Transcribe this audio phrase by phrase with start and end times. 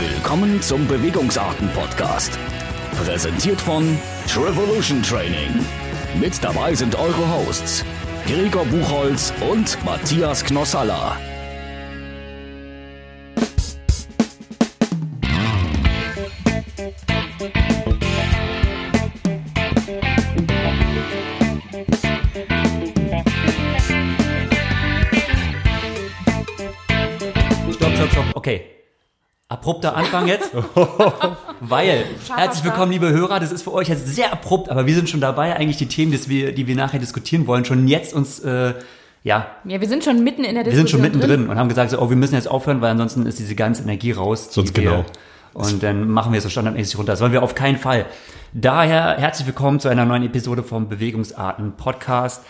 [0.00, 2.38] Willkommen zum Bewegungsarten-Podcast.
[3.04, 3.98] Präsentiert von
[4.28, 5.66] Trevolution Training.
[6.20, 7.84] Mit dabei sind eure Hosts
[8.24, 11.16] Gregor Buchholz und Matthias Knossalla.
[29.68, 30.50] Abrupter Anfang jetzt.
[31.60, 33.38] Weil, herzlich willkommen, liebe Hörer.
[33.38, 36.10] Das ist für euch jetzt sehr abrupt, aber wir sind schon dabei, eigentlich die Themen,
[36.10, 38.72] das wir, die wir nachher diskutieren wollen, schon jetzt uns, äh,
[39.24, 41.68] ja, Ja, wir sind schon mitten in der wir sind Diskussion schon mittendrin und haben
[41.68, 44.48] gesagt, so, oh, wir müssen jetzt aufhören, weil ansonsten ist diese ganze Energie raus.
[44.48, 45.04] die Sonst wir, genau.
[45.52, 47.12] Und dann machen wir es so standardmäßig runter.
[47.12, 48.06] Das wollen wir auf keinen Fall.
[48.54, 52.42] Daher herzlich willkommen zu einer neuen Episode vom Bewegungsarten Podcast.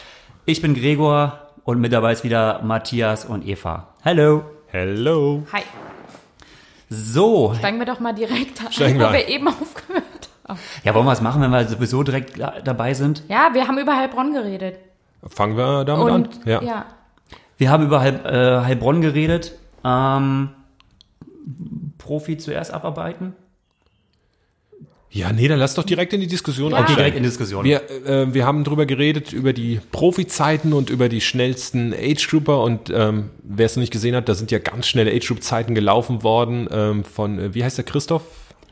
[0.44, 3.88] Ich bin Gregor und mit dabei ist wieder Matthias und Eva.
[4.04, 4.44] Hallo.
[4.70, 5.42] Hello.
[5.52, 5.62] Hi,
[6.90, 10.58] So, steigen wir doch mal direkt Steigen wo wir eben aufgehört haben.
[10.84, 13.22] Ja, wollen wir was machen, wenn wir sowieso direkt da- dabei sind?
[13.28, 14.78] Ja, wir haben über Heilbronn geredet.
[15.26, 16.62] Fangen wir damit Und an?
[16.64, 16.84] ja.
[17.58, 19.52] Wir haben über Heil, äh, Heilbronn geredet.
[19.84, 20.50] Ähm,
[21.98, 23.34] Profi zuerst abarbeiten?
[25.10, 26.80] Ja, nee, dann lass doch direkt in die Diskussion Ja.
[26.80, 27.64] Okay, direkt in die Diskussion.
[27.64, 32.90] Wir, äh, wir haben drüber geredet, über die Profi-Zeiten und über die schnellsten Age-Grouper und
[32.90, 36.68] ähm, wer es noch nicht gesehen hat, da sind ja ganz schnelle Age-Group-Zeiten gelaufen worden
[36.70, 38.22] ähm, von, äh, wie heißt der, Christoph?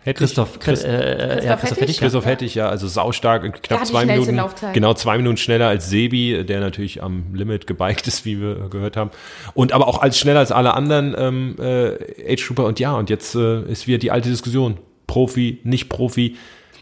[0.07, 0.29] Hettich?
[0.29, 1.99] Christoph, Chris, äh, äh, ja, Christoph Hettich.
[1.99, 4.37] Christoph Hettich, ja, also saustark, knapp zwei Minuten.
[4.37, 4.73] Laufzeit.
[4.73, 8.97] Genau, zwei Minuten schneller als Sebi, der natürlich am Limit gebiked ist, wie wir gehört
[8.97, 9.11] haben.
[9.55, 12.67] Und aber auch als schneller als alle anderen ähm, äh, Age Trooper.
[12.67, 14.79] Und ja, und jetzt äh, ist wieder die alte Diskussion.
[15.07, 16.37] Profi, nicht Profi.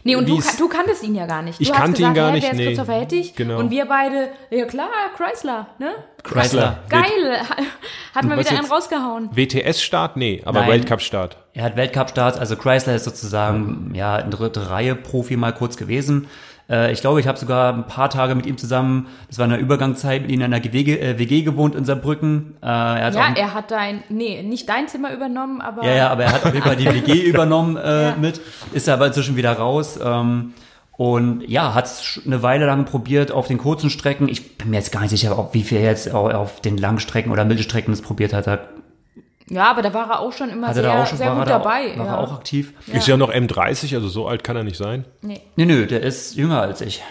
[0.07, 1.57] Nee, und du, ist- du kanntest ihn ja gar nicht.
[1.59, 2.65] Du Ich hast kannte ihn gesagt, gar hä, nicht, Wer ist nee.
[2.67, 3.35] Christopher Hettich?
[3.35, 3.57] Genau.
[3.59, 5.95] Und wir beide, ja klar, Chrysler, ne?
[6.23, 6.83] Chrysler.
[6.89, 7.39] Geil,
[8.13, 8.71] hatten wir was wieder einen jetzt?
[8.71, 9.29] rausgehauen.
[9.35, 10.15] WTS-Start?
[10.17, 10.67] Nee, aber.
[10.67, 11.37] Weltcup-Start.
[11.53, 16.27] Er hat Weltcup-Starts, also Chrysler ist sozusagen ja in dritte Reihe Profi mal kurz gewesen.
[16.69, 19.51] Äh, ich glaube, ich habe sogar ein paar Tage mit ihm zusammen, das war in
[19.51, 22.55] der Übergangszeit, mit ihm in einer WG, äh, WG gewohnt in Saarbrücken.
[22.61, 25.83] Äh, er Ja, er hat dein, nee, nicht dein Zimmer übernommen, aber.
[25.85, 28.15] Ja, ja, aber er hat auf jeden Fall die WG übernommen äh, Ja.
[28.19, 28.41] mit,
[28.73, 29.99] ist aber inzwischen wieder raus.
[30.03, 30.53] Ähm,
[30.97, 34.29] und ja, hat es eine Weile lang probiert auf den kurzen Strecken.
[34.29, 36.77] Ich bin mir jetzt gar nicht sicher, ob wie viel er jetzt au- auf den
[36.77, 38.47] Langstrecken oder Mittelstrecken das probiert hat.
[38.47, 38.59] Da
[39.49, 41.35] Ja, aber da war er auch schon immer hatte sehr, er auch schon, sehr war
[41.35, 41.93] gut er da dabei.
[41.93, 42.11] Auch, war ja.
[42.13, 42.73] er auch aktiv?
[42.87, 45.05] Ist ja noch M30, also so alt kann er nicht sein.
[45.21, 47.03] Nee, Nö, nö, der ist jünger als ich.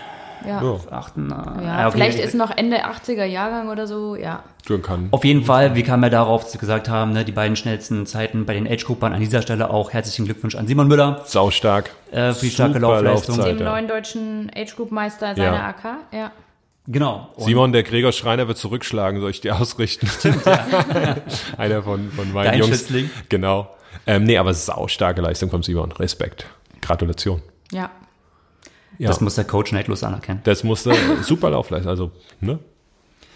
[0.44, 0.61] ja.
[0.61, 1.93] Ja, Achten, äh, Ja, okay.
[1.93, 4.43] vielleicht ist noch Ende 80er Jahrgang oder so, ja.
[4.83, 5.09] kann.
[5.12, 8.05] Auf jeden Fall, wie kam er darauf, dass wir gesagt haben, ne, die beiden schnellsten
[8.05, 11.91] Zeiten bei den Age-Groupern an dieser Stelle auch herzlichen Glückwunsch an Simon Müller Saustark.
[12.11, 13.37] äh, für die starke Laufleistung.
[13.37, 13.61] Laufzeit.
[13.61, 15.67] Dem neuen deutschen Age Group Meister seiner Ja.
[15.69, 16.33] AK, ja.
[16.87, 17.31] Genau.
[17.37, 20.09] Und Simon, der Gregor Schreiner wird zurückschlagen, soll ich dir ausrichten?
[21.56, 22.78] Einer von, von meinen Dein Jungs.
[22.78, 23.11] Schützling.
[23.28, 23.75] Genau.
[24.06, 25.93] Ähm, nee, aber saustarke Leistung von Simon.
[25.93, 26.47] Respekt.
[26.83, 27.41] Gratulation.
[27.73, 27.91] Ja.
[28.99, 29.09] Ja.
[29.09, 30.41] Das muss der Coach neidlos anerkennen.
[30.44, 31.91] Das musste super Laufleistung.
[31.91, 32.59] Also, ne?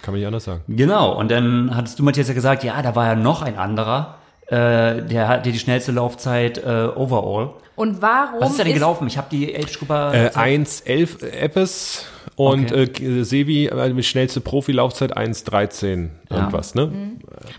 [0.02, 0.62] Kann man nicht anders sagen.
[0.68, 4.18] Genau, und dann hattest du, Matthias, ja gesagt, ja, da war ja noch ein anderer,
[4.46, 7.54] äh, der hatte die schnellste Laufzeit äh, overall.
[7.74, 9.08] Und warum Was ist da denn gelaufen?
[9.08, 10.14] Ich habe die Age-Grupper...
[10.14, 12.06] Äh, 1,11 Eppes
[12.38, 13.20] und Okay.
[13.20, 16.90] äh, Sevi äh, mit schnellste Profilaufzeit 1,13 irgendwas, ne?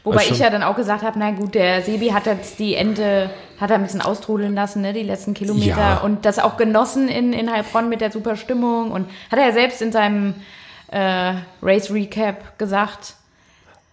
[0.03, 2.75] Wobei Also ich ja dann auch gesagt habe, na gut, der Sebi hat jetzt die
[2.75, 3.29] Ende,
[3.59, 5.97] hat er ein bisschen austrudeln lassen, ne, die letzten Kilometer Ja.
[5.97, 9.51] und das auch genossen in, in Heilbronn mit der super Stimmung und hat er ja
[9.51, 10.33] selbst in seinem
[10.91, 13.15] äh, Race Recap gesagt,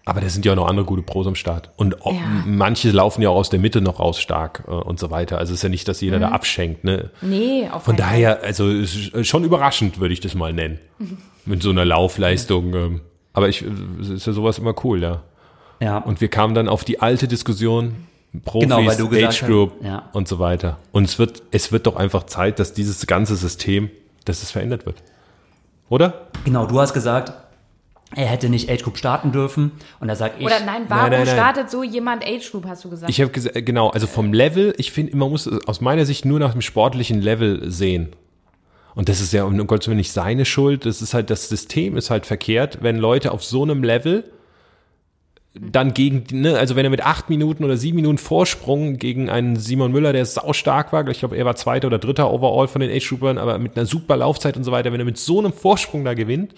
[0.09, 1.71] Aber da sind ja auch noch andere gute Pros am Start.
[1.77, 2.12] Und Ja.
[2.47, 5.39] manche laufen ja auch aus der Mitte noch raus stark äh, und so weiter.
[5.39, 7.11] Also es ist ja nicht, dass jeder da abschenkt, ne?
[7.21, 10.78] nee, auf Von daher, also es ist schon überraschend, würde ich das mal nennen.
[11.44, 12.72] Mit so einer Laufleistung.
[12.75, 13.00] Ähm,
[13.33, 13.65] aber ich,
[14.00, 15.22] es ist ja sowas immer cool, ja.
[15.81, 17.97] ja, Und wir kamen dann auf die alte Diskussion,
[18.44, 20.09] Profis, Genau, weil du gesagt Age Group hast, ja.
[20.12, 20.78] und so weiter.
[20.93, 23.91] Und es wird, es wird doch einfach Zeit, dass dieses ganze System,
[24.25, 25.03] dass es verändert wird.
[25.88, 26.28] Oder?
[26.44, 27.33] genau, du hast gesagt,
[28.15, 29.72] er hätte nicht Age-Group starten dürfen.
[29.99, 30.47] Und da sag ich...
[30.47, 31.34] Oder nein, warum nein, nein.
[31.34, 33.11] startet so jemand Age Group, hast du gesagt?
[33.11, 36.25] Ich habe gesagt, genau, also vom Level, ich finde, man muss es aus meiner Sicht
[36.25, 38.14] nur nach dem sportlichen Level sehen.
[38.94, 40.87] Und das ist ja, um Gottes Willen, nicht seine Schuld.
[40.87, 44.25] Das ist halt, das System ist halt verkehrt, wenn Leute auf so einem Level
[45.61, 49.56] dann gegen, ne, also wenn er mit acht Minuten oder sieben Minuten Vorsprung gegen einen
[49.56, 52.91] Simon Müller, der saustark war, ich glaube, er war zweiter oder dritter overall von den
[52.91, 56.05] Age-Groupern, aber mit einer super Laufzeit und so weiter, wenn er mit so einem Vorsprung
[56.05, 56.55] da gewinnt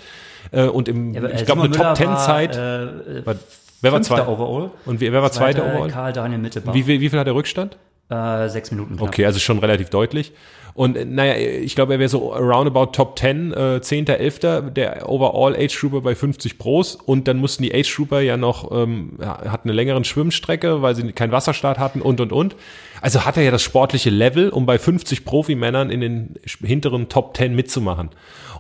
[0.50, 3.39] äh, und im, Ja, aber, äh, ich glaube, eine Müller Top-10-Zeit, war, äh,
[3.81, 4.29] wer war zweiter?
[4.29, 4.71] Overall.
[4.85, 5.91] Und wer, wer war zweiter Zweiter Overall?
[5.91, 6.75] Karl Daniel Mittelbach.
[6.75, 7.77] Wie viel, wie viel hat der Rückstand?
[8.11, 9.09] Äh, sechs Minuten knapp.
[9.09, 10.33] Okay, also schon relativ deutlich.
[10.79, 14.39] Und äh, naja, ich glaube, er wäre so roundabout Top 10, äh, 10., 11.
[14.73, 16.95] der Overall Age Trooper bei 50 Pros.
[16.95, 21.11] Und dann mussten die Age Trooper ja noch, ähm, hatten eine längeren Schwimmstrecke, weil sie
[21.13, 22.55] keinen Wasserstart hatten und, und, und.
[23.01, 27.37] Also hat er ja das sportliche Level, um bei 50 Profimännern in den hinteren Top
[27.37, 28.11] 10 mitzumachen.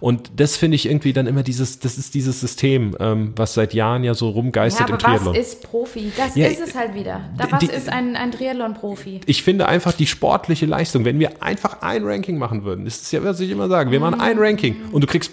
[0.00, 3.74] Und das finde ich irgendwie dann immer dieses, das ist dieses System, ähm, was seit
[3.74, 5.34] Jahren ja so rumgeistert ja, im aber Triathlon.
[5.34, 6.12] was ist Profi?
[6.16, 7.20] Das Ja, ist es halt wieder.
[7.36, 9.20] Da, was die- ist ein, ein Triathlon-Profi?
[9.26, 13.12] ich finde einfach die sportliche Leistung, wenn wir einfach ein Ranking machen würden, das ist
[13.12, 15.32] ja, was ich immer sage, wir machen ein Ranking und du kriegst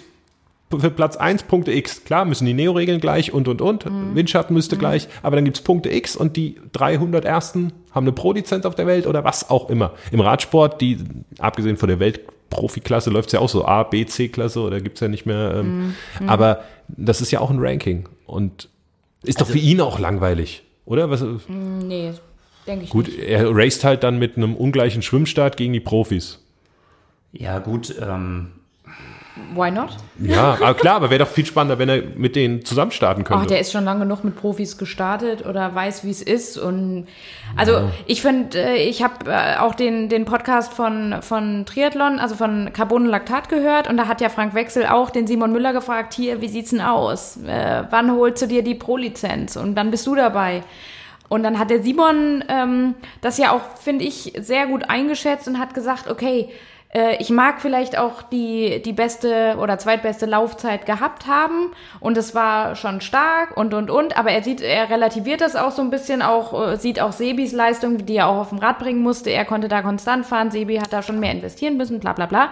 [0.68, 2.02] für Platz 1 Punkte X.
[2.02, 3.86] Klar müssen die Neo-Regeln gleich und, und, und.
[4.16, 8.66] Windschatten müsste gleich, aber dann gibt's Punkte X und die 300 Ersten haben eine Pro-Lizenz
[8.66, 9.92] auf der Welt oder was auch immer.
[10.10, 10.98] Im Radsport, die,
[11.38, 12.00] abgesehen von der
[12.50, 15.54] Weltprofiklasse, läuft's ja auch so A, B, C-Klasse oder gibt's ja nicht mehr.
[15.56, 15.94] Ähm,
[16.26, 18.68] Aber das ist ja auch ein Ranking und
[19.22, 21.10] ist doch für ihn auch langweilig, oder?
[21.10, 22.12] Was, Nee,
[22.66, 23.18] denke ich Gut, nicht.
[23.18, 26.42] er raced halt dann mit einem ungleichen Schwimmstart gegen die Profis.
[27.32, 28.52] Ja, gut, ähm,
[29.54, 29.90] Why not?
[30.18, 33.28] Ja, aber klar, aber wäre doch viel spannender, wenn er mit denen zusammen starten Ach,
[33.28, 33.48] könnte.
[33.48, 36.56] der ist schon lange genug mit Profis gestartet oder weiß, wie es ist.
[36.56, 37.06] Und
[37.54, 42.34] also ich finde, äh, ich habe äh, auch den, den Podcast von, von Triathlon, also
[42.34, 45.74] von Carbon und Laktat gehört und da hat ja Frank Wechsel auch den Simon Müller
[45.74, 47.36] gefragt, hier, wie sieht's denn aus?
[47.46, 49.56] Äh, wann holst du dir die Pro-Lizenz?
[49.56, 50.62] Und dann bist du dabei.
[51.28, 55.58] Und dann hat der Simon ähm, das ja auch, finde ich, sehr gut eingeschätzt und
[55.58, 56.48] hat gesagt, okay,
[57.18, 62.74] ich mag vielleicht auch die, die beste oder zweitbeste Laufzeit gehabt haben und es war
[62.76, 66.22] schon stark und und und, aber er sieht, er relativiert das auch so ein bisschen,
[66.22, 69.30] auch äh, sieht auch Sebis Leistung, die er auch auf dem Rad bringen musste.
[69.30, 72.50] Er konnte da konstant fahren, Sebi hat da schon mehr investieren müssen, bla bla bla.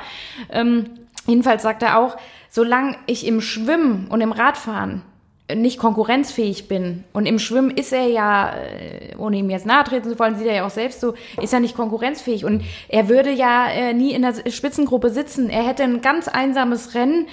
[0.51, 0.91] Ähm,
[1.27, 2.17] jedenfalls sagt er auch,
[2.51, 5.03] solange ich im Schwimmen und im Radfahren
[5.52, 7.05] nicht konkurrenzfähig bin.
[7.12, 10.46] Und im Schwimmen ist er ja, äh, ohne ihm jetzt nahe treten zu wollen, sieht
[10.46, 12.44] er ja auch selbst so, ist er nicht konkurrenzfähig.
[12.46, 15.50] Und er würde ja äh, nie in der Spitzengruppe sitzen.
[15.50, 17.29] Er hätte ein ganz einsames Rennen.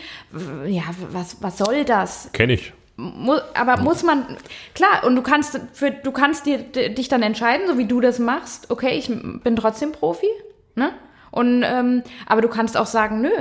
[0.67, 2.29] Ja, was, was soll das?
[2.33, 2.73] Kenne ich.
[2.97, 4.37] Mu aber muss man,
[4.75, 8.19] klar, und du kannst, für, du kannst dir, dich dann entscheiden, so wie du das
[8.19, 10.27] machst, okay, ich bin trotzdem Profi,
[10.75, 10.91] ne?
[11.31, 13.31] Und, ähm, aber du kannst auch sagen, nö.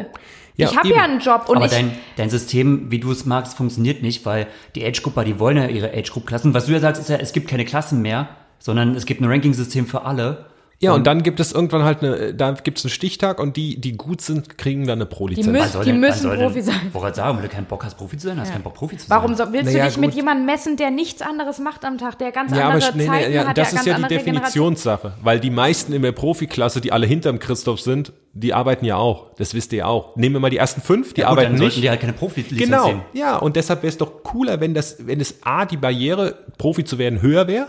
[0.57, 3.25] Ja, ich habe ja einen Job und aber ich, dein, dein System, wie du es
[3.25, 6.53] magst, funktioniert nicht, weil die Age-Grupper, die wollen ja ihre Age-Group-Klassen.
[6.55, 9.27] Was du ja sagst, ist ja, es gibt keine Klassen mehr, sondern es gibt ein
[9.27, 10.50] Ranking-System für alle.
[10.83, 13.79] Ja, und dann gibt es irgendwann halt eine, da gibt es einen Stichtag und die,
[13.79, 15.47] die gut sind, kriegen dann eine Pro-Lizenz.
[15.47, 16.81] Die soll Die denn- müssen Profi denn- sein.
[16.95, 18.97] Wollte sagen, wenn du keinen Bock hast, Profi zu sein, hast du keinen Bock, Profi
[18.97, 19.15] zu sein.
[19.19, 20.17] Warum so, willst Naja, du dich mit gut.
[20.17, 23.29] jemandem messen, der nichts anderes macht am Tag, der ganz ja, aber andere nee, Zeiten
[23.31, 26.13] nee, ja, hat, das der ist ganz ja die Definitionssache, weil die meisten in der
[26.13, 29.35] Profiklasse, die alle hinterm Christoph sind, die arbeiten ja auch.
[29.35, 30.17] Das wisst ihr auch.
[30.17, 31.83] Nehmen wir mal die ersten fünf, die Ja, gut, arbeiten dann nicht.
[31.83, 33.01] die halt keine Profi-Lizenz Genau, sehen.
[33.13, 36.85] ja, und deshalb wäre es doch cooler, wenn das, wenn es A, die Barriere, Profi
[36.85, 37.67] zu werden, höher wäre.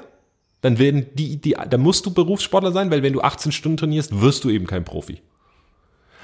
[0.61, 4.21] Dann werden die, die, dann musst du Berufssportler sein, weil wenn du 18 Stunden trainierst,
[4.21, 5.21] wirst du eben kein Profi.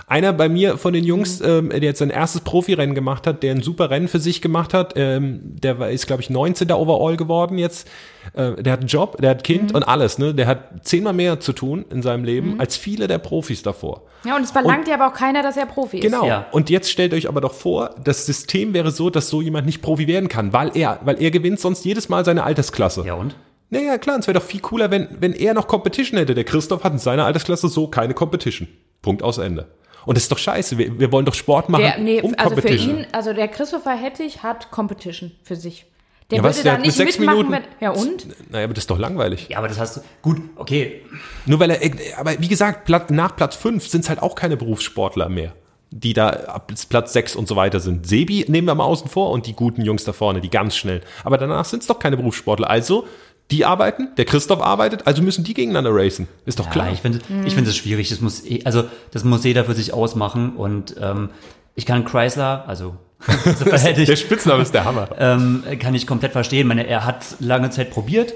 [0.09, 3.53] Einer bei mir von den Jungs, ähm, der jetzt sein erstes Profirennen gemacht hat, der
[3.53, 6.71] ein super Rennen für sich gemacht hat, ähm, der war, ist, glaube ich, 19.
[6.71, 7.89] Overall geworden jetzt.
[8.33, 10.33] Äh, der hat einen Job, der hat Kind und alles, ne?
[10.33, 14.03] Der hat zehnmal mehr zu tun in seinem Leben als viele der Profis davor.
[14.23, 16.03] Ja, und es verlangt ja aber auch keiner, dass er Profi ist.
[16.03, 16.25] Genau.
[16.25, 16.45] Ja.
[16.51, 19.81] Und jetzt stellt euch aber doch vor, das System wäre so, dass so jemand nicht
[19.81, 23.03] Profi werden kann, weil er, weil er gewinnt sonst jedes Mal seine Altersklasse.
[23.05, 23.35] Ja, und?
[23.69, 26.33] Naja, klar, es wäre doch viel cooler, wenn, wenn er noch Competition hätte.
[26.33, 28.67] Der Christoph hat in seiner Altersklasse so keine Competition.
[29.01, 29.67] Punkt aus Ende.
[30.05, 30.77] Und das ist doch scheiße.
[30.77, 32.99] Wir, wir wollen doch Sport machen Der, nee, um also für Competition.
[32.99, 35.85] ihn, also der Christopher Hettich hat Competition für sich.
[36.31, 37.63] Der ja, würde was, der da mit nicht sechs mitmachen, Minuten.
[37.79, 38.51] wenn, ja und?
[38.51, 39.47] Naja, aber das ist doch langweilig.
[39.49, 40.01] Ja, aber das hast du.
[40.21, 41.01] Gut, okay.
[41.45, 41.79] Nur weil er,
[42.17, 45.53] aber wie gesagt, nach Platz 5 sind es halt auch keine Berufssportler mehr,
[45.91, 48.07] die da ab Platz 6 und so weiter sind.
[48.07, 51.01] Sebi nehmen wir mal außen vor und die guten Jungs da vorne, die ganz schnell.
[51.23, 52.69] Aber danach sind es doch keine Berufssportler.
[52.69, 53.07] Also,
[53.51, 56.27] die arbeiten, der Christoph arbeitet, also müssen die gegeneinander racen.
[56.45, 56.91] Ist doch Ja, klar.
[56.91, 57.45] ich finde, Mhm.
[57.47, 58.09] ich finde es schwierig.
[58.09, 60.55] Das muss, eh- also das muss jeder für sich ausmachen.
[60.57, 61.29] Und ähm,
[61.75, 62.97] ich kann Chrysler, also
[63.45, 65.07] so verhält der ich, Spitzname ist der Hammer.
[65.17, 66.59] ähm, kann ich komplett verstehen.
[66.61, 68.33] Ich Meine, er hat lange Zeit probiert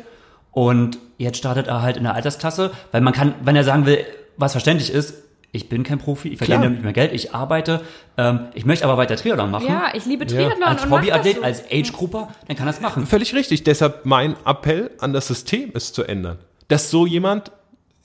[0.51, 3.99] und jetzt startet er halt in der Altersklasse, weil man kann, wenn er sagen will,
[4.37, 5.13] was verständlich ist,
[5.51, 7.81] ich bin kein Profi, ich verdiene nicht mehr Geld, ich arbeite,
[8.17, 9.67] ähm, ich möchte aber weiter Triathlon machen.
[9.67, 11.41] Ja, ich liebe Triathlon als mach das Hobbyathlet, so.
[11.43, 13.05] als Age-Grupper, dann kann es machen.
[13.05, 13.63] Völlig richtig.
[13.63, 16.39] Deshalb mein Appell an das System ist zu ändern.
[16.69, 17.51] Dass so jemand,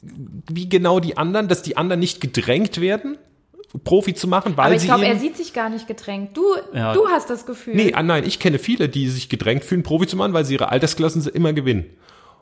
[0.02, 3.16] wie genau die anderen, dass die anderen nicht gedrängt werden,
[3.84, 6.36] Profi zu machen, weil Aber ich sie glaube, er sieht sich gar nicht gedrängt.
[6.36, 6.94] Du, Ja.
[6.94, 7.74] du hast das Gefühl.
[7.74, 10.54] Nee, ah, nein, ich kenne viele, die sich gedrängt fühlen, Profi zu machen, weil sie
[10.54, 11.84] ihre Altersklassen immer gewinnen.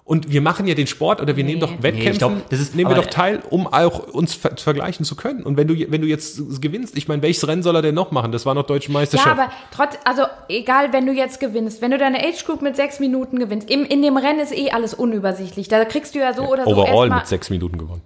[0.06, 2.75] Und wir machen ja den Sport oder wir nehmen doch Wettkämpfen, ich glaub, das ist-
[2.75, 5.42] nehmen wir doch teil, um auch uns ver vergleichen zu können.
[5.42, 8.11] Und wenn du, wenn du jetzt gewinnst, ich meine, welches Rennen soll er denn noch
[8.11, 8.30] machen?
[8.30, 9.28] Das war noch Deutsche Ja, Meisterschaft.
[9.38, 13.00] aber trotz, also egal, wenn du jetzt gewinnst, wenn du deine Age Group mit sechs
[13.00, 15.68] Minuten gewinnst, im, in dem Rennen ist eh alles unübersichtlich.
[15.68, 18.02] Da kriegst du ja so oder so Overall mit sechs Minuten gewonnen.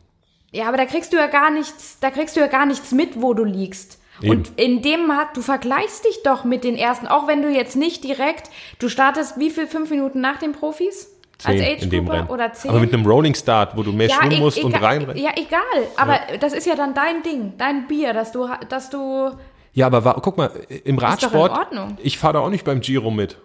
[0.53, 3.21] Ja, aber da kriegst du ja gar nichts, da kriegst du ja gar nichts mit,
[3.21, 3.99] wo du liegst.
[4.23, 4.31] Eben.
[4.31, 7.75] Und in dem hat, du vergleichst dich doch mit den ersten, auch wenn du jetzt
[7.75, 11.09] nicht direkt, du startest wie viel, fünf Minuten nach den Profis?
[11.45, 12.29] Als Zehn in dem Age-Grupper Rennen.
[12.31, 12.71] oder zehn?
[12.71, 15.17] Aber mit einem Rolling Start, wo du mehr schwimmen e- musst und reinrennen.
[15.23, 15.61] Ja, egal.
[15.97, 19.31] Aber das ist ja dann dein Ding, dein Bier, dass du, dass du,
[19.73, 21.97] Ja, aber wa- guck mal, im doch in Radsport, Ordnung.
[22.03, 23.39] ich fahre da auch nicht beim Giro mit,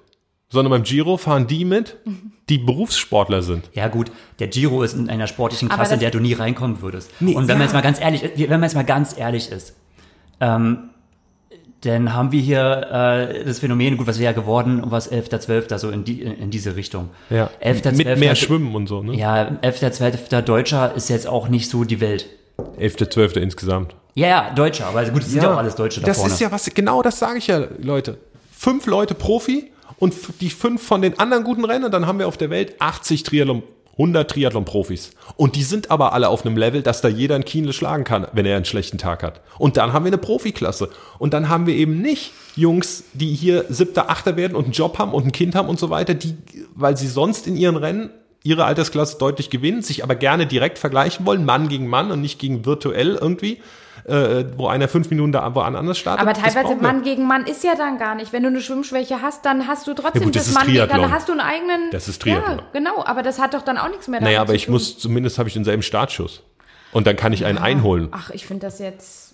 [0.49, 1.97] sondern beim Giro fahren die mit,
[2.49, 3.69] die Berufssportler sind.
[3.73, 7.11] Ja gut, der Giro ist in einer sportlichen Klasse, in der du nie reinkommen würdest.
[7.19, 7.63] Nee, und wenn man ja.
[7.65, 9.75] jetzt mal ganz ehrlich, wenn man jetzt mal ganz ehrlich ist,
[10.41, 10.89] ähm,
[11.85, 15.77] dann haben wir hier äh, das Phänomen, gut, was wäre ja geworden, und was 11.12.
[15.77, 17.09] so in, die, in diese Richtung.
[17.29, 17.49] Ja.
[17.61, 17.95] 11.12.
[17.95, 19.15] Mit mehr Schwimmen und so, ne?
[19.15, 20.41] Ja, 11.12.
[20.41, 22.27] Deutscher ist jetzt auch nicht so die Welt.
[22.79, 23.39] 11.12.
[23.39, 23.95] insgesamt.
[24.15, 26.33] Ja, ja, Deutscher, aber gut, es sind ja, auch alles Deutsche da das vorne.
[26.33, 28.17] ist ja was, genau das sage ich ja, Leute.
[28.51, 32.37] Fünf Leute Profi und die fünf von den anderen guten Rennern, dann haben wir auf
[32.37, 33.63] der Welt 80 Triathlon,
[33.93, 35.11] 100 Triathlon-Profis.
[35.35, 38.27] Und die sind aber alle auf einem Level, dass da jeder einen Kienle schlagen kann,
[38.33, 39.41] wenn er einen schlechten Tag hat.
[39.59, 40.89] Und dann haben wir eine Profiklasse.
[41.19, 44.97] Und dann haben wir eben nicht Jungs, die hier siebter, achter werden und einen Job
[44.97, 46.35] haben und ein Kind haben und so weiter, die,
[46.75, 48.09] weil sie sonst in ihren Rennen
[48.43, 52.39] ihre Altersklasse deutlich gewinnen, sich aber gerne direkt vergleichen wollen, Mann gegen Mann und nicht
[52.39, 53.61] gegen virtuell irgendwie,
[54.05, 56.21] äh, wo einer fünf Minuten da woanders startet.
[56.21, 56.81] aber Das teilweise wir.
[56.81, 58.33] Mann gegen Mann ist ja dann gar nicht.
[58.33, 60.87] Wenn du eine Schwimmschwäche hast, dann hast du trotzdem Ja gut, das ist Mann gegen,
[60.87, 61.91] dann hast du einen eigenen.
[61.91, 62.57] Das ist Triathlon.
[62.59, 64.65] Ja, genau, aber das hat doch dann auch nichts mehr damit Naja, aber zu ich
[64.65, 64.73] tun.
[64.73, 66.41] muss, zumindest habe ich denselben Startschuss.
[66.91, 68.09] Und dann kann ich einen einholen.
[68.11, 69.33] Ach, ich finde das jetzt.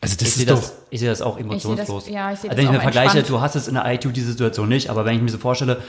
[0.00, 2.04] Also das Ich sehe das, ich sehe das auch emotionslos.
[2.06, 3.28] das- ja, ich sehe also das wenn ich mir vergleiche, entspannt.
[3.38, 5.80] du hast es in der ITU die Situation nicht, aber wenn ich mir so vorstelle,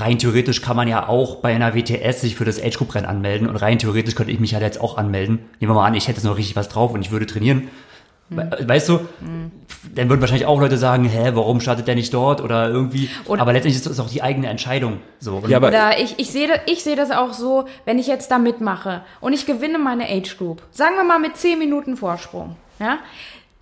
[0.00, 3.06] rein theoretisch kann man ja auch bei einer WTS sich für das Age Group Rennen
[3.06, 5.40] anmelden und rein theoretisch könnte ich mich halt jetzt auch anmelden.
[5.60, 7.68] Nehmen wir mal an, ich hätte jetzt noch richtig was drauf und ich würde trainieren.
[8.30, 8.38] Hm.
[8.38, 9.00] We- Weißt du,
[9.94, 13.10] dann würden wahrscheinlich auch Leute sagen, hä, warum startet der nicht dort oder irgendwie.
[13.26, 14.98] Oder- aber letztendlich ist es auch die eigene Entscheidung.
[15.20, 15.42] So.
[15.46, 18.30] Ja, aber- Oder ich, ich sehe das, ich sehe das auch so, wenn ich jetzt
[18.30, 22.56] da mitmache und ich gewinne meine Age Group, sagen wir mal mit 10 Minuten Vorsprung,
[22.80, 22.98] ja,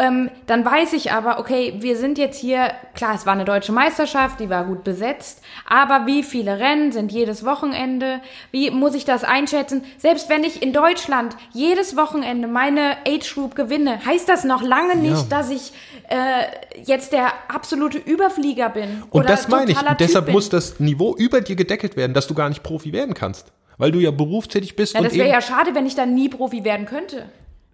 [0.02, 3.70] ähm, dann weiß ich aber, okay, wir sind jetzt hier, klar, es war eine deutsche
[3.70, 8.20] Meisterschaft, die war gut besetzt, aber wie viele Rennen sind jedes Wochenende?
[8.50, 9.84] Wie muss ich das einschätzen?
[9.98, 14.96] Selbst wenn ich in Deutschland jedes Wochenende meine Age Group gewinne, heißt das noch lange
[14.96, 15.72] nicht, dass ich
[16.08, 19.04] äh, jetzt der absolute Überflieger bin.
[19.10, 19.80] Und oder das meine ich.
[19.80, 23.14] Und deshalb muss das Niveau über dir gedeckelt werden, dass du gar nicht Profi werden
[23.14, 23.52] kannst.
[23.78, 26.28] Weil du ja berufstätig bist Ja, und das wäre ja schade, wenn ich dann nie
[26.28, 27.26] Profi werden könnte.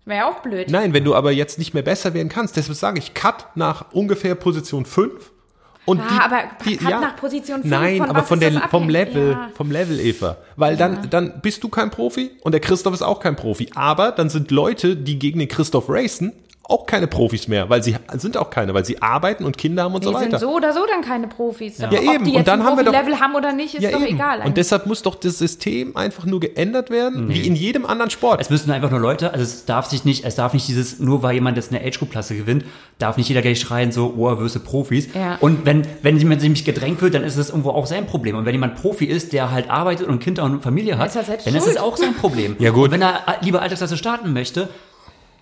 [0.08, 0.70] Wäre ja auch blöd.
[0.70, 2.56] Nein, wenn du aber jetzt nicht mehr besser werden kannst.
[2.56, 5.30] Deshalb sage ich, Cut nach ungefähr Position 5.
[5.84, 8.88] Und Ah, aber Cut nach Position fünf, Nein, von aber von der, vom?
[8.90, 9.48] Level, Ja.
[9.54, 10.36] vom Level, Eva.
[10.56, 13.70] Weil dann, dann bist du kein Profi und der Christoph ist auch kein Profi.
[13.74, 16.32] Aber dann sind Leute, die gegen den Christoph racen,
[16.68, 19.94] auch keine Profis mehr, weil sie sind auch keine, weil sie arbeiten und Kinder haben
[19.94, 20.38] und so Die sind weiter.
[20.38, 21.78] so oder so dann keine Profis.
[21.78, 22.24] Ja, Ob eben.
[22.24, 24.14] die Und dann ein haben wir doch- Profi-Level haben oder nicht, ist ja, doch eben.
[24.16, 24.42] egal.
[24.44, 28.40] Und deshalb muss doch das System einfach nur geändert werden, wie in jedem anderen Sport.
[28.42, 31.22] Es müssen einfach nur Leute, also es darf sich nicht, es darf nicht dieses, nur
[31.22, 32.64] weil jemand jetzt eine Age-Group-Klasse gewinnt,
[32.98, 35.08] darf nicht jeder gleich schreien, so, oh, wirst du Profis.
[35.14, 35.36] Ja.
[35.40, 38.36] Und wenn, wenn jemand sich gedrängt wird, dann ist es irgendwo auch sein Problem.
[38.36, 41.34] Und wenn jemand Profi ist, der halt arbeitet und Kinder und Familie hat, Ist dann
[41.34, 41.66] ist schuld.
[41.66, 42.56] es auch sein Problem.
[42.58, 42.86] Ja, gut.
[42.86, 44.68] Und wenn er lieber Altersklasse starten möchte,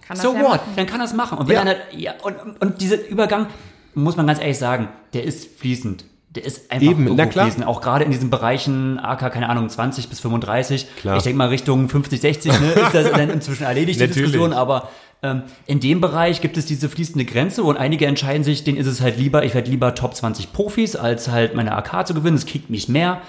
[0.07, 0.73] Kann das so ja what, machen.
[0.77, 1.39] dann kann er es machen.
[1.39, 1.63] Und Ja.
[1.63, 3.47] er, ja, und, und dieser Übergang,
[3.95, 6.05] muss man ganz ehrlich sagen, der ist fließend.
[6.35, 7.47] Der ist einfach Eben, na klar.
[7.47, 7.67] fließend.
[7.67, 10.87] Auch gerade in diesen Bereichen AK, keine Ahnung, 20 bis 35.
[11.01, 11.17] Klar.
[11.17, 14.07] Ich denke mal Richtung 50, 60 ne, ist das dann inzwischen erledigt, die.
[14.07, 14.53] Diskussion.
[14.53, 14.91] Aber
[15.23, 18.87] ähm, in dem Bereich gibt es diese fließende Grenze und einige entscheiden sich, denen ist
[18.87, 22.37] es halt lieber, ich werde lieber Top 20 Profis, als halt meine AK zu gewinnen.
[22.37, 23.23] Das kickt mich mehr.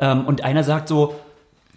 [0.00, 1.14] Ähm, und einer sagt so,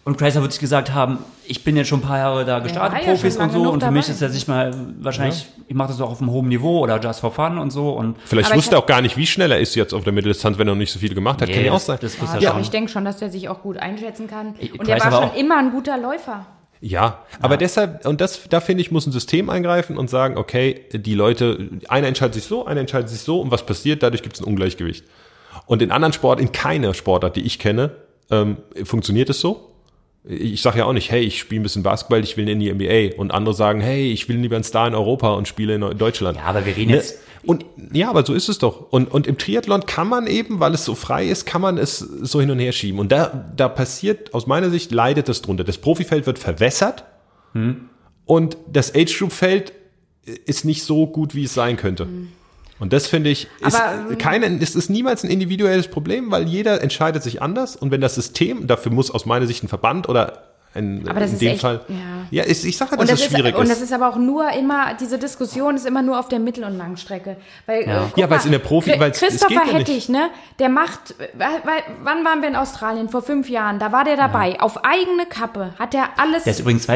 [0.04, 3.00] und Chrysler wird sich gesagt haben, ich bin jetzt schon ein paar Jahre da gestartet,
[3.06, 5.90] ja Profis schon und so, und für mich ist er sich mal wahrscheinlich, ich mache
[5.90, 7.92] das auch auf einem hohen Niveau oder just for fun und so.
[7.92, 10.14] Und Vielleicht Aber wusste er auch gar nicht, wie schnell er ist jetzt auf der
[10.14, 11.50] Mitteldistanz, wenn er noch nicht so viel gemacht hat.
[11.50, 11.98] Nee, Kann ja auch das- sein.
[12.02, 12.62] das muss Ja, er schon.
[12.62, 14.56] ich denke schon, dass der sich auch gut einschätzen kann.
[14.60, 16.46] Ich- Und der weiß war schon auch- immer ein guter Läufer.
[16.84, 20.86] Ja, aber deshalb, und das, da finde ich, muss ein System eingreifen und sagen, okay,
[20.92, 24.02] die Leute, einer entscheidet sich so, einer entscheidet sich so und was passiert?
[24.02, 25.06] Dadurch gibt es ein Ungleichgewicht.
[25.68, 27.92] Und in anderen Sport, in keiner Sportart, die ich kenne,
[28.32, 29.68] ähm, funktioniert es so.
[30.24, 32.72] Ich sage ja auch nicht, hey, ich spiele ein bisschen Basketball, ich will in die
[32.72, 33.18] NBA.
[33.20, 36.38] Und andere sagen, hey, ich will lieber ein Star in Europa und spiele in Deutschland.
[36.38, 36.98] Ja, aber wir reden Ne?
[36.98, 38.92] jetzt- Und ja, aber so ist es doch.
[38.92, 41.98] Und, und im Triathlon kann man eben, weil es so frei ist, kann man es
[41.98, 43.00] so hin und her schieben.
[43.00, 45.64] Und da, da passiert, aus meiner Sicht, leidet das drunter.
[45.64, 47.04] Das Profifeld wird verwässert
[48.26, 49.74] und das Age-Group-Feld
[50.46, 52.08] ist nicht so gut, wie es sein könnte.
[52.82, 56.48] Und das finde ich, ist, Aber, ähm, keine, es ist niemals ein individuelles Problem, weil
[56.50, 57.76] jeder entscheidet sich anders.
[57.78, 61.30] Und wenn das System, dafür muss aus meiner Sicht ein Verband oder ein, Aber das
[61.30, 61.96] in ist dem echt- Fall, ja.
[62.32, 63.72] ja, ist, ich sage, dass Und das, es ist, schwierig und ist.
[63.72, 66.78] das ist aber auch nur immer, diese Diskussion ist immer nur auf der Mittel- und
[66.78, 67.38] Langstrecke.
[67.66, 68.04] Weil, Ja.
[68.06, 69.74] äh, Ja, weil's mal, in der Profi- es Christopher ja.
[69.74, 73.10] Hettich, ne, der macht, weil, weil, wann waren wir in Australien?
[73.10, 74.60] Vor fünf Jahren, da war der dabei.
[74.60, 76.88] Auf eigene Kappe hat er alles, der ist übrigens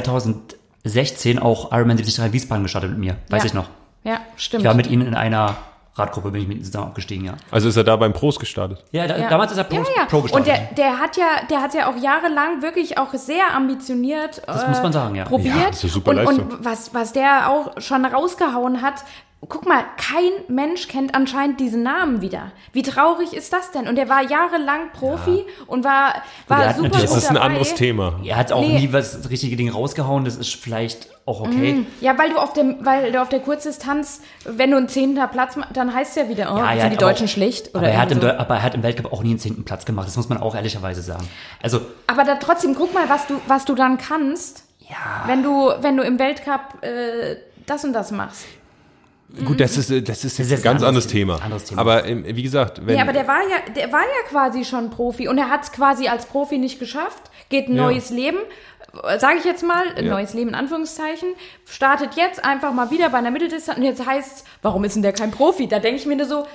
[0.84, 3.18] 16 auch Ironman 73 Wiesbaden gestartet mit mir.
[3.30, 3.48] Weiß Ja.
[3.48, 3.70] ich noch.
[4.04, 4.64] Ja, stimmt.
[4.64, 5.58] Ich war mit ihnen in einer
[5.98, 7.34] Radgruppe, bin ich mit ihnen zusammen abgestiegen, ja.
[7.52, 8.84] Also ist er da beim Pros gestartet.
[8.92, 9.30] Ja, da, Ja.
[9.30, 10.06] damals ist er Pro, ja, ja.
[10.06, 10.48] Pro Und gestartet.
[10.78, 14.42] der, der hat ja, der hat ja auch jahrelang wirklich auch sehr ambitioniert.
[14.46, 15.24] Das muss man sagen, ja.
[15.24, 15.56] Probiert.
[15.56, 19.06] Ja, das ist eine super und, und was, was der auch schon rausgehauen hat.
[19.48, 22.52] Guck mal, kein Mensch kennt anscheinend diesen Namen wieder.
[22.74, 23.88] Wie traurig ist das denn?
[23.88, 26.16] Und er war jahrelang Profi und war,
[26.48, 27.46] war der hat super Das ist ein dabei.
[27.46, 28.20] anderes Thema.
[28.24, 28.80] er hat auch Nee.
[28.80, 31.86] nie was das richtige Ding rausgehauen, das ist vielleicht auch okay.
[32.02, 35.56] Ja, weil du auf dem, weil du auf der Kurzdistanz, wenn du einen zehnter Platz
[35.58, 37.88] machst, dann heißt es ja wieder, oh, Ja, sind die Deutschen auch- schlecht oder aber,
[37.90, 38.28] er hat im, so.
[38.28, 40.56] Aber er hat im Weltcup auch nie einen zehnten Platz gemacht, das muss man auch
[40.56, 41.28] ehrlicherweise sagen.
[41.62, 44.96] Also, Aber da trotzdem, guck mal, was du, was du dann kannst, ja,
[45.28, 47.36] wenn du, wenn du im Weltcup äh,
[47.68, 48.46] das und das machst.
[49.44, 51.36] Gut, das ist, das ist jetzt jetzt ein ganz ein anderes anderes Thema.
[51.44, 51.82] Anderes Thema.
[51.82, 54.90] Aber ähm, wie gesagt, wenn, Ja, aber der war ja, der war ja quasi schon
[54.90, 57.84] Profi und er hat es quasi als Profi nicht geschafft, geht ein Ja.
[57.84, 58.38] neues Leben,
[59.18, 60.12] sage ich jetzt mal, ein Ja.
[60.14, 61.30] neues Leben in Anführungszeichen,
[61.66, 65.14] startet jetzt einfach mal wieder bei einer Mitteldistanz und jetzt heißt warum ist denn der
[65.14, 65.68] kein Profi?
[65.68, 66.46] Da denke ich mir nur so,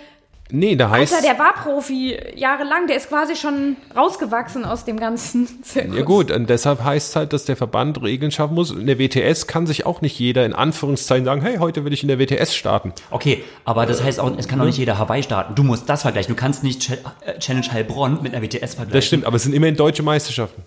[0.52, 4.98] nee, da heißt Alter, der war Profi jahrelang, der ist quasi schon rausgewachsen aus dem
[4.98, 5.96] ganzen Zirkus.
[5.96, 8.70] Ja gut, und deshalb heißt es halt, dass der Verband Regeln schaffen muss.
[8.70, 12.02] In der WTS kann sich auch nicht jeder in Anführungszeichen sagen, hey, heute will ich
[12.02, 12.92] in der WTS starten.
[13.10, 15.54] okay, aber das heißt auch, es kann auch nicht jeder Hawaii starten.
[15.54, 16.34] Du musst das vergleichen.
[16.34, 16.92] Du kannst nicht Ch
[17.24, 18.92] äh, Challenge Heilbronn mit einer WTS vergleichen.
[18.92, 20.62] Das stimmt, aber es sind immerhin deutsche Meisterschaften.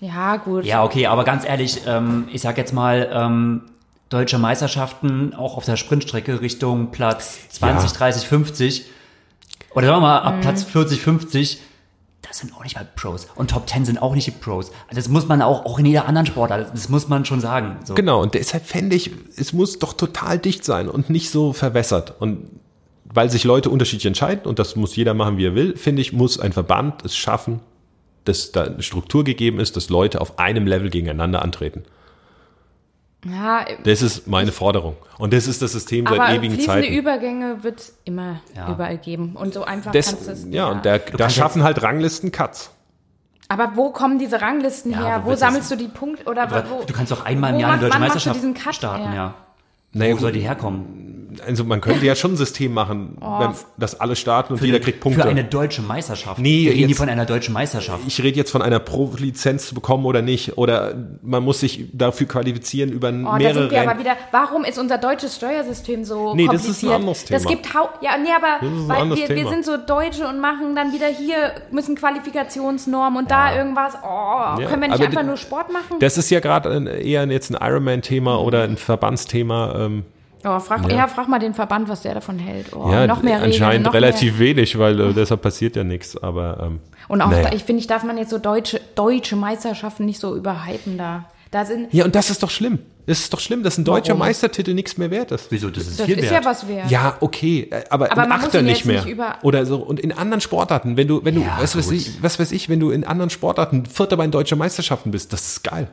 [0.00, 0.64] Ja, gut.
[0.64, 3.62] Ja, okay, aber ganz ehrlich, ähm, ich sag jetzt mal, ähm,
[4.08, 7.96] deutsche Meisterschaften auch auf der Sprintstrecke Richtung Platz 20, Ja.
[7.96, 8.86] 30, 50
[9.74, 10.26] oder sagen wir mal Mhm.
[10.26, 11.60] ab Platz 40, 50,
[12.22, 13.26] das sind auch nicht mal Pros.
[13.34, 14.70] Und Top 10 sind auch nicht die Pros.
[14.92, 17.76] Das muss man auch, auch in jeder anderen Sportart, das muss man schon sagen.
[17.84, 17.94] So.
[17.94, 22.14] Genau, und deshalb fände ich, es muss doch total dicht sein und nicht so verwässert.
[22.20, 22.48] Und
[23.04, 26.12] weil sich Leute unterschiedlich entscheiden, und das muss jeder machen, wie er will, finde ich,
[26.12, 27.60] muss ein Verband es schaffen,
[28.24, 31.82] dass da eine Struktur gegeben ist, dass Leute auf einem Level gegeneinander antreten.
[33.24, 34.96] Ja, Das ist meine Forderung.
[35.18, 36.94] Und das ist das System seit aber ewigen fließende Zeiten.
[36.94, 38.68] Übergänge wird es immer Ja.
[38.70, 39.36] überall geben.
[39.36, 40.46] Und so einfach Das, kannst du es.
[40.50, 42.70] ja, und da, da schaffen halt Ranglisten Cuts.
[43.48, 45.22] Aber wo kommen diese Ranglisten Ja, her?
[45.24, 46.24] wo sammelst das- du die Punkte?
[46.24, 48.40] Oder Aber wo, du kannst doch einmal im Jahr eine deutsche Meisterschaft
[48.74, 49.34] starten, Ja.
[49.92, 49.98] Ja.
[50.00, 50.98] Naja, Wo soll die herkommen?
[51.46, 54.80] Also man könnte ja schon ein System machen, wenn, dass alle starten und Für jeder
[54.80, 55.22] kriegt Punkte.
[55.22, 56.38] Für eine deutsche Meisterschaft.
[56.38, 58.02] Nee, Wir reden jetzt- von einer deutschen Meisterschaft.
[58.06, 60.58] ich rede jetzt von einer Pro-Lizenz zu bekommen oder nicht.
[60.58, 64.14] Oder man muss sich dafür qualifizieren über Oh, da mehrere sind wir aber wieder.
[64.30, 66.76] Warum ist unser deutsches Steuersystem so Nee, das kompliziert?
[66.76, 67.54] ist ein anderes Das Thema.
[67.54, 70.38] gibt hau ja, nee, aber ist ein weil anderes wir, wir sind so Deutsche und
[70.38, 73.94] machen dann wieder hier müssen Qualifikationsnormen und da irgendwas.
[74.04, 75.96] Oh, können wir nicht aber einfach nur Sport machen?
[76.00, 79.81] Das ist ja gerade eher jetzt ein Ironman-Thema oder ein Verbandsthema.
[79.86, 80.04] Ähm,
[80.44, 81.06] oh, frag, ja.
[81.08, 82.74] frag mal den Verband, was der davon hält.
[82.74, 84.56] Oh, ja, noch mehr Regeln, anscheinend noch relativ Mehr.
[84.56, 86.16] wenig, weil äh, deshalb passiert ja nichts.
[86.16, 87.50] Aber ähm, Und auch, naja.
[87.50, 91.26] da, ich finde, ich darf man jetzt so deutsche, deutsche Meisterschaften nicht so überhypen da.
[91.50, 92.78] Da sind, ja, und das ist doch schlimm.
[93.04, 94.20] Es ist doch schlimm, dass ein deutscher Warum?
[94.20, 95.48] Meistertitel nichts mehr wert ist.
[95.50, 95.68] Wieso?
[95.68, 96.44] Das ist das viel ist wert.
[96.44, 96.90] ja was wert.
[96.90, 99.02] Ja, okay, äh, aber, Aber Achter nicht mehr.
[99.02, 99.76] nicht über- Oder so.
[99.76, 102.70] Und in anderen Sportarten, wenn du, wenn du, Ja, was weiß ich, was weiß ich,
[102.70, 105.88] wenn du in anderen Sportarten Vierter bei den deutschen Meisterschaften bist, das ist geil.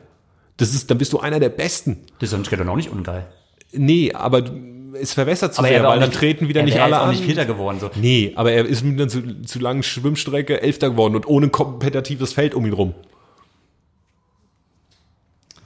[0.56, 1.98] Das ist, dann bist du einer der Besten.
[2.20, 3.26] Das ist dann auch nicht ungeil.
[3.72, 4.52] Nee, aber du-
[5.00, 6.90] es verwässert zu Aber sehr, er weil auch dann nicht, treten wieder er nicht alle
[6.92, 7.10] jetzt auch an.
[7.10, 7.78] nicht Vierter geworden.
[7.80, 7.90] So.
[7.94, 12.32] Nee, aber er ist mit einer zu, zu langen Schwimmstrecke Elfter geworden und ohne kompetitives
[12.32, 12.94] Feld um ihn rum.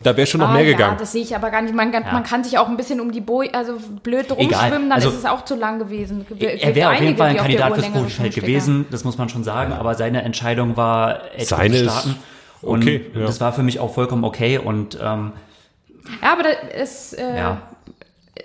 [0.02, 0.96] Da wäre schon noch Ah, mehr ja, gegangen.
[0.98, 1.74] das sehe ich aber gar nicht.
[1.74, 2.12] Man, kann- Ja.
[2.12, 5.14] man kann sich auch ein bisschen um die Boi, also blöd rumschwimmen, dann Also- ist
[5.16, 6.26] es auch zu lang gewesen.
[6.28, 8.84] Gibt Er wäre auf jeden einige, Fall ein die auf der Kandidat fürs Profifeld gewesen,
[8.90, 12.16] das muss man schon sagen, aber seine Entscheidung war, echt Seine zu ist starten.
[12.60, 13.20] Und okay, ja.
[13.22, 15.32] das war für mich auch vollkommen okay und ähm,
[16.22, 17.62] Ja, aber das, es äh, ja.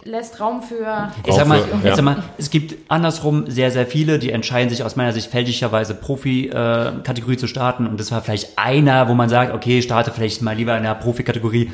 [0.04, 1.12] Lässt Raum für.
[1.26, 4.84] Ich sag mal, ich sag mal, es gibt andersrum sehr, sehr viele, die entscheiden sich
[4.84, 7.88] aus meiner Sicht fälschlicherweise Profi-Kategorie zu starten.
[7.88, 10.96] Und das war vielleicht einer, wo man sagt, okay, starte vielleicht mal lieber in der
[10.96, 11.72] Profi-Kategorie.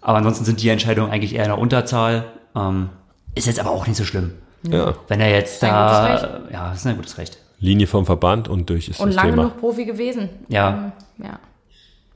[0.00, 2.26] Aber ansonsten sind die Entscheidungen eigentlich eher in der Unterzahl.
[2.54, 2.90] Ähm,
[3.34, 4.32] ist jetzt aber auch nicht so schlimm.
[4.62, 4.94] Ja.
[5.08, 7.38] Wenn er jetzt da, ja, ist ein gutes Recht.
[7.58, 9.42] Linie vom Verband und durch ist Und das lange Thema.
[9.44, 10.28] genug Profi gewesen.
[10.48, 10.92] Ja.
[11.18, 11.38] Ähm, ja.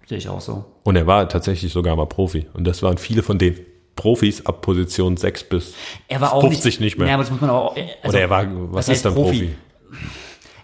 [0.06, 0.64] Sehe ich auch so.
[0.84, 2.46] Und er war tatsächlich sogar mal Profi.
[2.52, 3.56] Und das waren viele von den
[3.96, 5.74] Profis ab Position 6 bis
[6.08, 7.08] Er war auch 50 nicht, mehr.
[7.08, 7.76] Ja, aber das muss man auch.
[7.76, 9.54] Also, Oder er war, was ist dann Profi?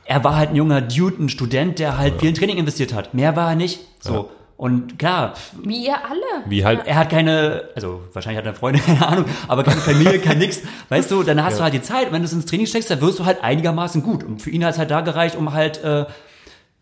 [0.05, 3.13] Er war halt ein junger Dude, ein Student, der halt viel in Training investiert hat.
[3.13, 3.81] Mehr war er nicht.
[4.01, 4.31] So.
[4.57, 6.49] Und klar, Wie ihr alle.
[6.49, 10.19] Wie halt, er hat keine, also wahrscheinlich hat er Freunde, keine Ahnung, aber keine Familie,
[10.19, 10.63] kein nix.
[10.89, 13.03] Weißt du, dann hast du halt die Zeit, wenn du es ins Training steckst, dann
[13.03, 14.25] wirst du halt einigermaßen gut.
[14.25, 16.07] Und für ihn hat es halt da gereicht, um halt äh,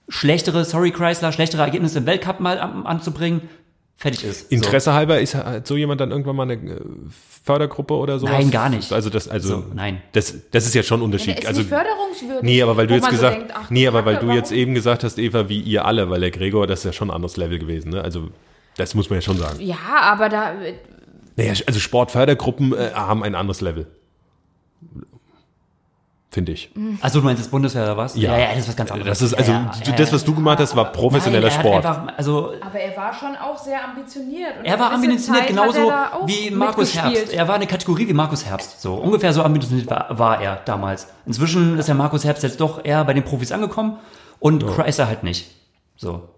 [0.08, 3.48] schlechtere, sorry Chrysler, schlechtere Ergebnisse im Weltcup mal an, anzubringen.
[3.96, 4.48] Fertig ist.
[4.50, 4.54] So.
[4.56, 6.80] Interesse halber ist halt so jemand dann irgendwann mal eine äh,
[7.44, 8.32] Fördergruppe oder sowas?
[8.32, 8.92] Nein, gar nicht.
[8.92, 10.02] Also das, also, So, nein.
[10.12, 11.38] Das, das ist ja schon ein Unterschied.
[11.38, 12.42] ist also, förderungswürdig.
[12.42, 14.50] nee, aber weil du jetzt man so gesagt, denkt, ach, nee, aber weil du jetzt
[14.50, 17.14] eben gesagt hast, Eva, wie ihr alle, weil der Gregor, das ist ja schon ein
[17.14, 18.02] anderes Level gewesen, ne?
[18.02, 18.28] Also,
[18.76, 19.60] das muss man ja schon sagen.
[19.60, 20.54] Ja, aber da,
[21.36, 23.86] Naja, also Sportfördergruppen äh, haben ein anderes Level.
[26.34, 26.68] Finde ich.
[27.00, 28.16] Also du meinst das Bundeswehr oder was?
[28.16, 28.36] Ja.
[28.36, 29.20] ja, das ist was ganz anderes.
[29.20, 31.86] Das ist, also, ja, ja, das, was du gemacht hast, war professioneller Nein, Sport.
[31.86, 34.58] Einfach, also Aber er war schon auch sehr ambitioniert.
[34.58, 35.92] Und Er war ambitioniert, Zeit genauso
[36.26, 36.92] wie Markus.
[36.96, 37.32] Herbst.
[37.32, 38.82] Er war eine Kategorie wie Markus Herbst.
[38.82, 41.06] So ungefähr so ambitioniert war, war er damals.
[41.24, 43.98] Inzwischen ist der Markus Herbst jetzt doch eher bei den Profis angekommen
[44.40, 45.52] und Chrysler halt nicht.
[45.94, 46.30] So.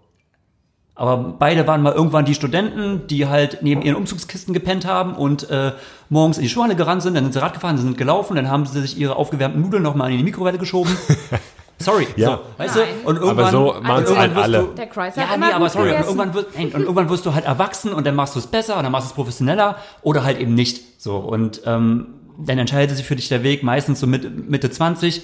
[0.97, 5.49] Aber beide waren mal irgendwann die Studenten, die halt neben ihren Umzugskisten gepennt haben und
[5.49, 5.73] äh,
[6.09, 8.65] morgens in die Schulhalle gerannt sind, dann sind sie Rad gefahren, sind gelaufen, dann haben
[8.65, 10.97] sie sich ihre aufgewärmten Nudeln nochmal in die Mikrowelle geschoben.
[11.79, 12.27] Sorry, Ja.
[12.27, 12.85] so, weißt Nein.
[13.03, 13.09] du?
[13.09, 14.59] Und irgendwann, so machen's und halt alle.
[14.59, 17.35] Du, Der Chrysler ja, hat nee, aber sorry, und irgendwann, wirst, und irgendwann wirst du
[17.35, 20.23] halt erwachsen und dann machst du es besser und dann machst du es professioneller oder
[20.23, 20.99] halt eben nicht.
[20.99, 22.07] So und ähm,
[22.39, 25.21] dann entscheidet sich für dich der Weg meistens so mit Mitte 20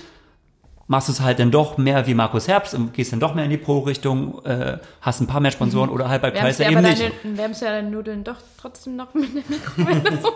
[0.88, 3.46] machst du es halt dann doch mehr wie Markus Herbst und gehst dann doch mehr
[3.46, 7.02] in die Pro-Richtung, äh, hast ein paar mehr Sponsoren oder halt bei Chrysler eben nicht.
[7.24, 10.20] deine, wärmst du ja deine Nudeln doch trotzdem noch mit der Mikrowelle.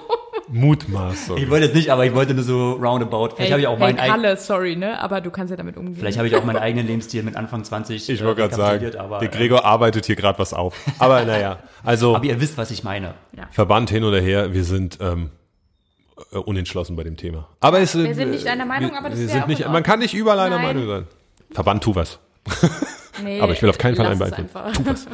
[0.50, 1.38] Mutmaßung.
[1.38, 3.36] Ich wollte jetzt nicht, aber ich wollte nur so roundabout.
[3.36, 5.00] Vielleicht habe ich auch hey, meinen eigenen, sorry, ne?
[5.00, 5.96] Aber du kannst ja damit umgehen.
[5.96, 8.96] vielleicht habe ich auch meinen eigenen Lebensstil mit Anfang 20 Ich wollte äh, gerade sagen,
[8.98, 10.76] aber, der äh, Gregor arbeitet hier gerade was auf.
[11.00, 13.14] Aber naja, also aber ihr wisst, was ich meine.
[13.52, 15.32] Verband hin oder her, wir sind ähm,
[16.32, 17.48] äh, unentschlossen bei dem Thema.
[17.60, 19.48] Aber es, Wir sind nicht einer Meinung, wir, aber das wir ist sind ja auch
[19.48, 20.60] nicht, Man kann nicht überall einer.
[20.60, 21.08] Meinung sein.
[21.52, 22.20] Verband, tu was.
[23.24, 24.30] nee, Aber ich will auf keinen Fall einfach.
[24.32, 25.06] Tu was.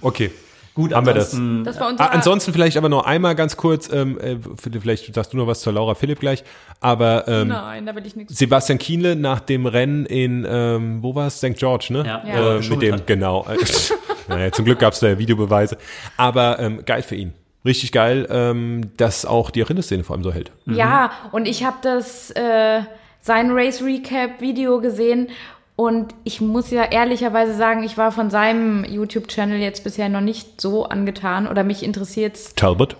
[0.00, 0.30] Okay.
[0.74, 1.34] Gut, Haben wir das?
[1.34, 4.36] ansonsten, Das war Ah, unser ansonsten vielleicht aber noch einmal ganz kurz, ähm, äh,
[4.80, 6.44] vielleicht sagst du noch was zur Laura Philipp gleich,
[6.78, 8.38] aber ähm, Nein, da will ich nichts.
[8.38, 11.38] Sebastian Kienle nach dem Rennen in, ähm, wo war es?
[11.38, 11.56] St.
[11.56, 12.04] George, ne?
[12.06, 12.22] Ja.
[12.24, 12.58] Ja.
[12.58, 13.08] Äh, mit dem, hat.
[13.08, 13.44] genau.
[14.28, 15.78] naja, zum Glück gab es da ja Videobeweise.
[16.16, 17.32] Aber ähm, geil für ihn.
[17.68, 20.50] Richtig geil, ähm, dass auch die Rinderszene vor allem so hält.
[20.64, 22.80] Ja, und ich habe das äh,
[23.20, 25.28] sein Race Recap Video gesehen
[25.76, 30.22] und ich muss ja ehrlicherweise sagen, ich war von seinem YouTube Channel jetzt bisher noch
[30.22, 32.96] nicht so angetan oder mich interessiert's Talbot?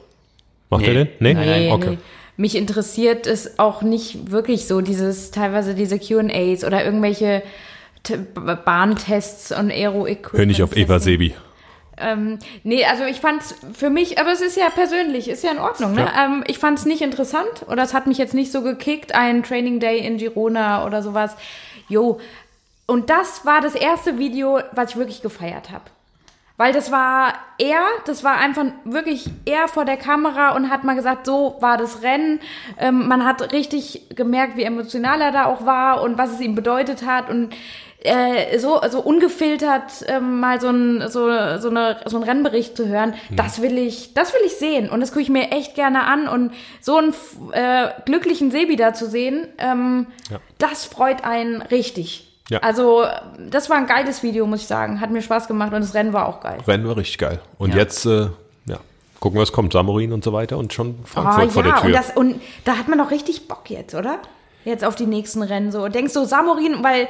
[0.68, 0.88] Macht Nee.
[0.88, 1.08] er den?
[1.18, 1.34] Nee?
[1.34, 1.72] Nein, nein.
[1.72, 1.90] Okay.
[1.92, 1.98] Nee.
[2.36, 7.42] Mich interessiert es auch nicht wirklich so, dieses, teilweise diese Q&As oder irgendwelche
[8.64, 10.38] Bahntests und Aero-Equipment.
[10.38, 11.34] Hör nicht auf Eva Sebi.
[12.00, 15.58] Ähm, nee, also ich fand's für mich, aber es ist ja persönlich, ist ja in
[15.58, 15.94] Ordnung.
[15.94, 16.02] Ne?
[16.02, 16.24] Ja.
[16.24, 19.80] Ähm, ich fand's nicht interessant oder es hat mich jetzt nicht so gekickt, ein Training
[19.80, 21.36] Day in Girona oder sowas.
[21.88, 22.20] Jo.
[22.86, 25.84] Und das war das erste Video, was ich wirklich gefeiert habe.
[26.58, 30.96] Weil das war er, das war einfach wirklich er vor der Kamera und hat mal
[30.96, 32.40] gesagt, so war das Rennen.
[32.78, 36.56] Ähm, man hat richtig gemerkt, wie emotional er da auch war und was es ihm
[36.56, 37.54] bedeutet hat und
[38.04, 41.26] äh, so, so ungefiltert ähm, mal so ein, so,
[41.58, 45.00] so, eine, so einen Rennbericht zu hören, das will ich, das will ich sehen und
[45.00, 47.12] das gucke ich mir echt gerne an und so einen
[47.52, 50.38] äh, glücklichen Sebi da zu sehen, ähm, Ja.
[50.58, 52.24] das freut einen richtig.
[52.50, 52.60] Ja.
[52.60, 53.04] Also,
[53.50, 55.02] das war ein geiles Video, muss ich sagen.
[55.02, 56.58] Hat mir Spaß gemacht und das Rennen war auch geil.
[56.66, 57.40] Rennen war richtig geil.
[57.58, 57.76] Und Ja.
[57.80, 58.28] jetzt, äh,
[58.64, 58.78] ja,
[59.20, 59.74] gucken, was kommt.
[59.74, 61.86] Samorin und so weiter und schon Frankfurt Oh, vor der ja, Tür.
[61.88, 64.20] und, das, und da hat man doch richtig Bock jetzt, oder?
[64.64, 65.88] Jetzt auf die nächsten Rennen so.
[65.88, 67.08] Denkst du, Samorin, weil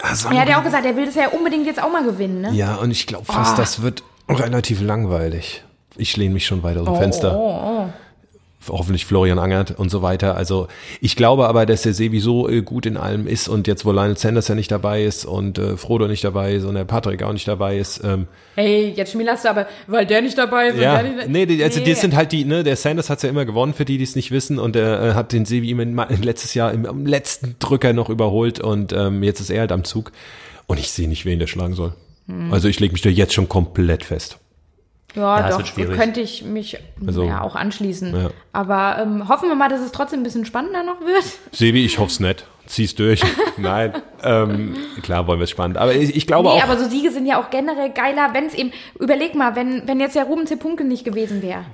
[0.00, 2.40] Ah, er hat ja auch gesagt, er will das ja unbedingt jetzt auch mal gewinnen,
[2.40, 2.50] ne?
[2.52, 3.56] Ja, und ich glaube fast, Ah.
[3.56, 5.64] das wird relativ langweilig.
[5.96, 7.36] Ich lehne mich schon weiter aus dem Fenster.
[7.36, 7.77] Oh,
[8.70, 10.36] Hoffentlich Florian Angert und so weiter.
[10.36, 10.68] Also
[11.00, 13.92] ich glaube aber, dass der Sebi so äh, gut in allem ist und jetzt, wo
[13.92, 17.22] Lionel Sanders ja nicht dabei ist und äh, Frodo nicht dabei ist und der Patrick
[17.22, 18.00] auch nicht dabei ist.
[18.04, 20.74] Ähm, Hey, jetzt schmielerst du aber, weil der nicht dabei ist.
[20.74, 21.84] und ja, der nicht, nee, die, also Nee.
[21.86, 24.16] die sind halt die, ne, der Sanders hat's ja immer gewonnen, für die, die es
[24.16, 27.92] nicht wissen und er äh, hat den Sebi in- letztes Jahr im, am letzten Drücker
[27.92, 30.12] noch überholt und ähm, jetzt ist er halt am Zug
[30.66, 31.92] und ich sehe nicht, wen der schlagen soll.
[32.26, 32.52] Hm.
[32.52, 34.38] Also ich lege mich da jetzt schon komplett fest.
[35.14, 38.14] Ja, Ja, es doch, wird könnte ich mich Also, ja auch anschließen.
[38.14, 38.30] ja.
[38.52, 41.24] Aber ähm, hoffen wir mal, dass es trotzdem ein bisschen spannender noch wird.
[41.52, 42.46] Sebi, ich hoff's nicht.
[42.66, 43.22] Zieh's durch.
[43.56, 43.94] Nein.
[44.22, 45.78] Ähm, klar wollen wir es spannend.
[45.78, 46.62] Aber ich, ich glaube Nee, auch.
[46.64, 50.00] aber so Siege sind ja auch generell geiler, wenn es eben, überleg mal, wenn, wenn
[50.00, 51.64] jetzt der Ruben Tepunke nicht gewesen wäre.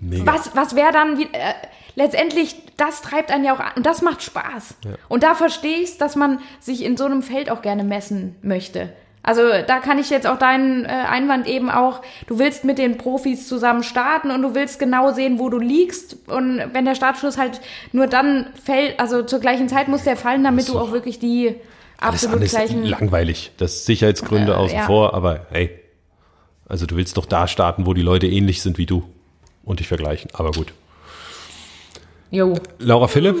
[0.00, 0.26] Mega.
[0.32, 1.54] Was, was wäre dann, wie, äh,
[1.94, 4.74] letztendlich, das treibt einen ja auch an und das macht Spaß.
[5.08, 8.92] Und da verstehe ich dass man sich in so einem Feld auch gerne messen möchte.
[9.24, 12.98] Also da kann ich jetzt auch deinen äh, Einwand eben auch, du willst mit den
[12.98, 16.16] Profis zusammen starten und du willst genau sehen, wo du liegst.
[16.26, 17.60] Und wenn der Startschuss halt
[17.92, 21.54] nur dann fällt, also zur gleichen Zeit muss der fallen, damit du auch wirklich die
[21.98, 22.82] Alles absolut ist gleichen...
[22.82, 23.52] langweilig.
[23.58, 24.86] Das Sicherheitsgründe Äh, außen ja.
[24.86, 25.70] vor, aber hey.
[26.68, 29.04] Also du willst doch da starten, wo die Leute ähnlich sind wie du
[29.62, 30.30] und dich vergleichen.
[30.34, 30.72] Aber gut.
[32.30, 33.36] Jo, Laura Philipp?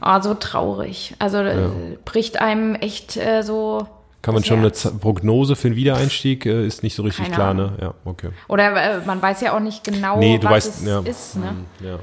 [0.00, 1.14] ah, so traurig.
[1.18, 3.86] Also äh, bricht einem echt äh, so...
[4.22, 4.82] Kann man schon eine Herz.
[4.82, 6.46] Z Prognose für einen Wiedereinstieg?
[6.46, 7.72] Äh, ist nicht so richtig Keine klar, Ahnung.
[7.72, 7.78] ne?
[7.80, 8.30] Ja, okay.
[8.48, 11.00] Oder äh, man weiß ja auch nicht genau, Nee, du was weißt, es ja.
[11.00, 11.36] ist.
[11.36, 11.54] Ne?
[11.80, 11.98] Ja.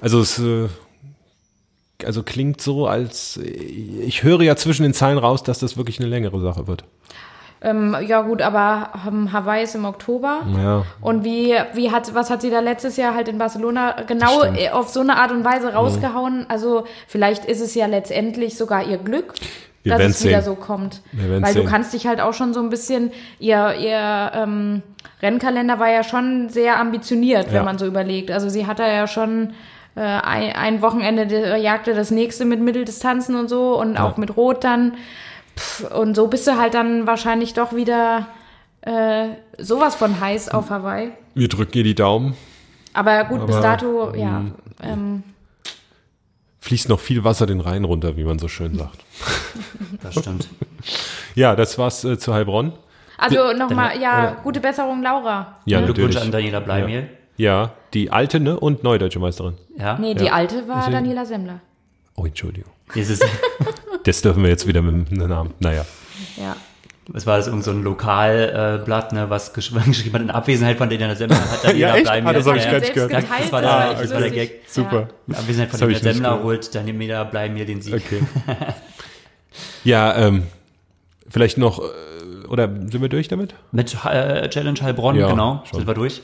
[0.00, 0.68] Also es äh,
[2.04, 6.08] also klingt so, als ich höre ja zwischen den Zeilen raus, dass das wirklich eine
[6.08, 6.84] längere Sache wird.
[7.64, 10.42] Ähm, ja gut, aber ähm, Hawaii ist im Oktober.
[10.56, 10.84] Ja.
[11.00, 14.70] Und wie, wie hat, was hat sie da letztes Jahr halt in Barcelona genau äh,
[14.70, 16.46] auf so eine Art und Weise rausgehauen?
[16.48, 19.34] Also vielleicht ist es ja letztendlich sogar ihr Glück,
[19.84, 20.44] dass es wieder sehen.
[20.44, 21.00] so kommt.
[21.12, 21.66] Weil du sehen.
[21.66, 24.82] kannst dich halt auch schon so ein bisschen, ihr, ihr ähm,
[25.20, 27.54] Rennkalender war ja schon sehr ambitioniert, Ja.
[27.54, 28.30] wenn man so überlegt.
[28.30, 29.54] Also sie hat da ja schon
[29.94, 34.36] äh, ein, ein Wochenende der jagte das nächste mit Mitteldistanzen und so und auch mit
[34.36, 34.94] Rot dann.
[35.56, 38.26] Pff, und so bist du halt dann wahrscheinlich doch wieder
[38.82, 39.26] äh,
[39.58, 41.10] sowas von heiß auf Hawaii.
[41.34, 42.34] Wir drücken ihr die Daumen.
[42.94, 44.42] Aber gut, bis Aber, dato, ja.
[44.82, 45.22] Ähm,
[46.62, 48.98] Fließt noch viel Wasser den Rhein runter, wie man so schön sagt.
[50.00, 50.48] Das stimmt.
[51.34, 52.72] Ja, das war's äh, zu Heilbronn.
[53.18, 55.58] also nochmal, ja, oder- gute Besserung, Laura.
[55.64, 56.22] Ja, Glückwunsch natürlich.
[56.24, 57.08] an Daniela Bleimiel.
[57.36, 58.60] Ja, die alte ne?
[58.60, 59.54] und neue deutsche Meisterin.
[59.76, 59.98] Ja.
[59.98, 60.34] Nee, die Ja.
[60.34, 61.58] alte war Daniela Semmler.
[62.14, 62.70] Oh, Entschuldigung.
[62.94, 63.18] Dieses,
[64.04, 65.54] Das dürfen wir jetzt wieder mit dem Namen.
[65.58, 65.84] Naja.
[66.36, 66.54] Ja.
[67.08, 70.78] Was war das, irgend so ein Lokalblatt, äh, ne, was gesch geschrieben hat, in Abwesenheit
[70.78, 72.04] von Daniela Semmler hat Daniela Ja, echt?
[72.04, 72.30] Bleimiel.
[72.30, 73.12] Ah, das hab ich gar nicht gehört.
[73.12, 74.30] Das war der- aber das echt war der.
[74.30, 74.60] Gag.
[74.68, 75.08] Super.
[75.26, 77.94] In Abwesenheit von Daniela Semmler holt Daniela Bleimiel den Sieg.
[77.94, 78.22] Okay.
[79.84, 80.44] ja, ähm,
[81.28, 83.54] vielleicht noch, äh, oder sind wir durch damit?
[83.72, 85.78] Mit äh, Challenge Heilbronn, Ja, genau, schon.
[85.80, 86.22] sind wir durch.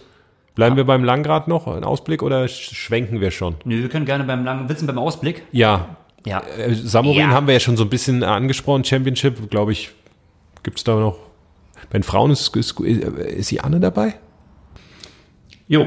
[0.55, 3.57] Bleiben wir beim Langrad noch, ein Ausblick, oder sch- schwenken wir schon?
[3.64, 5.43] Nö, wir können gerne beim langen, willst du beim Ausblick?
[5.53, 6.43] Ja, Ja.
[6.59, 7.29] äh, Samurin Ja.
[7.29, 9.91] haben wir ja schon so ein bisschen angesprochen, Championship, glaube ich,
[10.62, 11.18] gibt's da noch,
[11.90, 14.14] bei den Frauen ist, ist, ist die Anne dabei?
[15.66, 15.87] Jo.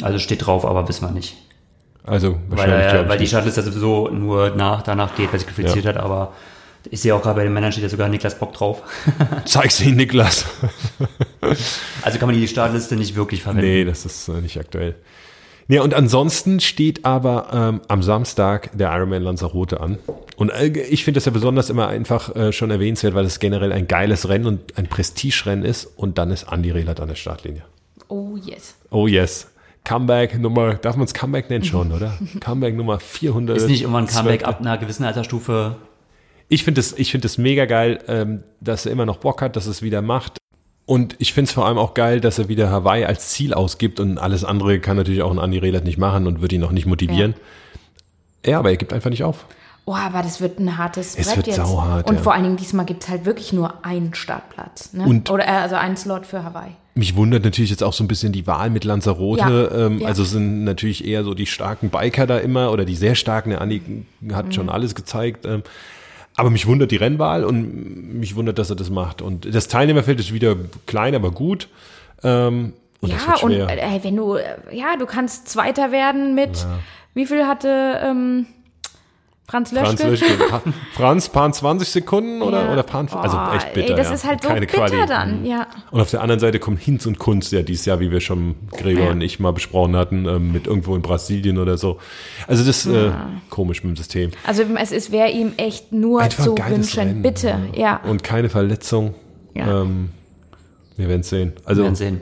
[0.00, 1.36] Also steht drauf, aber wissen wir nicht.
[2.04, 3.30] Also Weil, wahrscheinlich, ich weil die nicht.
[3.30, 6.32] Shuttle ist ja sowieso nur nach, danach geht, weil sie qualifiziert hat, aber
[6.90, 8.82] ich sehe auch gerade bei den Männern steht ja sogar Niklas Bock drauf.
[9.44, 10.46] Zeig's ihnen, Niklas.
[12.02, 13.66] Also kann man die Startliste nicht wirklich verwenden.
[13.66, 14.96] Nee, das ist äh, nicht aktuell.
[15.72, 19.96] Ja, und ansonsten steht aber ähm, am Samstag der Ironman Lanzarote an.
[20.36, 23.72] Und äh, ich finde das ja besonders immer einfach äh, schon erwähnenswert, weil es generell
[23.72, 25.86] ein geiles Rennen und ein Prestigerennen ist.
[25.86, 27.62] Und dann ist Andi Rehlert an der Startlinie.
[28.08, 28.74] Oh yes.
[28.90, 29.48] Oh yes.
[29.82, 32.18] Comeback Nummer, darf man es Comeback nennen schon, oder?
[32.40, 33.56] Comeback Nummer 400.
[33.56, 35.76] Ist nicht immer ein Comeback ab einer gewissen Altersstufe.
[36.48, 39.56] Ich finde es ich finde es mega geil, ähm, dass er immer noch Bock hat,
[39.56, 40.36] dass es wieder macht.
[40.84, 44.00] Und ich finde es vor allem auch geil, dass er wieder Hawaii als Ziel ausgibt
[44.00, 46.72] und alles andere kann natürlich auch ein Andi Rehlert nicht machen und wird ihn auch
[46.72, 47.34] nicht motivieren.
[48.44, 49.46] Ja, aber er gibt einfach nicht auf.
[49.84, 51.56] Oh, aber das wird ein hartes Es Brett wird jetzt.
[51.56, 52.22] sauhart, Und ja.
[52.22, 54.92] vor allen Dingen diesmal gibt es halt wirklich nur einen Startplatz.
[54.92, 55.04] Ne?
[55.04, 56.72] Und- Oder äh, also einen Slot für Hawaii.
[56.94, 59.40] Mich wundert natürlich jetzt auch so ein bisschen die Wahl mit Lanzarote.
[59.72, 60.08] Ja, ähm, ja.
[60.08, 63.50] Also sind natürlich eher so die starken Biker da immer oder die sehr starken.
[63.50, 64.52] Der Andi hat Mhm.
[64.52, 65.46] schon alles gezeigt.
[65.46, 65.62] Ähm,
[66.36, 69.22] aber mich wundert die Rennwahl und mich wundert, dass er das macht.
[69.22, 71.68] Und das Teilnehmerfeld ist wieder klein, aber gut.
[72.22, 73.68] Ähm, und das ja, und schwer.
[73.68, 76.66] äh, wenn du, äh, ja, du kannst Zweiter werden mit,
[77.14, 78.46] wie viel hatte ähm,
[79.52, 79.86] Franz Löschke?
[79.98, 80.72] Franz, Löschke.
[80.94, 82.72] Franz, paar 20 Sekunden oder, Ja.
[82.72, 83.90] oder paar, also Oh, echt bitter.
[83.90, 84.14] Ey, das ja.
[84.14, 84.96] ist halt so Keine bitter Quali.
[85.02, 85.06] Mhm.
[85.06, 85.66] dann, ja.
[85.90, 88.54] Und auf der anderen Seite kommt Hinz und Kunst, ja dieses Jahr, wie wir schon
[88.70, 89.10] Gregor Ja.
[89.10, 91.98] und ich mal besprochen hatten, ähm, mit irgendwo in Brasilien oder so.
[92.48, 93.10] Also das ist äh,
[93.50, 94.30] komisch mit dem System.
[94.46, 96.98] Also es, wäre ihm echt nur Einfach zu wünschen.
[97.00, 97.22] Rennen.
[97.22, 98.00] Bitte, ja.
[98.08, 99.14] Und keine Verletzung.
[99.54, 99.82] Ja.
[99.82, 100.08] Ähm,
[100.96, 101.52] wir werden es sehen.
[101.60, 102.20] Wir Also, werden sehen.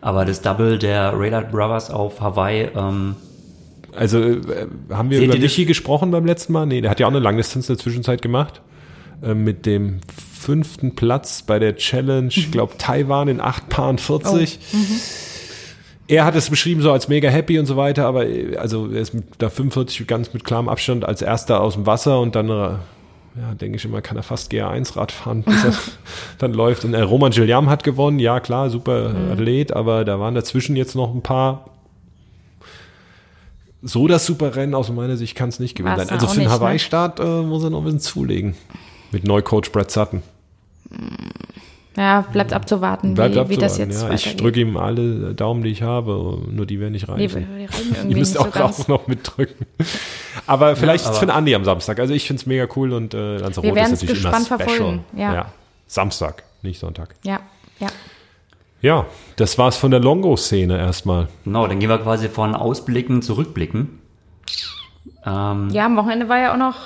[0.00, 3.14] Aber das Double der Radar Brothers auf Hawaii, ähm,
[3.94, 6.66] also äh, haben wir Seht über Michi gesprochen beim letzten Mal?
[6.66, 8.60] Nee, der hat ja auch eine Langdistanz in der Zwischenzeit gemacht.
[9.22, 10.00] Äh, mit dem
[10.32, 14.58] fünften Platz bei der Challenge, ich glaube Taiwan in 8 Paaren 40.
[16.08, 19.00] Er hat es beschrieben so als mega happy und so weiter, aber äh, also er
[19.00, 22.48] ist mit da 45 ganz mit klarem Abstand als erster aus dem Wasser und dann
[22.48, 25.72] äh, ja, denke ich immer, kann er fast GR1 Rad fahren, bis er
[26.38, 26.84] dann läuft.
[26.84, 30.94] Und äh, Roman Gilliam hat gewonnen, ja klar, super Athlet, aber da waren dazwischen jetzt
[30.96, 31.71] noch ein paar.
[33.82, 36.10] So das super Rennen aus meiner Sicht kann es nicht gewinnen sein.
[36.10, 36.54] Also auch für den ne?
[36.54, 38.54] Hawaii-Start äh, muss er noch ein bisschen zulegen.
[39.10, 40.22] Mit Neucoach Brad Sutton.
[41.96, 44.30] Ja, bleibt abzuwarten, Bleibt wie, wie das abzuwarten, jetzt ja.
[44.30, 47.20] Ich drücke ihm alle Daumen, die ich habe, nur die werden nicht reichen.
[47.36, 47.68] reden Ihr
[47.98, 49.66] irgendwie müsst nicht so auch, auch noch mitdrücken.
[50.46, 51.98] Aber vielleicht Ja, ist es aber- für den Andi am Samstag.
[52.00, 54.58] Also ich finde es mega cool und äh, Lanzarote ist natürlich immer special.
[54.58, 55.52] verfolgen, ja.
[55.86, 57.14] Samstag, nicht Sonntag.
[57.24, 57.40] Ja,
[57.78, 57.88] ja.
[58.82, 61.28] Ja, das war's von der Longo-Szene erstmal.
[61.44, 64.00] genau, dann gehen wir quasi von Ausblicken zu Rückblicken.
[65.24, 66.76] Ähm, Ja, am Wochenende war ja auch noch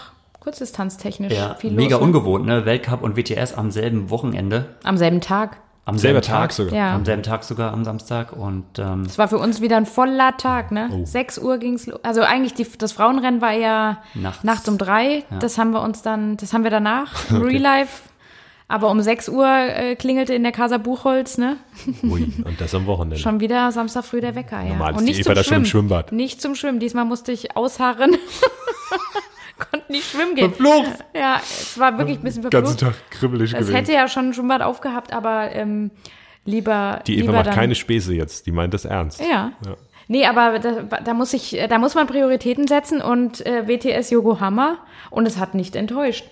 [0.41, 2.01] kurzdistanztechnisch ja, viel mega los.
[2.01, 2.07] ne?
[2.07, 2.65] ungewohnt, ne?
[2.67, 4.77] Weltcup und WTS am selben Wochenende.
[4.85, 5.57] Am selben Tag.
[5.87, 6.75] Am selben Tag sogar.
[6.75, 6.95] Ja.
[6.95, 8.33] Am selben Tag sogar, am Samstag.
[8.33, 10.89] Und ähm, Es war für uns wieder ein voller Tag, ne?
[10.93, 11.05] Oh.
[11.05, 12.01] 6 Uhr ging's los.
[12.03, 14.43] Also eigentlich die, das Frauenrennen war ja Nachts.
[14.45, 15.25] nachts, um drei.
[15.41, 18.03] Das haben wir uns dann, das haben wir danach, im Real Life.
[18.69, 21.57] Aber um 6 Uhr äh, klingelte in der Casa Buchholz, ne?
[22.03, 23.17] Ui, und das am Wochenende.
[23.17, 24.71] Schon wieder Samstag früh der Wecker, ja.
[24.71, 25.89] Normal ist Und die nicht Eva zum da schon im Schwimmen.
[25.89, 26.13] Schwimmbad.
[26.13, 26.81] Nicht zum Schwimmen.
[26.81, 28.17] Diesmal musste ich ausharren.
[29.71, 30.53] Konnten nicht schwimmen gehen.
[30.53, 31.05] Verflucht.
[31.15, 32.97] Ja, es war wirklich ein bisschen Den ganzen verflucht.
[33.01, 33.75] Tag kribbelig Es gewesen.
[33.75, 35.91] hätte ja schon ein Schwimmbad aufgehabt, aber ähm,
[36.45, 37.01] lieber.
[37.07, 39.21] Die Eva lieber macht dann, keine Späße jetzt, die meint das ernst.
[39.21, 39.53] Ja.
[39.65, 39.77] Ja.
[40.09, 44.79] Nee, aber da, da muss ich, da muss man Prioritäten setzen und äh, WTS Yokohama
[45.11, 46.25] und es hat nicht enttäuscht.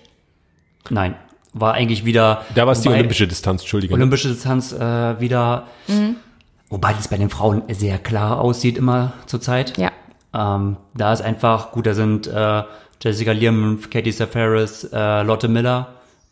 [0.89, 1.15] Nein,
[1.55, 2.45] war eigentlich wieder.
[2.53, 3.95] Da war es die olympische Distanz, Entschuldigung.
[3.97, 5.63] Olympische Distanz äh, wieder.
[5.87, 6.17] Mhm.
[6.69, 9.77] Wobei das bei den Frauen sehr klar aussieht immer zurzeit.
[9.77, 9.91] Ja.
[10.33, 12.63] Ähm, da ist einfach, gut, da sind äh,
[13.01, 15.87] Jessica Liam, Katie Safaris, äh, Lotte Miller.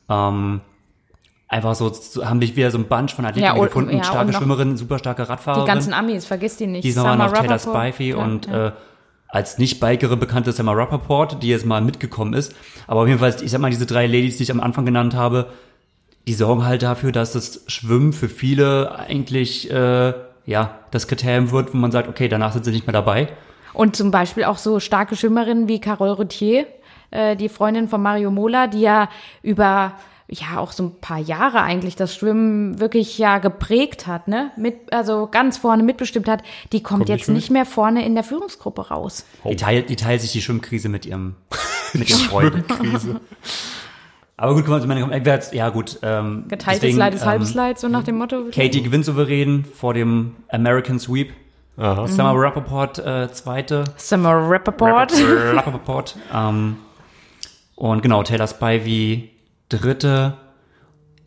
[0.09, 0.59] Ähm,
[1.47, 3.95] einfach so, so haben dich wieder so ein Bunch von Athleten Ja, und- gefunden.
[3.95, 5.67] ja, starke Schwimmerinnen, super starke Die Radfahrerin.
[5.67, 6.83] ganzen Amis, vergiss die nicht.
[6.83, 8.67] Die sind aber noch Taylor Spivey klar, und ja.
[8.67, 8.71] äh,
[9.33, 12.55] als Nicht-Bikerin bekannte Summer Rappaport, die jetzt mal mitgekommen ist.
[12.85, 15.15] Aber auf jeden Fall, ich sag mal, diese drei Ladies, die ich am Anfang genannt
[15.15, 15.47] habe,
[16.27, 20.13] die sorgen halt dafür, dass das Schwimmen für viele eigentlich äh,
[20.45, 23.27] ja das Kriterium wird, wo man sagt, okay, danach sind sie nicht mehr dabei.
[23.73, 26.67] Und zum Beispiel auch so starke Schwimmerinnen wie Carole Routier,
[27.09, 29.09] äh, die Freundin von Mario Mola, die ja
[29.41, 29.93] über
[30.27, 34.51] ja auch so ein paar Jahre eigentlich das Schwimmen wirklich ja geprägt hat, ne?
[34.57, 38.15] Mit, also ganz vorne mitbestimmt hat, die kommt, Kommt jetzt nicht nicht mehr vorne in
[38.15, 39.25] der Führungsgruppe raus.
[39.43, 41.35] Die, teilt, die teilt sich die Schwimmkrise mit ihrem
[41.93, 42.67] mit ihrem Freund.
[42.69, 43.19] Krise.
[44.37, 45.99] Aber gut, ich meine, ja gut.
[46.01, 48.45] Ähm, Geteiltes deswegen, Leid ist ähm, halbes Leid, so nach dem Motto.
[48.51, 51.33] Katie gewinnt souverän vor dem American Sweep.
[51.75, 52.07] Aha.
[52.07, 53.83] Summer Rappaport äh, zweite.
[53.97, 55.11] Summer Rappaport.
[55.55, 56.15] Rappaport.
[56.33, 56.77] ähm,
[57.75, 59.32] und genau, Taylor Spivey
[59.77, 60.33] dritte.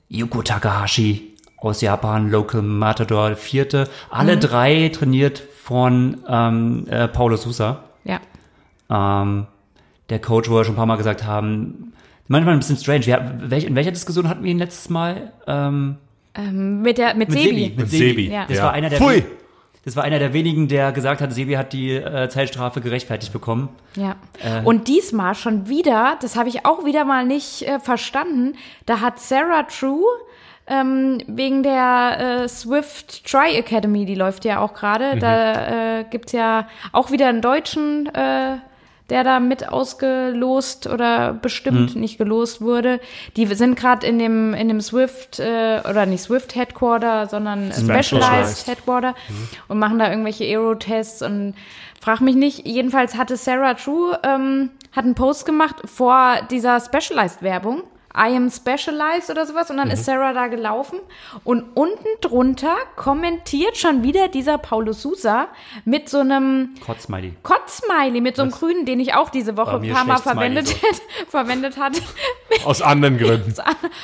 [0.08, 3.88] Yuko Takahashi aus Japan, Local Matador vierte.
[4.10, 7.84] Alle drei trainiert von ähm, äh, Paulo Sousa.
[8.04, 8.20] Ja.
[8.88, 9.46] Ähm,
[10.10, 11.92] der Coach, wo wir schon ein paar Mal gesagt haben,
[12.28, 13.06] manchmal ein bisschen strange.
[13.06, 15.32] Wir, welch, in welcher Diskussion hatten wir ihn letztes Mal?
[15.48, 15.96] Ähm,
[16.82, 17.64] Mit der, mit, mit Sebi.
[17.64, 17.74] Sebi.
[17.80, 18.30] Mit Sebi.
[18.30, 18.44] Ja.
[18.46, 18.64] Das Ja.
[18.64, 19.24] war einer der Pfui!
[19.86, 23.68] Das war einer der wenigen, der gesagt hat, Sebi hat die äh, Zeitstrafe gerechtfertigt bekommen.
[23.94, 24.16] Ja.
[24.42, 24.64] Äh.
[24.64, 29.20] Und diesmal schon wieder, das habe ich auch wieder mal nicht äh, verstanden, da hat
[29.20, 30.02] Sarah True
[30.66, 35.20] ähm, wegen der äh, Swift Tri Academy, die läuft ja auch gerade, Mhm.
[35.20, 38.56] da äh, gibt's ja auch wieder einen Deutschen, äh,
[39.10, 42.00] der da mit ausgelost oder bestimmt Mhm.
[42.00, 43.00] nicht gelost wurde.
[43.36, 48.06] Die sind gerade in dem in dem Swift äh, oder nicht Swift Headquarter, sondern Specialized,
[48.06, 48.66] Specialized.
[48.68, 49.14] Headquarter
[49.68, 51.54] und machen da irgendwelche Aero-Tests und
[52.00, 52.66] frag mich nicht.
[52.66, 57.82] Jedenfalls hatte Sarah True ähm, hat einen Post gemacht vor dieser Specialized-Werbung.
[58.16, 60.98] I am specialized oder sowas und dann ist Sarah da gelaufen
[61.44, 65.48] und unten drunter kommentiert schon wieder dieser Paulo Sousa
[65.84, 67.34] mit so einem Kotzmiley.
[67.42, 70.76] Kotzsmiley, mit so einem grünen, den ich auch diese Woche ein paar Mal verwendet, so.
[71.28, 72.00] verwendet hatte
[72.64, 73.54] Aus anderen Gründen.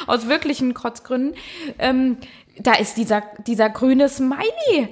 [0.07, 1.35] aus wirklichen Kotzgründen.
[1.79, 2.19] Ähm,
[2.59, 4.89] da ist dieser, dieser grüne Smiley.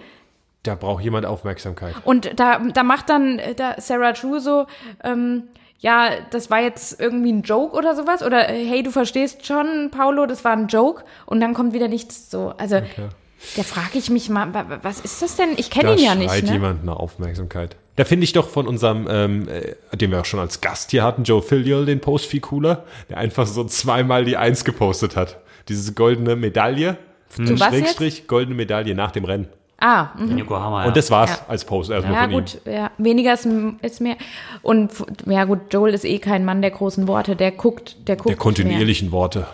[0.63, 1.95] Da braucht jemand Aufmerksamkeit.
[2.05, 4.67] Und da, da macht dann äh, da Sarah True so,
[5.03, 5.45] ähm,
[5.81, 8.23] ja, das war jetzt irgendwie ein Joke oder sowas.
[8.23, 11.05] Oder äh, hey, du verstehst schon, Paulo, das war ein Joke.
[11.27, 12.53] Und dann kommt wieder nichts so.
[12.59, 12.77] Also,
[13.57, 15.51] da frage ich mich mal, wa- wa- was ist das denn?
[15.57, 16.45] Ich kenne Da ihn ja schreit nicht.
[16.47, 16.53] Ne?
[16.53, 17.77] jemand nach Aufmerksamkeit.
[17.97, 21.03] Da finde ich doch von unserem, ähm, äh, den wir auch schon als Gast hier
[21.03, 25.39] hatten, Joe Filial, den Post viel cooler, der einfach so zweimal die Eins gepostet hat.
[25.69, 26.97] Diese goldene Medaille.
[27.85, 29.49] Schrägstrich, goldene Medaille nach dem Rennen.
[29.81, 30.33] Ah, mhm.
[30.33, 30.85] In Yokohama.
[30.85, 31.39] Und das war's Ja.
[31.49, 33.49] als Post erstmal ja von gut, ja, weniger ist,
[33.81, 34.17] ist mehr.
[34.63, 34.93] Und
[35.27, 38.31] ja gut, Joel ist eh kein Mann der großen Worte, der guckt, der guckt ihm.
[38.33, 39.47] Der kontinuierlichen Worte,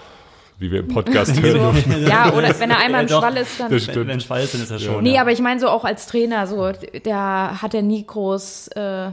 [0.58, 1.82] wie wir im Podcast hören.
[1.86, 1.98] Mehr.
[2.08, 3.18] Ja, oder wenn er einmal im Ja.
[3.20, 3.70] Schwall ist, dann.
[3.70, 4.08] Das wenn, stimmt.
[4.08, 5.02] wenn Schwall ist, dann ist er schon.
[5.04, 5.20] Nee, ja.
[5.20, 6.72] aber ich meine so auch als Trainer, so,
[7.04, 9.10] der hat ja nie groß, äh,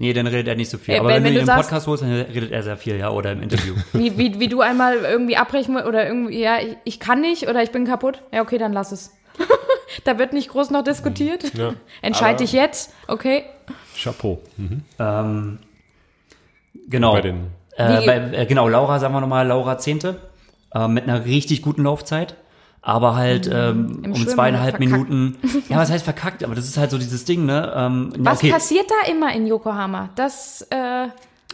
[0.00, 0.94] Nee, dann redet er nicht so viel.
[0.94, 2.96] Äh, aber wenn- wenn, du ihn im sagst- Podcast holst, dann redet er sehr viel,
[2.96, 3.74] ja, oder im Interview.
[3.92, 7.62] wie, wie, wie du einmal irgendwie abbrechen oder irgendwie, ja, ich, ich kann nicht oder
[7.64, 8.22] ich bin kaputt.
[8.32, 9.12] Ja, okay, dann lass es.
[10.04, 11.52] da wird nicht groß noch diskutiert.
[11.54, 11.74] Ja.
[12.02, 13.42] Entscheid dich jetzt, okay.
[14.00, 14.40] Chapeau.
[14.56, 14.82] Mhm.
[15.00, 15.58] ähm,
[16.88, 17.12] genau.
[17.14, 20.16] Bei den Äh, bei, äh, genau, Laura, sagen wir nochmal, Laura Zehnte,
[20.74, 22.34] äh, mit einer richtig guten Laufzeit.
[22.80, 24.04] Aber halt ähm, Mhm.
[24.04, 25.08] Im um Schwimmen zweieinhalb verkackt.
[25.08, 25.36] Minuten.
[25.68, 26.44] Ja, was heißt verkackt?
[26.44, 27.72] Aber das ist halt so dieses Ding, ne?
[27.76, 30.10] Ähm, Was okay, passiert da immer in Yokohama?
[30.14, 31.08] Das, äh,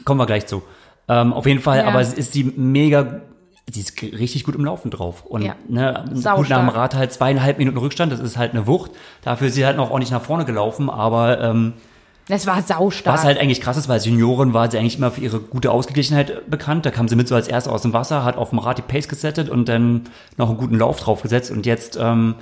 [0.04, 0.62] kommen wir gleich zu.
[1.08, 1.86] Ähm, auf jeden Fall, Ja.
[1.88, 3.20] aber es ist die mega,
[3.68, 5.24] die ist richtig gut im Laufen drauf.
[5.24, 5.54] Und Ja.
[5.68, 6.48] ne, gut Saustark.
[6.50, 8.90] nach dem Rad halt zweieinhalb Minuten Rückstand, das ist halt eine Wucht.
[9.22, 11.72] Dafür ist sie halt noch ordentlich nach vorne gelaufen, aber ähm,
[12.28, 13.16] das war saustark.
[13.18, 15.70] Was halt eigentlich krass ist, weil als Juniorin war sie eigentlich immer für ihre gute
[15.70, 16.86] Ausgeglichenheit äh, bekannt.
[16.86, 18.82] Da kam sie mit so als Erste aus dem Wasser, hat auf dem Rad die
[18.82, 20.02] Pace gesettet und dann
[20.36, 21.50] noch einen guten Lauf draufgesetzt.
[21.50, 22.36] Und jetzt, ähm,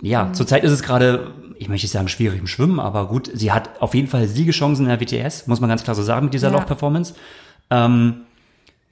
[0.00, 0.34] ja, Mhm.
[0.34, 3.68] zurzeit ist es gerade, ich möchte nicht sagen schwierig im Schwimmen, aber gut, sie hat
[3.80, 6.48] auf jeden Fall Siegechancen in der WTS, muss man ganz klar so sagen mit dieser
[6.48, 6.54] Ja.
[6.54, 7.14] Laufperformance.
[7.70, 8.22] Ähm,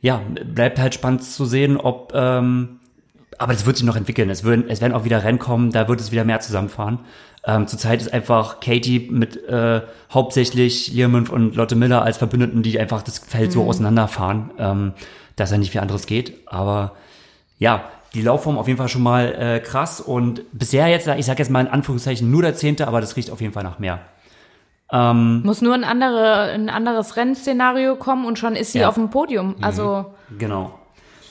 [0.02, 0.20] ja,
[0.54, 2.80] bleibt halt spannend zu sehen, ob, ähm,
[3.38, 4.30] aber das wird sich noch entwickeln.
[4.30, 6.98] Es werden, es werden auch wieder Rennen kommen, da wird es wieder mehr zusammenfahren.
[7.46, 9.80] Ähm, zurzeit ist einfach Katie mit äh,
[10.12, 14.92] hauptsächlich Learmonth und Lotte Miller als Verbündeten, die einfach das Feld so auseinanderfahren, ähm,
[15.36, 16.34] dass da nicht viel anderes geht.
[16.46, 16.92] Aber
[17.58, 17.84] ja,
[18.14, 21.50] die Laufform auf jeden Fall schon mal äh, krass und bisher jetzt, ich sag jetzt
[21.50, 24.00] mal in Anführungszeichen nur der Zehnte, aber das riecht auf jeden Fall nach mehr.
[24.92, 28.88] Muss nur ein, andere, ein anderes Rennszenario kommen und schon ist sie Ja.
[28.88, 29.56] auf dem Podium.
[29.60, 30.06] Also,
[30.38, 30.78] Genau.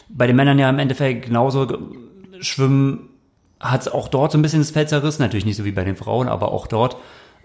[0.09, 1.79] Bei den Männern ja im Endeffekt genauso ge-
[2.41, 3.09] schwimmen
[3.71, 5.83] hat es auch dort so ein bisschen das Feld zerrissen, natürlich nicht so wie bei
[5.83, 6.97] den Frauen, aber auch dort.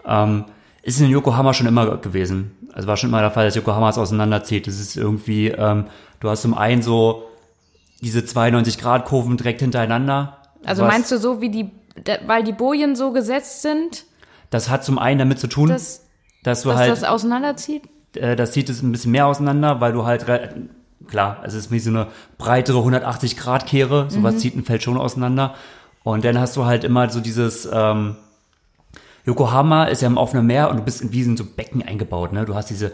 [0.05, 0.45] Ähm,
[0.83, 2.57] ist in Yokohama schon immer gewesen.
[2.73, 4.65] Also war schon immer der Fall, dass Yokohama es auseinanderzieht.
[4.65, 5.85] Das ist irgendwie, ähm,
[6.19, 7.23] du hast zum einen so
[8.01, 10.37] diese 92 Grad Kurven direkt hintereinander.
[10.65, 11.69] also meinst du so, wie die,
[12.25, 14.05] weil die Bojen so gesetzt sind,
[14.49, 16.07] Das hat zum einen damit zu tun, dass,
[16.43, 17.83] dass du dass halt das auseinanderzieht?
[18.15, 20.25] äh, das zieht es ein bisschen mehr auseinander, weil du halt,
[21.07, 22.07] klar, es ist wie so eine
[22.39, 25.53] breitere 180 Grad Kehre, sowas zieht ein Feld schon auseinander.
[26.03, 28.15] Und dann hast du halt immer so dieses, ähm,
[29.25, 32.33] Yokohama ist ja im offenen Meer und du bist in wie in so Becken eingebaut,
[32.33, 32.45] ne?
[32.45, 32.91] Du hast diese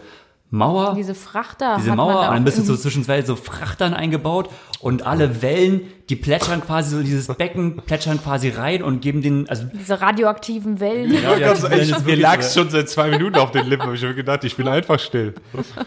[0.50, 1.76] Mauer, diese, Diese Frachter.
[1.86, 4.48] man Mauer und dann bist du so irgendwie- zwischenzeitlich so Frachtern eingebaut
[4.80, 9.48] und alle Wellen, die plätschern quasi so dieses Becken, plätschern quasi rein und geben den,
[9.48, 11.12] also diese radioaktiven Wellen.
[11.12, 13.88] ja, Ganz das ehrlich, ist mir lag schon seit zwei Minuten auf den Lippen.
[13.88, 15.34] Hab Ich habe gedacht, ich bin einfach still.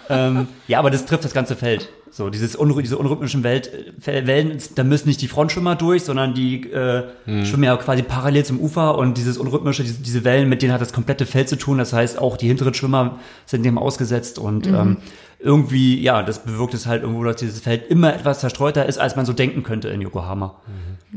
[0.10, 1.90] Ähm, ja, aber das trifft das ganze Feld.
[2.14, 3.72] So, dieses unrhy diese unrhythmischen Welt,
[4.06, 7.04] Wellen, da müssen nicht die Frontschwimmer durch, sondern die äh,
[7.46, 10.82] schwimmen ja quasi parallel zum Ufer und dieses unrhythmische, diese, diese Wellen, mit denen hat
[10.82, 11.78] das komplette Feld zu tun.
[11.78, 14.98] Das heißt, auch die hinteren Schwimmer sind dem ausgesetzt und ähm,
[15.44, 19.16] irgendwie, ja, das bewirkt es halt irgendwo, dass dieses Feld immer etwas zerstreuter ist, als
[19.16, 20.56] man so denken könnte in Yokohama.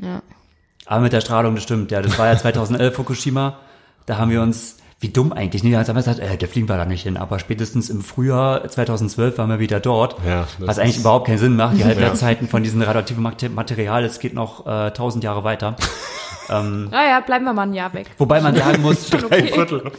[0.01, 0.23] Ja.
[0.87, 3.59] Aber mit der Strahlung, das stimmt, ja, das war ja 2011 Fukushima.
[4.07, 5.75] Da haben wir uns, wie dumm eigentlich, nicht?
[5.75, 7.17] Da haben wir gesagt, äh, da fliegen wir da nicht hin.
[7.17, 10.17] Aber spätestens im Frühjahr 2012 waren wir wieder dort.
[10.27, 11.77] Ja, das was eigentlich überhaupt keinen Sinn macht.
[11.79, 15.77] Die Halbwertszeiten von diesem radioaktiven Mate- Material, es geht noch äh, 1000 Jahre weiter.
[16.47, 18.11] Naja, bleiben wir mal ein Jahr weg.
[18.19, 19.91] Wobei man sagen muss, Ein Viertel.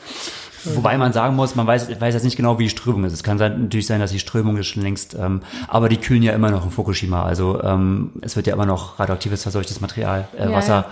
[0.74, 3.14] Wobei man sagen muss, man weiß, weiß jetzt nicht genau, wie die Strömung ist.
[3.14, 6.24] Es kann sein, natürlich sein, dass die Strömung ist schon längst, ähm, aber die kühlen
[6.24, 7.24] ja immer noch in Fukushima.
[7.24, 10.86] Also ähm, es wird ja immer noch radioaktives verseuchtes Material, äh, Ja, Wasser,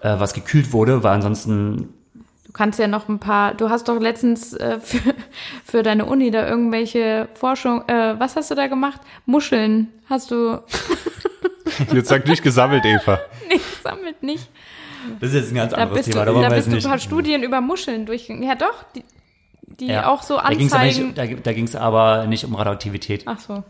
[0.00, 1.88] Äh, was gekühlt wurde, weil ansonsten
[2.44, 5.14] Du kannst ja noch ein paar, du hast doch letztens äh, für,
[5.64, 9.00] für deine Uni da irgendwelche Forschung, äh, was hast du da gemacht?
[9.26, 10.60] Muscheln hast du,
[11.92, 13.18] Jetzt sag nicht gesammelt, Eva.
[13.48, 14.48] nee, sammelt nicht.
[15.20, 16.84] Das ist jetzt ein ganz Da anderes bist, Thema, du, da da bist du nicht.
[16.84, 18.46] ein paar Studien über Muscheln durchgegangen.
[18.48, 19.04] Ja doch, die,
[19.80, 20.08] die Ja.
[20.08, 21.14] auch so Da aber anzeigen.
[21.14, 23.62] da, da ging es aber nicht um Radioaktivität, Ach so.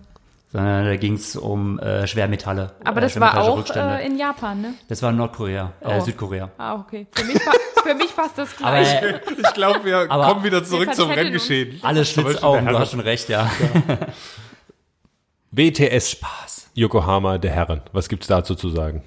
[0.52, 2.72] sondern da ging es um äh, Schwermetalle.
[2.84, 4.74] Aber äh, das war schwermetallische auch äh, in Japan, ne?
[4.88, 6.00] Das war in Nordkorea, äh, Oh.
[6.00, 6.50] Südkorea.
[6.58, 7.06] Ah, okay.
[7.12, 7.54] Für mich, war,
[7.84, 9.20] für mich fast das Aber gleiche.
[9.38, 11.10] Ich glaube, wir Aber- kommen wieder zurück zum.
[11.10, 11.80] Renngeschehen.
[11.82, 13.50] alle Schlitzaugen, du hast schon recht, ja.
[15.50, 16.70] WTS Spaß.
[16.74, 17.80] Yokohama der Herren.
[17.92, 19.02] Was gibt's dazu zu sagen?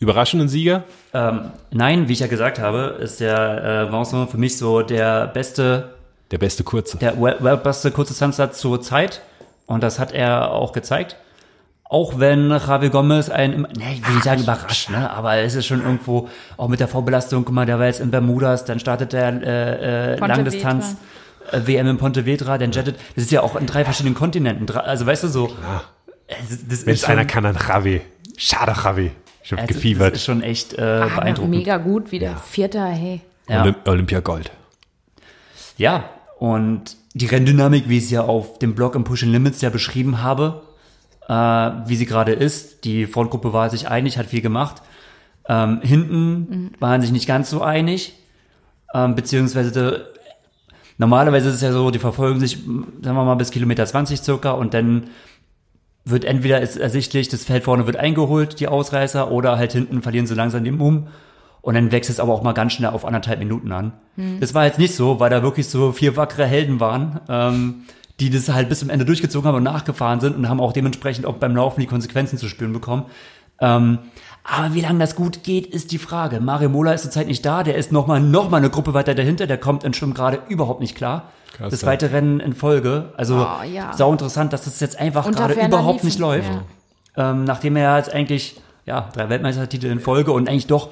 [0.00, 0.84] Überraschenden Sieger?
[1.12, 5.26] ähm, nein, wie ich ja gesagt habe, ist der äh, Vincent für mich so der
[5.26, 5.90] beste,
[6.30, 6.98] Der beste Kurze.
[6.98, 9.22] der wel- weltbeste Kurzdistanzler zur Zeit.
[9.66, 11.16] Und das hat er auch gezeigt.
[11.84, 15.54] Auch wenn Javi Gomez einen, im- ne, ich will nicht sagen überrascht, ne, aber es
[15.54, 16.28] ist schon irgendwo,
[16.58, 20.14] auch mit der Vorbelastung, guck mal, der war jetzt in Bermudas, dann startet der äh,
[20.14, 20.16] äh.
[20.18, 20.96] Langdistanz,
[21.50, 25.06] äh, WM in Pontevedra, dann jettet, das ist ja auch in drei verschiedenen Kontinenten, also
[25.06, 25.46] weißt du so,
[26.28, 28.02] das, das Wenn ist es einer kann, dann Javi.
[28.36, 29.10] Schade, Javi.
[29.48, 30.14] Ich habe also, das gefiebert.
[30.14, 31.50] ist schon echt äh, Ah, beeindruckend.
[31.54, 32.36] mega gut wieder.
[32.36, 33.22] Vierter, hey.
[33.48, 33.62] Ja.
[33.62, 34.50] Olymp Olympia Gold.
[35.78, 36.04] Ja,
[36.38, 39.70] und die Renndynamik, wie ich es ja auf dem Blog im Push and Limits ja
[39.70, 40.60] beschrieben habe,
[41.28, 44.82] äh, wie sie gerade ist, die Frontgruppe war sich einig, hat viel gemacht.
[45.48, 48.12] Ähm, hinten waren sich nicht ganz so einig,
[48.92, 50.08] ähm, beziehungsweise
[50.98, 54.50] normalerweise ist es ja so, die verfolgen sich, sagen wir mal, bis Kilometer 20 circa
[54.50, 55.04] und dann
[56.10, 60.26] wird entweder ist ersichtlich, das Feld vorne wird eingeholt, die Ausreißer, oder halt hinten verlieren
[60.26, 61.08] sie langsam den Mumm.
[61.60, 63.92] Und dann wächst es aber auch mal ganz schnell auf anderthalb Minuten an.
[64.40, 67.74] Das war jetzt nicht so, weil da wirklich so vier wackere Helden waren, ähm,
[68.20, 71.26] die das halt bis zum Ende durchgezogen haben und nachgefahren sind und haben auch dementsprechend
[71.26, 73.06] auch beim Laufen die Konsequenzen zu spüren bekommen.
[73.60, 73.98] Ähm,
[74.44, 76.40] aber wie lange das gut geht, ist die Frage.
[76.40, 79.46] Mario Mola ist zurzeit nicht da, der ist nochmal noch mal eine Gruppe weiter dahinter,
[79.46, 81.30] der kommt in Schwimmen gerade überhaupt nicht klar.
[81.58, 81.86] Krass, das ja.
[81.86, 83.12] zweite Rennen in Folge.
[83.16, 83.92] Also Oh, ja.
[83.94, 86.50] sau interessant, dass das jetzt einfach gerade überhaupt Liefen, nicht läuft.
[87.16, 90.88] Ähm, nachdem er jetzt eigentlich ja, drei Weltmeistertitel in Folge und eigentlich doch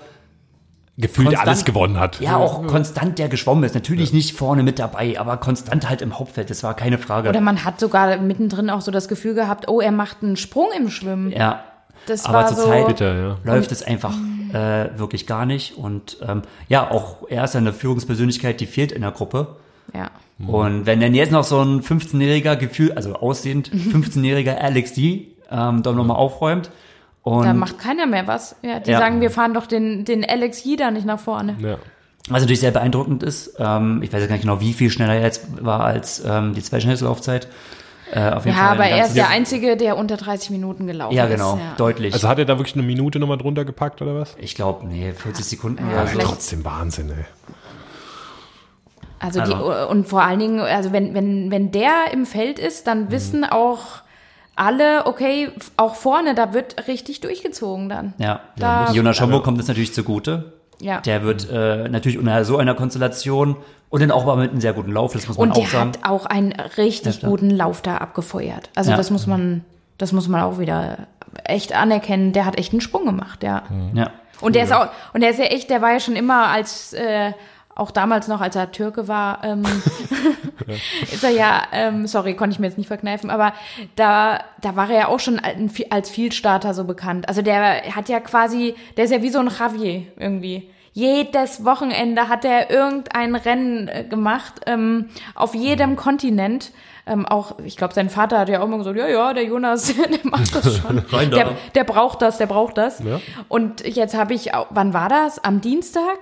[0.99, 2.21] Gefühlt Konstant- alles gewonnen hat.
[2.21, 3.75] ja auch konstant der geschwommen ist.
[3.75, 6.49] Natürlich nicht vorne mit dabei, aber konstant halt im Hauptfeld.
[6.49, 7.29] Das war keine Frage.
[7.29, 10.69] Oder man hat sogar mittendrin auch so das Gefühl gehabt, oh, er macht einen Sprung
[10.75, 11.31] im Schwimmen.
[11.33, 11.63] ja,
[12.07, 12.87] Das aber war zurzeit so.
[12.89, 13.37] Bitter, ja.
[13.45, 14.15] läuft es einfach
[14.55, 15.77] äh, wirklich gar nicht.
[15.77, 19.57] Und ähm, ja, auch er ist ja eine Führungspersönlichkeit, die fehlt in der Gruppe.
[19.95, 20.11] Ja.
[20.39, 25.83] Und wenn dann jetzt noch so ein 15-jähriger Gefühl, also aussehend 15-jähriger Alex D ähm,
[25.83, 26.71] doch nochmal aufräumt.
[27.23, 28.55] Und Da macht keiner mehr was.
[28.63, 28.99] Ja, die Ja.
[28.99, 31.57] sagen, wir fahren doch den, den Alex Jeder nicht nach vorne.
[31.61, 31.79] Ja.
[32.29, 33.55] Was natürlich sehr beeindruckend ist.
[33.59, 36.55] Ähm, ich weiß ja gar nicht genau, wie viel schneller er jetzt war als ähm,
[36.55, 37.49] die Zweischnellslaufzeit.
[38.13, 41.15] Äh, auf jeden Ja, Fall aber er ist der Einzige, der unter 30 Minuten gelaufen
[41.17, 41.31] Ja, ist.
[41.33, 42.13] genau, deutlich.
[42.15, 44.37] Also hat er da wirklich eine Minute nochmal drunter gepackt oder was?
[44.39, 46.19] ich glaube, nee, 40 Sekunden Ja, oder so.
[46.21, 47.25] Trotzdem Wahnsinn, ey.
[49.19, 52.87] Also, die, Also- und vor allen Dingen, also wenn, wenn, wenn der im Feld ist,
[52.87, 52.91] Mhm.
[52.91, 53.81] dann wissen auch
[54.55, 58.15] alle, okay, auch vorne, da wird richtig durchgezogen dann.
[58.19, 60.53] Ja, Da- Jonas Schomburg kommt es natürlich zugute.
[60.81, 61.01] Ja.
[61.01, 63.57] Der wird äh, natürlich unter so einer Konstellation
[63.89, 65.69] und dann auch mal mit einem sehr guten Lauf, das muss man Und auch der
[65.69, 65.93] sagen.
[66.03, 67.31] hat auch einen richtig klar.
[67.31, 68.69] guten Lauf da abgefeuert.
[68.75, 68.97] Also Ja.
[68.99, 69.65] das muss man,
[69.99, 71.07] das muss man auch wieder
[71.45, 72.33] echt anerkennen.
[72.33, 73.63] Der hat echt einen Sprung gemacht, ja.
[73.95, 74.11] Ja.
[74.43, 76.93] Und der ist auch, und der ist ja echt, der war ja schon immer als,
[76.93, 77.33] äh,
[77.77, 79.63] auch damals noch, als er Türke war, ähm,
[81.13, 83.53] ist er ja, ähm, sorry, konnte ich mir jetzt nicht verkneifen, aber
[83.95, 85.41] da, da war er ja auch schon
[85.91, 87.29] als Vielstarter so bekannt.
[87.29, 90.71] Also der hat ja quasi, der ist ja wie so ein Javier irgendwie.
[90.93, 96.73] Jedes Wochenende hat er irgendein Rennen äh, gemacht, ähm, auf jedem Kontinent.
[97.07, 99.95] Ähm, auch, ich glaube, sein Vater hat ja auch immer gesagt, ja, ja, der Jonas,
[99.95, 100.99] der macht das schon.
[101.11, 101.37] Rein da.
[101.37, 103.01] Der, der braucht das, der braucht das.
[103.01, 103.21] Ja.
[103.49, 105.45] Und jetzt habe ich, wann war das?
[105.45, 106.19] Am Dienstag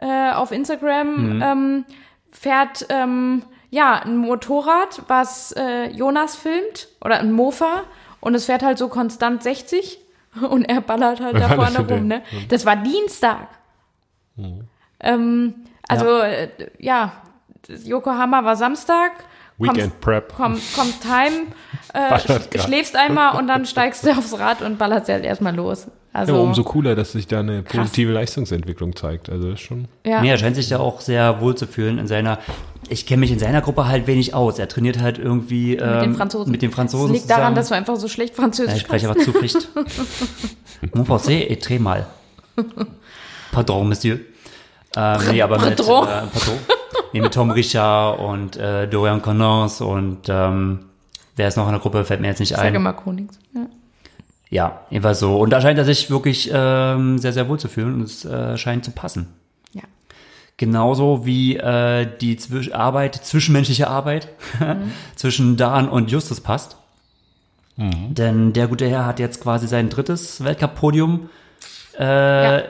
[0.00, 1.42] äh, auf Instagram Mhm.
[1.42, 1.84] ähm,
[2.30, 7.82] fährt ähm, ja ein Motorrad, was äh, Jonas filmt oder ein Mofa
[8.20, 9.98] und es fährt halt so konstant 60
[10.50, 12.06] und er ballert halt da vorne rum.
[12.06, 12.22] Ne?
[12.48, 13.48] Das war Dienstag.
[15.00, 15.54] Ähm,
[15.88, 17.12] also äh, ja,
[17.68, 19.12] Yokohama war Samstag.
[19.58, 20.32] Weekend Prep.
[20.36, 21.32] Komm, kommst heim,
[21.92, 25.88] äh, schläfst einmal und dann steigst du aufs Rad und ballerst halt erstmal los.
[26.18, 29.28] Also, Ja, umso cooler, dass sich da eine positive Leistungsentwicklung zeigt.
[29.30, 29.86] Also das ist schon.
[30.06, 30.20] ja.
[30.20, 32.38] Nee, er scheint sich da auch sehr wohl zu fühlen in seiner.
[32.90, 34.58] Ich kenne mich in seiner Gruppe halt wenig aus.
[34.58, 36.50] Er trainiert halt irgendwie ähm, mit den Franzosen.
[36.52, 37.56] Mit den Franzosen Das liegt daran, zusammen.
[37.56, 39.68] dass du einfach so schlecht ja, Französisch ich spreche aber zu Pflicht.
[40.94, 42.06] Mon français est très mal.
[43.52, 44.18] Pardon, Monsieur.
[44.96, 46.28] Ähm, nee, aber mit, äh, Pardon.
[46.32, 46.58] pardon.
[47.12, 50.80] Nee, mit Tom Richard und äh, Dorian Connors und ähm,
[51.36, 52.74] wer ist noch in der Gruppe, fällt mir jetzt nicht Ich sage ein.
[52.74, 53.38] immer Konings.
[53.54, 53.66] Ja.
[54.50, 55.38] Ja, jedenfalls so.
[55.38, 58.56] Und da scheint er sich wirklich ähm, sehr, sehr wohl zu fühlen und es äh,
[58.56, 59.28] scheint zu passen.
[59.72, 59.82] ja.
[60.56, 64.28] Genauso wie äh, die Zwisch Arbeit, zwischenmenschliche Arbeit
[65.16, 66.76] zwischen Dan und Justus passt.
[67.80, 71.30] Denn der gute Herr hat jetzt quasi sein drittes Weltcup-Podium
[71.96, 72.62] äh,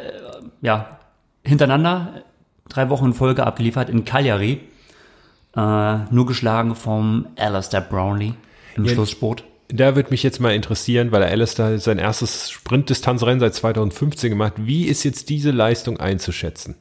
[0.61, 0.99] ja.
[1.47, 2.25] hintereinander,
[2.69, 4.61] drei Wochen in Folge abgeliefert in Cagliari.
[5.57, 8.35] Äh, nur geschlagen vom Alistair Brownlee
[8.77, 8.93] im Ja.
[8.93, 9.45] Schlusssport.
[9.69, 14.55] Da würde mich jetzt mal interessieren, weil der Alistair sein erstes Sprintdistanzrennen seit 2015 gemacht.
[14.57, 16.77] Wie ist jetzt diese Leistung einzuschätzen?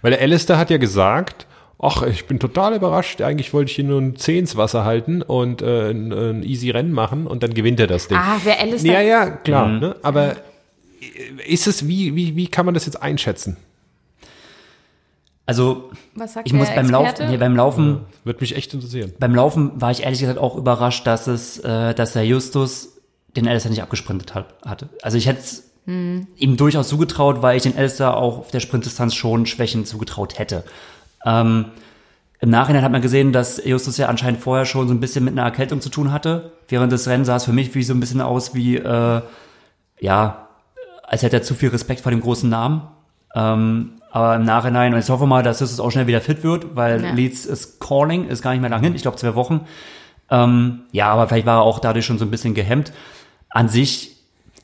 [0.00, 1.46] Weil der Alistair hat ja gesagt,
[1.78, 3.22] ach, ich bin total überrascht.
[3.22, 6.70] Eigentlich wollte ich hier nur ein Zeh ins Wasser halten und äh, ein, ein easy
[6.70, 8.18] Rennen machen und dann gewinnt er das Ding.
[8.18, 9.68] Ah, wer Alice ja, ja, klar.
[9.68, 9.96] Ne?
[10.02, 10.36] Aber
[11.46, 13.56] ist es, wie, wie, wie kann man das jetzt einschätzen?
[15.52, 19.12] Also Was sagt ich muss beim Laufen, nee, beim Laufen Würde mich echt interessieren.
[19.18, 22.96] Beim Laufen war ich ehrlich gesagt auch überrascht, dass es, äh, dass der Justus
[23.36, 24.88] den Alistair nicht abgesprintet hat, hatte.
[25.02, 29.14] Also ich hätte es ihm durchaus zugetraut, weil ich den Alistair auch auf der Sprintdistanz
[29.14, 30.64] schon Schwächen zugetraut hätte.
[31.26, 31.66] Ähm,
[32.40, 35.32] Im Nachhinein hat man gesehen, dass Justus ja anscheinend vorher schon so ein bisschen mit
[35.32, 36.52] einer Erkältung zu tun hatte.
[36.66, 39.20] Während des Rennens sah es für mich wie so ein bisschen aus wie, äh,
[40.00, 40.48] ja,
[41.02, 42.88] als hätte er zu viel Respekt vor dem großen Namen.
[43.34, 46.76] Ähm, aber im Nachhinein, und ich hoffe mal, dass Justus auch schnell wieder fit wird,
[46.76, 47.12] weil Ja.
[47.12, 49.66] Leeds ist calling, ist gar nicht mehr lang hin, ich glaube zwei Wochen.
[50.30, 52.92] Ähm, ja, aber vielleicht war er auch dadurch schon so ein bisschen gehemmt.
[53.50, 54.16] An sich,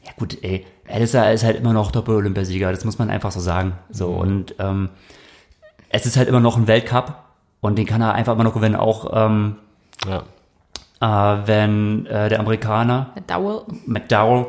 [0.04, 3.72] ja gut, ey, Alistair ist halt immer noch Doppel-Olympiasieger, das muss man einfach so sagen.
[3.90, 4.90] So, und ähm,
[5.90, 7.14] es ist halt immer noch ein Weltcup
[7.60, 9.56] und den kann er einfach immer noch gewinnen, auch ähm,
[10.06, 10.22] Ja.
[11.40, 13.62] äh, wenn äh, der Amerikaner Dowell.
[13.86, 14.46] McDowell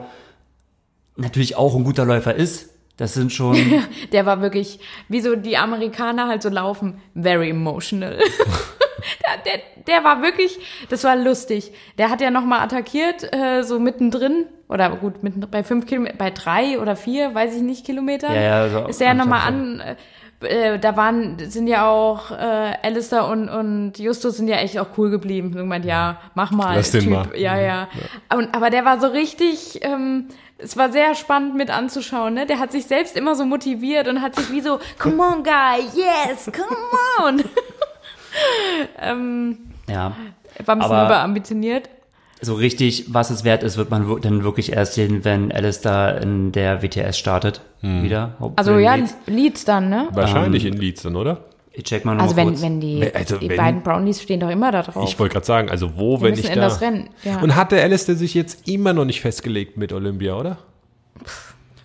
[1.15, 2.69] natürlich auch ein guter Läufer ist.
[2.99, 3.55] Das sind schon,
[4.11, 4.77] Der war wirklich,
[5.07, 8.17] wie so die Amerikaner halt so laufen, very emotional.
[8.17, 11.71] der, der, der war wirklich, das war lustig.
[11.97, 16.29] Der hat ja nochmal attackiert, äh, so mittendrin, oder gut, mitten, bei fünf Kilometer, bei
[16.29, 18.35] drei oder vier, weiß ich nicht, Kilometer.
[18.35, 19.95] Ja, ja, so ist er ja nochmal an, äh,
[20.41, 24.97] äh, da waren, sind ja auch, äh, Alistair und, und Justus sind ja echt auch
[24.97, 25.51] cool geblieben.
[25.51, 27.11] Und gemeint, ja, mach mal, Lass den Typ.
[27.11, 27.27] mal.
[27.35, 27.87] Ja, ja.
[28.35, 30.27] Und, aber der war so richtig, ähm,
[30.61, 32.45] es war sehr spannend mit anzuschauen, ne?
[32.45, 35.81] Der hat sich selbst immer so motiviert und hat sich wie so, come on, guy,
[35.95, 36.75] yes, come
[37.25, 37.43] on.
[39.01, 39.57] ähm,
[39.89, 40.13] ja,
[40.65, 41.89] war ein bisschen Aber- überambitioniert.
[42.41, 46.51] so richtig, was es wert ist, wird man dann wirklich erst sehen, wenn Alistair in
[46.51, 47.61] der WTS startet.
[47.81, 48.33] Wieder.
[48.57, 49.15] Also ja, Leeds.
[49.25, 50.09] Leads dann, ne?
[50.11, 51.45] Wahrscheinlich in Leeds dann, oder?
[51.79, 52.61] Ich check mal noch Also mal wenn, kurz.
[52.61, 55.07] wenn die, also die wenn- beiden Brownies stehen doch immer da drauf.
[55.07, 56.61] Ich wollte gerade sagen, also wo, Die wenn müssen ich in da...
[56.63, 57.39] das Rennen, ja.
[57.39, 60.57] Und hat der Alistair sich jetzt immer noch nicht festgelegt mit Olympia, oder?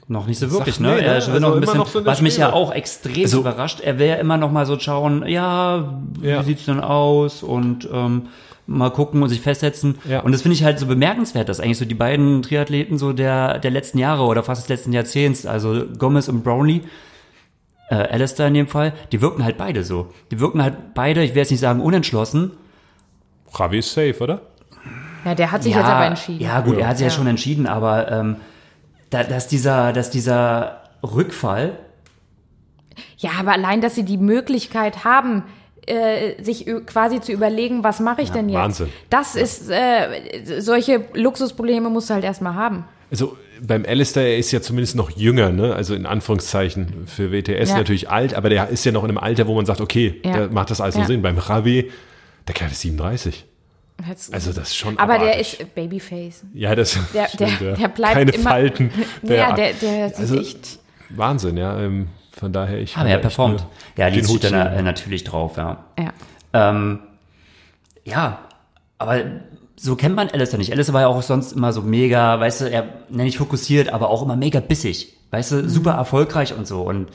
[0.08, 0.88] Noch nicht so wirklich, Sag, ne?
[0.88, 1.00] nee, ne?
[1.02, 3.80] Er will Also noch ein bisschen, noch so was mich ja auch extrem Also- überrascht.
[3.80, 6.40] Er ja immer noch mal so schauen, ja, Ja.
[6.40, 8.22] wie sieht's denn aus und ähm,
[8.66, 9.96] mal gucken und sich festsetzen.
[10.08, 10.20] Ja.
[10.20, 13.58] Und das finde ich halt so bemerkenswert, dass eigentlich so die beiden Triathleten so der,
[13.60, 16.80] der letzten Jahre oder fast des letzten Jahrzehnts, also Gomez und Brownlee,
[17.90, 20.12] äh, Alistair in dem Fall, die wirken halt beide so.
[20.30, 22.52] Die wirken halt beide, ich will jetzt nicht sagen unentschlossen,
[23.54, 24.40] Ravi ist safe, oder?
[25.24, 26.40] Ja, der hat sich jetzt aber entschieden.
[26.42, 26.80] Ja, gut, Ja.
[26.80, 27.10] er hat sich ja.
[27.10, 27.16] Ja.
[27.16, 28.36] schon entschieden, aber ähm,
[29.10, 31.78] da, dass, dieser, dass dieser Rückfall,
[33.18, 35.44] Ja, aber allein, dass sie die Möglichkeit haben,
[35.86, 38.58] äh, sich quasi zu überlegen, was mache ich denn jetzt?
[38.58, 38.88] Wahnsinn.
[39.10, 42.84] Das ist, äh, solche Luxusprobleme musst du halt erstmal haben.
[43.10, 43.36] Also
[43.66, 45.74] beim Alistair, er ist ja zumindest noch jünger, ne?
[45.74, 47.76] Also in Anführungszeichen für WTS Ja.
[47.78, 50.46] natürlich alt, aber der ist ja noch in einem Alter, wo man sagt, okay, Ja.
[50.46, 51.06] da macht das also Ja.
[51.06, 51.22] Sinn.
[51.22, 51.90] Beim Ravi,
[52.46, 53.44] der Kerl ist 37.
[54.08, 55.60] Jetzt- Also das ist schon aber der abartig.
[55.60, 56.44] ist Babyface.
[56.52, 58.50] ja, das Der, stimmt, der, der bleibt Keine immer.
[58.50, 58.90] Falten.
[59.22, 60.78] ja, der, der sieht also- echt.
[61.10, 61.78] Wahnsinn, ja.
[61.80, 63.64] Ähm, von daher, ich aber er performt.
[63.96, 64.78] Ja, den die Hut dann ziehen.
[64.78, 65.84] äh, natürlich drauf, ja.
[65.98, 66.12] Ja.
[66.52, 66.98] Ähm,
[68.04, 68.40] ja,
[68.98, 69.22] aber
[69.76, 70.72] so kennt man Alistair nicht.
[70.72, 74.10] Alistair war ja auch sonst immer so mega, weißt du, er nenne ich fokussiert, aber
[74.10, 75.16] auch immer mega bissig.
[75.30, 76.82] Weißt du, super erfolgreich und so.
[76.82, 77.08] Und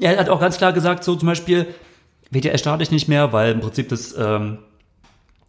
[0.00, 1.66] er hat auch ganz klar gesagt, so zum Beispiel,
[2.30, 4.58] WTS starte ich nicht mehr, weil im Prinzip das ähm,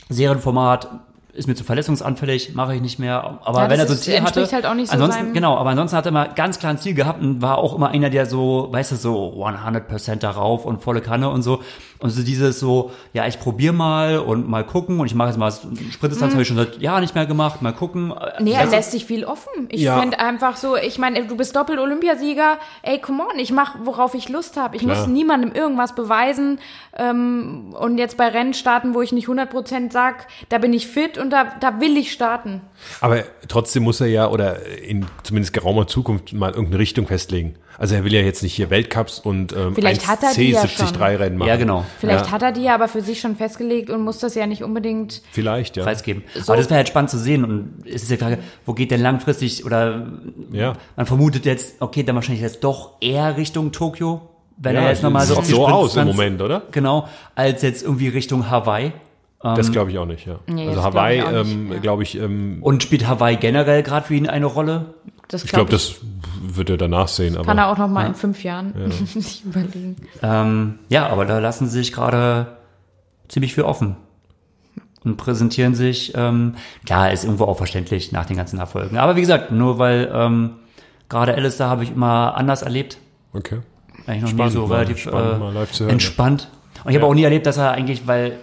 [0.09, 0.89] Serienformat
[1.35, 3.39] ist mir zu verletzungsanfällig, mache ich nicht mehr.
[3.43, 5.69] Aber Ja, wenn er so ein Ziel hatte, halt auch nicht so ansonsten, genau, aber
[5.71, 8.25] ansonsten hat er mal ganz klar ein Ziel gehabt und war auch immer einer, der
[8.25, 11.61] so, weißt du, so 100% darauf und volle Kanne und so.
[11.99, 15.37] Und so dieses so, ja, ich probiere mal und mal gucken und ich mache jetzt
[15.37, 18.13] mal Sprintdistanz, habe ich schon seit Jahren nicht mehr gemacht, mal gucken.
[18.39, 19.67] Nee, er lässt sich viel offen.
[19.69, 19.99] Ich Ja.
[19.99, 22.57] finde einfach so, ich meine, du bist Doppel-Olympiasieger.
[22.83, 24.75] Ey, come on, ich mache, worauf ich Lust habe.
[24.75, 24.97] Ich Klar.
[24.97, 26.59] muss niemandem irgendwas beweisen.
[26.97, 31.17] Ähm, und jetzt bei Rennen starten, wo ich nicht 100% sag, da bin ich fit
[31.17, 32.61] und da, da will ich starten.
[33.01, 37.55] Aber trotzdem muss er ja, oder in zumindest geraumer Zukunft, mal irgendeine Richtung festlegen.
[37.77, 40.61] Also er will ja jetzt nicht hier Weltcups und ähm, Vielleicht hat er die ja
[40.63, 41.49] 1C73 Rennen machen.
[41.49, 41.83] Ja, genau.
[41.99, 42.31] Vielleicht Ja.
[42.31, 45.21] hat er die ja aber für sich schon festgelegt und muss das ja nicht unbedingt.
[45.31, 45.83] Vielleicht, ja.
[45.83, 46.23] preisgeben.
[46.47, 47.43] Aber das wäre halt spannend zu sehen.
[47.43, 50.07] Und es ist die Frage, wo geht denn langfristig oder
[50.53, 50.73] Ja.
[50.95, 54.21] man vermutet jetzt, okay, dann wahrscheinlich jetzt doch eher Richtung Tokio,
[54.57, 56.61] wenn Ja, er jetzt nochmal so sieht auf die so aus im Moment, oder?
[56.71, 58.93] Genau, als jetzt irgendwie Richtung Hawaii.
[59.53, 60.39] Das glaube ich auch nicht, ja.
[60.47, 61.79] Nee, also glaub Hawaii, ich auch nicht, ähm, ja.
[61.79, 64.95] glaube ich, ähm, Und spielt Hawaii generell gerade für ihn eine Rolle?
[65.27, 65.95] Das ich glaub glaube, das
[66.41, 67.35] wird er danach sehen.
[67.35, 68.73] Aber kann er auch noch mal in fünf Jahren
[69.05, 69.95] sich überlegen.
[70.23, 72.47] Ähm, ja, aber da lassen sie sich gerade
[73.27, 73.97] ziemlich viel offen.
[75.03, 78.97] Und präsentieren sich, ähm, klar, ist irgendwo auch verständlich nach den ganzen Erfolgen.
[78.97, 80.51] Aber wie gesagt, nur weil ähm,
[81.09, 82.97] gerade Alistair habe ich immer anders erlebt.
[83.31, 83.59] Okay.
[84.07, 86.49] Eigentlich noch Spannend, nie so mal- relativ spannend, äh, mal live zu hören, entspannt.
[86.83, 87.11] Und ich habe Ja.
[87.11, 88.37] auch nie erlebt, dass er eigentlich, weil,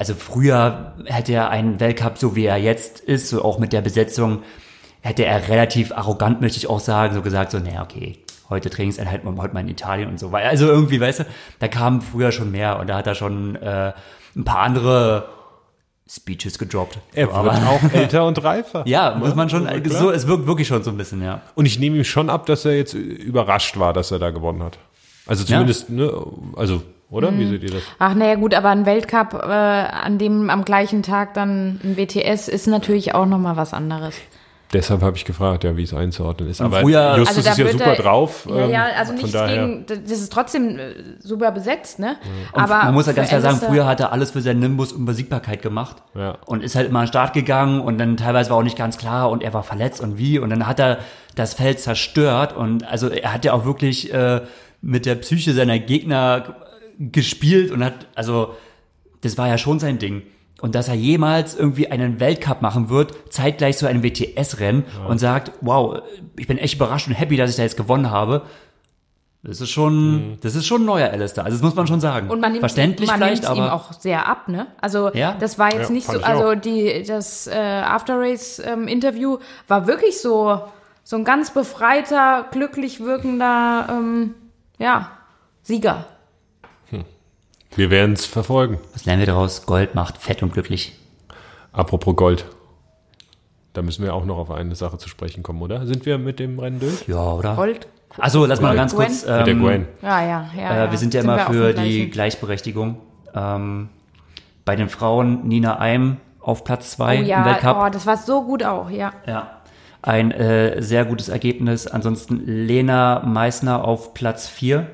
[0.00, 3.82] also früher hätte er einen Weltcup, so wie er jetzt ist, so auch mit der
[3.82, 4.42] Besetzung,
[5.02, 8.16] hätte er relativ arrogant, möchte ich auch sagen, so gesagt, so, naja, okay,
[8.48, 10.32] heute Trainingseinheit, heute mal in Italien und so.
[10.32, 11.24] Weil, also irgendwie, weißt du,
[11.58, 13.92] da kam früher schon mehr und da hat er schon äh,
[14.34, 15.28] ein paar andere
[16.08, 16.98] Speeches gedroppt.
[17.12, 18.84] Er wird auch älter und reifer.
[18.86, 21.42] ja, muss man schon, Ja, so, es wirkt wirklich schon so ein bisschen, ja.
[21.54, 24.62] Und ich nehme ihm schon ab, dass er jetzt überrascht war, dass er da gewonnen
[24.62, 24.78] hat.
[25.26, 26.10] Also zumindest, ne,
[26.56, 26.80] also,
[27.10, 27.36] oder?
[27.36, 27.82] Wie seht ihr das?
[27.98, 32.48] Ach naja gut, aber ein Weltcup, äh, an dem am gleichen Tag dann ein WTS
[32.48, 34.14] ist natürlich auch noch mal was anderes.
[34.72, 36.60] Deshalb habe ich gefragt, ja, wie es einzuordnen ist.
[36.60, 38.46] Aber früher- Justus Also ist ja super er- drauf.
[38.48, 39.66] Ja, ja, ähm, also nichts daher.
[39.66, 42.18] gegen, das ist trotzdem äh, super besetzt, ne?
[42.52, 44.92] Und Aber man muss ja ganz klar sagen, früher hat er alles für seinen Nimbus
[44.92, 45.96] und Besiegbarkeit gemacht.
[46.14, 46.38] Ja.
[46.46, 48.96] Und ist halt immer an den Start gegangen und dann teilweise war auch nicht ganz
[48.96, 50.38] klar und er war verletzt und wie.
[50.38, 50.98] Und dann hat er
[51.34, 54.42] das Feld zerstört und also er hat ja auch wirklich äh,
[54.82, 56.54] mit der Psyche seiner Gegner
[57.00, 58.54] gespielt und hat, also
[59.22, 60.22] das war ja schon sein Ding.
[60.60, 65.52] Und dass er jemals irgendwie einen Weltcup machen wird, zeitgleich zu einem WTS-Rennen und sagt,
[65.62, 66.02] wow,
[66.38, 68.42] ich bin echt überrascht und happy, dass ich da jetzt gewonnen habe.
[69.42, 71.46] Das ist schon, das ist schon ein neuer Alistair.
[71.46, 72.28] Also das muss man schon sagen.
[72.28, 74.66] Und man nimmt, Verständlich man vielleicht, nimmt ihm aber auch sehr ab, ne?
[74.82, 75.34] Also Ja?
[75.40, 79.86] das war jetzt Ja, nicht so, also die das äh, After Race ähm, Interview war
[79.86, 80.60] wirklich so
[81.04, 84.34] so ein ganz befreiter, glücklich wirkender, ähm,
[84.78, 85.10] ja
[85.62, 86.04] Sieger.
[87.76, 88.78] Wir werden es verfolgen.
[88.92, 89.64] was lernen wir daraus?
[89.66, 90.96] Gold macht fett und glücklich.
[91.72, 92.44] Apropos Gold.
[93.72, 95.86] Da müssen wir auch noch auf eine Sache zu sprechen kommen, oder?
[95.86, 97.06] Sind wir mit dem Rennen durch?
[97.06, 97.54] Ja, oder?
[97.54, 97.86] Gold.
[98.18, 99.24] Also lass mal ganz kurz.
[99.24, 99.30] Gwen?
[99.32, 99.86] Ähm, Mit der Gwen.
[100.02, 100.84] Ja, ja, ja.
[100.86, 102.10] Äh, wir sind ja Sind immer für die.
[102.10, 102.96] Gleichberechtigung.
[103.34, 103.88] Ähm,
[104.64, 107.76] bei den Frauen Nina Eim auf Platz zwei Oh im ja, Weltcup.
[107.80, 109.12] oh, das war so gut auch, ja.
[109.26, 109.60] Ja.
[110.02, 111.86] Ein äh, sehr gutes Ergebnis.
[111.86, 114.88] Ansonsten Lena Meissner auf Platz vier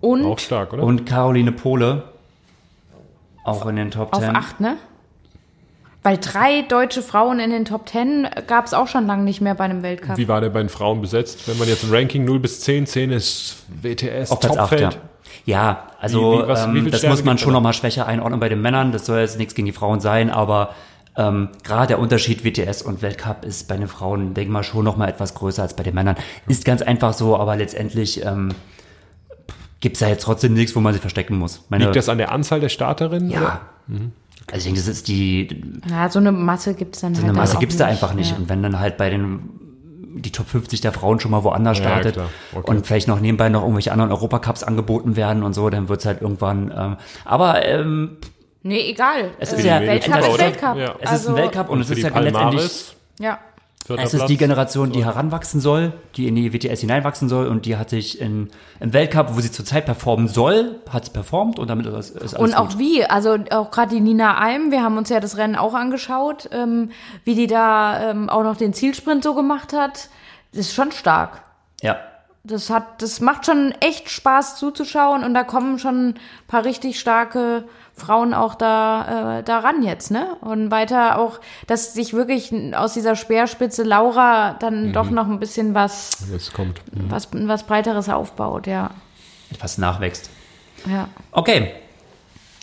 [0.00, 0.82] Und Auch stark, oder?
[0.82, 2.04] und Caroline Pohle
[3.44, 4.36] auch in den Top auf Ten.
[4.36, 4.76] acht, ne?
[6.02, 9.54] Weil drei deutsche Frauen in den Top Ten gab es auch schon lange nicht mehr
[9.54, 10.16] bei einem Weltcup.
[10.16, 11.46] Wie war der bei den Frauen besetzt?
[11.46, 14.94] Wenn man jetzt ein Ranking 0 bis 10, 10 ist WTS, Auf Platz 8, Topfeld.
[14.94, 15.00] ja.
[15.46, 18.48] Ja, also Wie- wie- was- wie ähm, das muss man schon nochmal schwächer einordnen bei
[18.48, 18.92] den Männern.
[18.92, 20.74] Das soll jetzt nichts gegen die Frauen sein, aber
[21.16, 24.84] ähm, gerade der Unterschied WTS und Weltcup ist bei den Frauen, denke ich mal, schon
[24.84, 26.16] nochmal etwas größer als bei den Männern.
[26.46, 28.50] Ist ganz einfach so, aber letztendlich ähm,
[29.80, 31.64] gibt es da jetzt trotzdem nichts, wo man sich verstecken muss.
[31.68, 33.30] Meine, Liegt das an der Anzahl der Starterinnen?
[33.30, 33.60] ja.
[34.52, 37.30] Also ich denke, das ist die, ja, so eine Masse gibt es dann so halt
[37.30, 37.92] eine Masse gibt es da nicht.
[38.02, 38.32] einfach nicht.
[38.32, 38.36] Ja.
[38.36, 39.50] Und wenn dann halt bei den
[40.16, 42.28] die Top 50 der Frauen schon mal woanders Ja, startet klar.
[42.54, 42.68] Okay.
[42.70, 46.06] und vielleicht noch nebenbei noch irgendwelche anderen Europacups angeboten werden und so, dann wird es
[46.06, 46.72] halt irgendwann.
[46.76, 48.16] Ähm, aber ähm,
[48.62, 49.30] Nee, egal.
[49.38, 50.76] Es Äh, ist ja- Weltcup es ist ist- Weltcup.
[50.76, 50.94] ja.
[50.98, 52.96] es ist also, ein Weltcup und, Und es ist ja letztendlich.
[53.20, 53.38] Ja.
[53.96, 54.28] Vierter Es ist Platz.
[54.28, 58.20] die Generation, die heranwachsen soll, die in die WTS hineinwachsen soll und die hat sich
[58.20, 58.48] in,
[58.80, 62.52] im Weltcup, wo sie zurzeit performen soll, hat sie performt und damit ist, ist alles
[62.52, 62.78] Und auch gut.
[62.78, 66.48] wie, also auch gerade die Nina Alm, wir haben uns ja das Rennen auch angeschaut,
[66.52, 66.90] ähm,
[67.24, 70.08] wie die da ähm, auch noch den Zielsprint so gemacht hat.
[70.52, 71.42] Das ist schon stark.
[71.82, 71.96] Ja.
[72.42, 76.14] Das hat, das macht schon echt Spaß zuzuschauen und da kommen schon ein
[76.48, 77.64] paar richtig starke
[78.00, 80.36] Frauen auch da, äh, da ran jetzt, ne?
[80.40, 85.74] Und weiter auch, dass sich wirklich aus dieser Speerspitze Laura dann doch noch ein bisschen
[85.74, 86.80] was, Das kommt.
[86.92, 88.90] was, was breiteres aufbaut, ja.
[89.50, 90.30] Etwas nachwächst.
[90.86, 91.08] Ja.
[91.32, 91.72] Okay.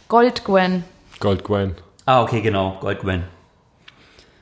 [0.10, 0.84] Gold Gwen.
[1.20, 1.76] Gold Gwen.
[2.06, 2.78] Ah, okay, genau.
[2.82, 3.24] Gold Gwen.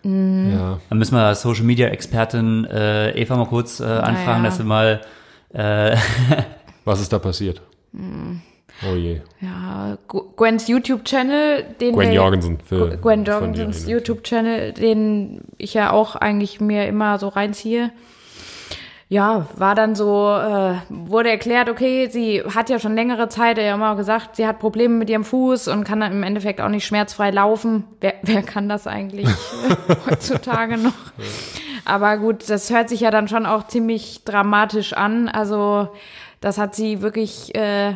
[0.04, 0.54] Mhm.
[0.54, 0.80] Ja.
[0.90, 4.50] Dann müssen wir Social Media Expertin äh, Eva mal kurz äh, anfragen, ja.
[4.50, 5.02] dass wir mal
[5.54, 5.96] äh,
[6.86, 7.62] Was ist da passiert?
[7.94, 8.42] Hm.
[8.84, 9.22] Oh je.
[9.42, 9.98] Ja,
[10.36, 12.60] Gwens YouTube-Channel, den Gwen Jorgensen.
[12.60, 13.88] Für, Gwen Jorgensens.
[13.88, 17.92] YouTube-Channel, den ich ja auch eigentlich mir immer so reinziehe.
[19.08, 23.76] Ja, war dann so, äh, wurde erklärt, okay, sie hat ja schon längere Zeit ja
[23.76, 26.88] immer gesagt, sie hat Probleme mit ihrem Fuß und kann dann im Endeffekt auch nicht
[26.88, 27.84] schmerzfrei laufen.
[28.02, 29.30] Wer, wer kann das eigentlich
[30.10, 30.94] heutzutage noch?
[31.86, 35.30] Aber gut, das hört sich ja dann schon auch ziemlich dramatisch an.
[35.30, 35.90] Also
[36.42, 37.94] das hat sie wirklich äh,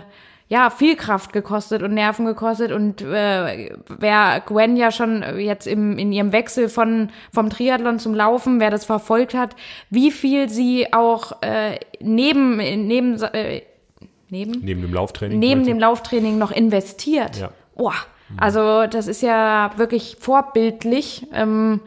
[0.50, 2.72] ja viel Kraft gekostet und Nerven gekostet.
[2.72, 8.14] Und äh, wer Gwen ja schon jetzt im, in ihrem Wechsel von vom Triathlon zum
[8.14, 9.56] Laufen, wer das verfolgt hat,
[9.89, 13.62] wie viel sie auch äh, neben neben äh,
[14.30, 15.39] neben Neben dem Lauftraining.
[15.39, 17.38] neben dem Lauftraining noch investiert.
[17.38, 17.50] Ja.
[17.76, 17.95] Boah,
[18.38, 21.26] also das ist ja wirklich vorbildlich.
[21.34, 21.82] Ähm,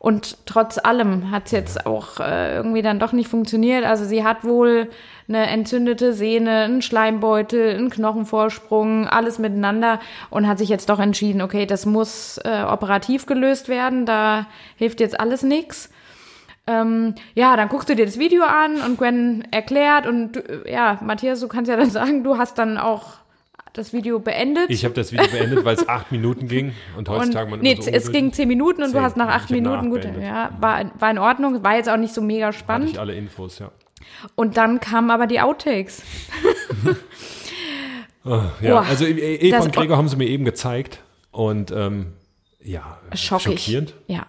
[0.00, 3.84] und trotz allem hat es jetzt auch äh, irgendwie dann doch nicht funktioniert.
[3.84, 4.90] Also sie hat wohl
[5.28, 10.00] eine entzündete Sehne, einen Schleimbeutel, einen Knochenvorsprung, alles miteinander
[10.30, 14.06] und hat sich jetzt doch entschieden, okay, das muss äh, operativ gelöst werden.
[14.06, 15.90] Da hilft jetzt alles nix.
[16.66, 20.98] Ähm, ja, dann guckst du dir das Video an und Gwen erklärt und du, ja,
[21.02, 23.18] Matthias, du kannst ja dann sagen, du hast dann auch
[23.74, 24.70] das Video beendet.
[24.70, 27.76] Ich habe das Video beendet, weil es acht Minuten ging und und, heutzutage man nee,
[27.80, 29.02] so es ging zehn Minuten und du Zehn.
[29.02, 32.22] hast nach acht Minuten, gut, ja, war, war in Ordnung, war jetzt auch nicht so
[32.22, 32.90] mega hatte spannend.
[32.90, 33.70] ich alle Infos, ja.
[34.34, 36.02] Und dann kamen aber die Outtakes.
[38.24, 41.00] Ja, Boah, also E- Eva das- und Gregor haben sie mir eben gezeigt
[41.30, 42.12] und ähm,
[42.62, 43.60] ja, Schockig.
[43.60, 43.94] schockierend.
[44.06, 44.26] Ja.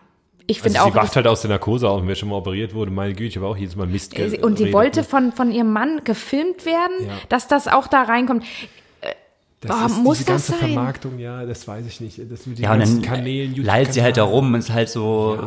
[0.48, 0.96] Ich Also finde sie auch.
[1.04, 3.48] wacht halt aus der Narkose auf wer schon mal operiert wurde, meine Güte, ich habe
[3.48, 7.14] auch jedes Mal Mist und sie redet, wollte von, von ihrem Mann gefilmt werden, Ja.
[7.28, 8.46] dass das auch da reinkommt.
[9.62, 10.72] Das Oh, ist muss diese das ganze sein?
[10.74, 12.18] Vermarktung, ja, das weiß ich nicht.
[12.32, 14.72] Das mit den Ja, und ganzen dann Kanälen, lallt sie halt da rum und ist
[14.72, 15.38] halt so,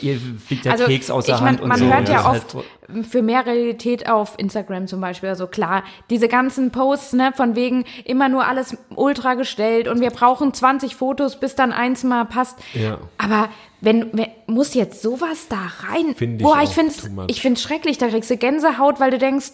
[0.00, 1.84] ihr fliegt der Also, Keks aus der ich mein, Hand und man so.
[1.86, 2.64] hört Das ja halt oft so-
[3.08, 5.28] für mehr Realität auf Instagram zum Beispiel.
[5.28, 10.10] Also klar, diese ganzen Posts, ne, von wegen immer nur alles ultra gestellt und wir
[10.10, 12.58] brauchen 20 Fotos, bis dann eins mal passt.
[12.74, 12.98] Ja.
[13.18, 13.48] Aber
[13.80, 16.14] wenn, wenn muss jetzt sowas da rein?
[16.16, 17.98] Find ich Boah, ich find's, ich find's schrecklich.
[17.98, 19.52] Da kriegst du Gänsehaut, weil du denkst,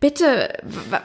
[0.00, 0.52] bitte,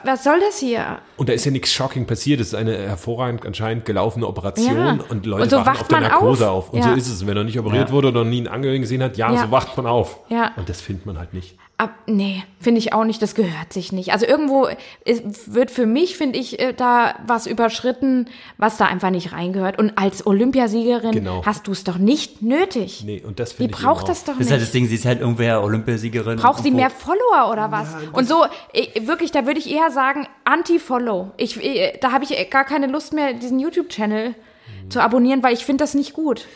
[0.04, 0.98] was soll das hier?
[1.16, 2.40] Und da ist ja nichts shocking passiert.
[2.40, 4.98] Es ist eine hervorragend anscheinend gelaufene Operation Ja.
[5.08, 6.68] und Leute Und so wachen auf der Narkose auf.
[6.68, 6.72] auf.
[6.72, 6.84] Und Ja.
[6.90, 7.26] so ist es.
[7.26, 7.94] Wenn er nicht operiert Ja.
[7.94, 9.42] wurde oder noch nie einen Angehörigen gesehen hat, ja, Ja.
[9.44, 10.18] so wacht man auf.
[10.28, 10.52] Ja.
[10.56, 11.56] Und das findet man halt nicht.
[11.76, 14.12] Ab, nee, finde ich auch nicht, das gehört sich nicht.
[14.12, 14.68] Also irgendwo
[15.04, 19.76] ist, wird für mich, finde ich, äh, da was überschritten, was da einfach nicht reingehört.
[19.76, 21.44] Und als Olympiasiegerin Genau.
[21.44, 23.02] hast du es doch nicht nötig.
[23.04, 24.74] Nee, und das finde ich braucht das doch Das ist halt das nicht.
[24.74, 26.38] Ding, sie ist halt irgendwer Olympiasiegerin.
[26.38, 27.88] Braucht sie mehr Follower oder was?
[28.12, 31.32] Und so, äh, wirklich, da würde ich eher sagen, Anti-Follow.
[31.38, 34.90] Ich, äh, da habe ich äh, gar keine Lust mehr, diesen YouTube-Channel Mhm.
[34.90, 36.46] zu abonnieren, weil ich finde das nicht gut.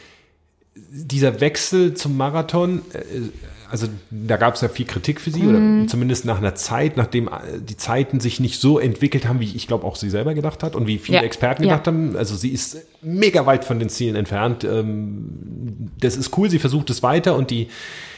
[0.77, 2.99] Dieser Wechsel zum Marathon, äh,
[3.71, 5.49] also da gab es ja viel Kritik für sie, Mhm.
[5.81, 9.55] oder zumindest nach einer Zeit, nachdem äh, die Zeiten sich nicht so entwickelt haben, wie
[9.55, 11.25] ich glaube auch sie selber gedacht hat und wie viele Ja.
[11.25, 11.71] Experten Ja.
[11.75, 12.16] gedacht haben.
[12.16, 14.64] Also sie ist mega weit von den Zielen entfernt.
[14.64, 17.69] Ähm, das ist cool, sie versucht es weiter und die,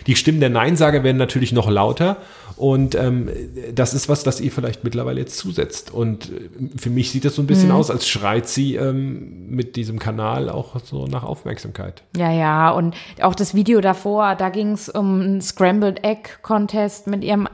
[0.07, 2.17] die Stimmen der Neinsager werden natürlich noch lauter.
[2.61, 3.31] Und ähm,
[3.75, 5.91] das ist was, das ihr vielleicht mittlerweile jetzt zusetzt.
[5.91, 7.49] Und äh, für mich sieht das so ein Mhm.
[7.49, 12.03] bisschen aus, als schreit sie ähm, mit diesem Kanal auch so nach Aufmerksamkeit.
[12.19, 17.07] Ja, ja, und auch das Video davor, da ging es um einen Scrambled Egg Contest
[17.07, 17.49] mit ihrem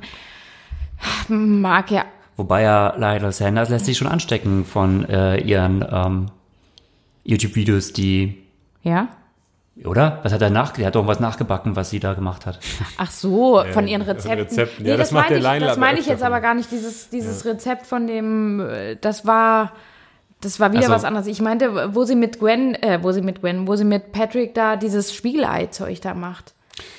[1.29, 2.05] mag ja.
[2.37, 6.27] Wobei ja Lionel Sanders lässt sich schon anstecken von äh, ihren ähm,
[7.25, 8.43] YouTube-Videos, die,
[8.83, 9.09] Ja?
[9.85, 10.21] Oder?
[10.23, 10.73] Was hat er nach?
[10.73, 12.59] Der hat doch irgendwas nachgebacken, was sie da gemacht hat.
[12.97, 14.41] Ach so, von ihren von Rezepten.
[14.41, 14.87] Rezepten.
[14.87, 17.45] Ja, das macht meine der ich, das meine ich jetzt aber gar nicht, dieses, dieses
[17.45, 19.73] Rezept von dem, äh, das war,
[20.41, 20.93] das war wieder Ach so.
[20.93, 21.27] was anderes.
[21.27, 24.55] Ich meinte, wo sie mit Gwen, äh, wo sie mit Gwen, wo sie mit Patrick
[24.55, 26.56] da dieses Spiegelei-Zeug da macht.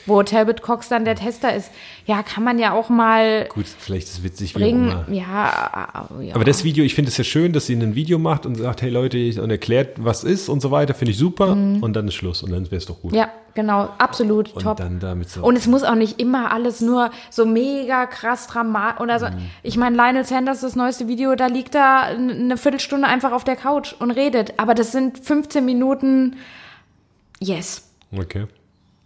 [0.07, 1.69] Wo Talbot Cox dann der Tester ist.
[2.05, 4.89] Ja, kann man ja auch mal Gut, vielleicht ist es witzig, wie bringen.
[4.89, 5.05] immer.
[5.11, 6.33] Ja, ja.
[6.33, 8.81] Aber das Video, ich finde es ja schön, dass sie ein Video macht und sagt,
[8.81, 11.51] hey Leute, und erklärt, was ist und so weiter, finde ich super.
[11.51, 13.11] Und dann ist Schluss und dann wäre es doch gut.
[13.11, 13.17] Mhm.
[13.17, 14.77] Ja, genau, absolut und top.
[14.77, 15.43] dann damit so.
[15.43, 19.27] Und es muss auch nicht immer alles nur so mega krass dramatisch oder so.
[19.27, 19.49] Mhm.
[19.61, 23.55] Ich meine, Lionel Sanders, das neueste Video, da liegt da eine Viertelstunde einfach auf der
[23.57, 24.53] Couch und redet.
[24.57, 26.37] Aber das sind 15 Minuten.
[27.39, 27.83] Yes.
[28.17, 28.47] okay.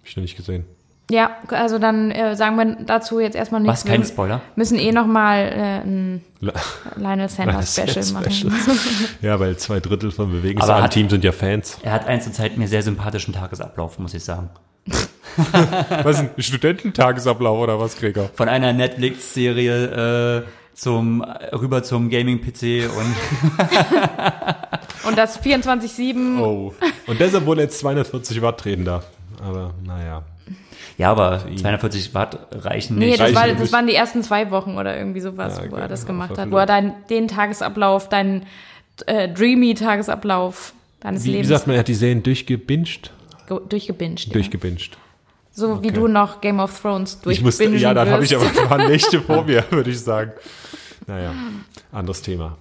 [0.02, 0.66] Hab ich noch nicht gesehen.
[1.10, 3.82] Ja, also dann äh, sagen wir dazu jetzt erstmal nichts.
[3.84, 3.86] Was?
[3.86, 4.42] Keine Wir Spoiler?
[4.56, 6.54] müssen eh nochmal äh, ein La-
[6.96, 8.54] Lionel Sanders Special machen.
[9.22, 11.80] ja, weil zwei Drittel vom Aber Bewegungssaal hat- Team sind ja Fans.
[11.84, 14.50] Er hat einen zurzeit mir sehr sympathischen Tagesablauf, muss ich sagen.
[16.04, 18.30] Was ist ein Studententagesablauf oder was, Gregor?
[18.34, 20.44] Von einer Netflix-Serie äh,
[20.74, 21.22] zum
[21.54, 23.16] rüber zum Gaming-PC und
[25.08, 26.40] Und das 24-7.
[26.40, 26.74] Oh.
[27.08, 29.06] Und deshalb wohl jetzt 240 Watt treten darf.
[29.42, 30.24] Aber naja.
[30.98, 33.20] ja, aber 240 Watt reichen Nee, nicht.
[33.20, 36.06] das, war, das waren die ersten zwei Wochen oder irgendwie sowas, Ja, wo er das
[36.06, 36.52] gemacht hat.
[36.52, 38.46] Wo er dein, den Tagesablauf, deinen
[39.08, 43.12] äh, dreamy Tagesablauf deines Wie, wie Lebens sagt man, er hat die Serien durchgebinged?
[43.48, 44.28] ge- durchgebinged.
[44.28, 44.34] Ja.
[44.34, 44.98] Durchgebinged.
[45.54, 48.78] So wie du noch Game of Thrones durchbingen ja, dann habe ich aber ein paar
[48.88, 50.32] Nächte vor mir, würde ich sagen.
[51.08, 51.34] Naja,
[51.92, 52.58] anderes Thema.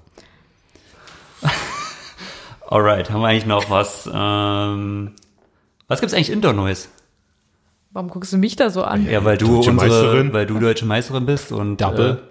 [2.69, 4.09] Alright, haben wir eigentlich noch was?
[4.13, 5.13] Ähm,
[5.91, 6.89] was gibt's eigentlich Indoor Noise?
[7.93, 9.09] Warum guckst du mich da so an?
[9.11, 10.33] Ja, weil du Deutsche unsere, Meisterin.
[10.33, 12.23] weil du deutsche Meisterin bist und Double.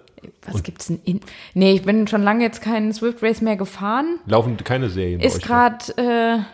[0.45, 1.19] Was gibt's denn in.
[1.53, 4.19] Nee, ich bin schon lange jetzt keinen Swift Race mehr gefahren.
[4.25, 5.41] Laufen keine Serien Ist ne?
[5.41, 6.45] gerade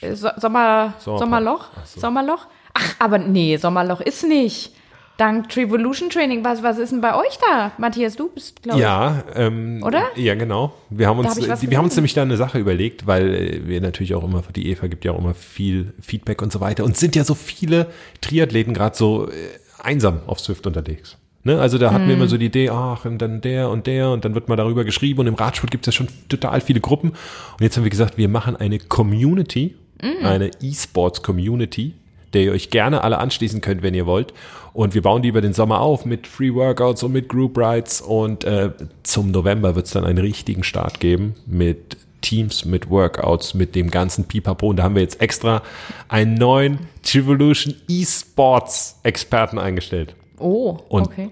[0.00, 0.94] äh, so Sommer.
[0.98, 1.68] Sommerloch?
[1.74, 2.00] Ach so.
[2.00, 2.46] Sommerloch?
[2.74, 4.74] Ach, aber nee, Sommerloch ist nicht.
[5.22, 6.44] Dank Trevolution Training.
[6.44, 7.70] Was, was ist denn bei euch da?
[7.78, 8.82] Matthias, du bist, glaube ich.
[8.82, 10.02] Ja, ähm, Oder?
[10.16, 10.74] Ja, genau.
[10.90, 13.80] Wir haben uns, hab wir haben uns nämlich da eine Sache überlegt, weil äh, wir
[13.80, 16.82] natürlich auch immer, die Eva gibt ja auch immer viel Feedback und so weiter.
[16.82, 17.86] Und sind ja so viele
[18.20, 19.32] Triathleten gerade so äh,
[19.80, 21.16] einsam auf Swift unterwegs.
[21.44, 21.60] Ne?
[21.60, 22.22] Also da hatten wir Mhm.
[22.22, 24.84] immer so die Idee, ach, und dann der und der und dann wird mal darüber
[24.84, 27.10] geschrieben und im Radsport gibt es ja schon total viele Gruppen.
[27.10, 30.26] Und jetzt haben wir gesagt, wir machen eine Community, Mhm.
[30.26, 31.94] eine E-Sports-Community,
[32.34, 34.32] der ihr euch gerne alle anschließen könnt, wenn ihr wollt.
[34.72, 38.00] Und wir bauen die über den Sommer auf mit Free Workouts und mit Group Rides.
[38.00, 38.70] Und äh,
[39.02, 43.90] zum November wird es dann einen richtigen Start geben mit Teams, mit Workouts, mit dem
[43.90, 44.68] ganzen Pipapo.
[44.68, 45.62] Und da haben wir jetzt extra
[46.08, 50.14] einen neuen Trivolution E-Sports Experten eingestellt.
[50.38, 51.28] Oh, Und- okay.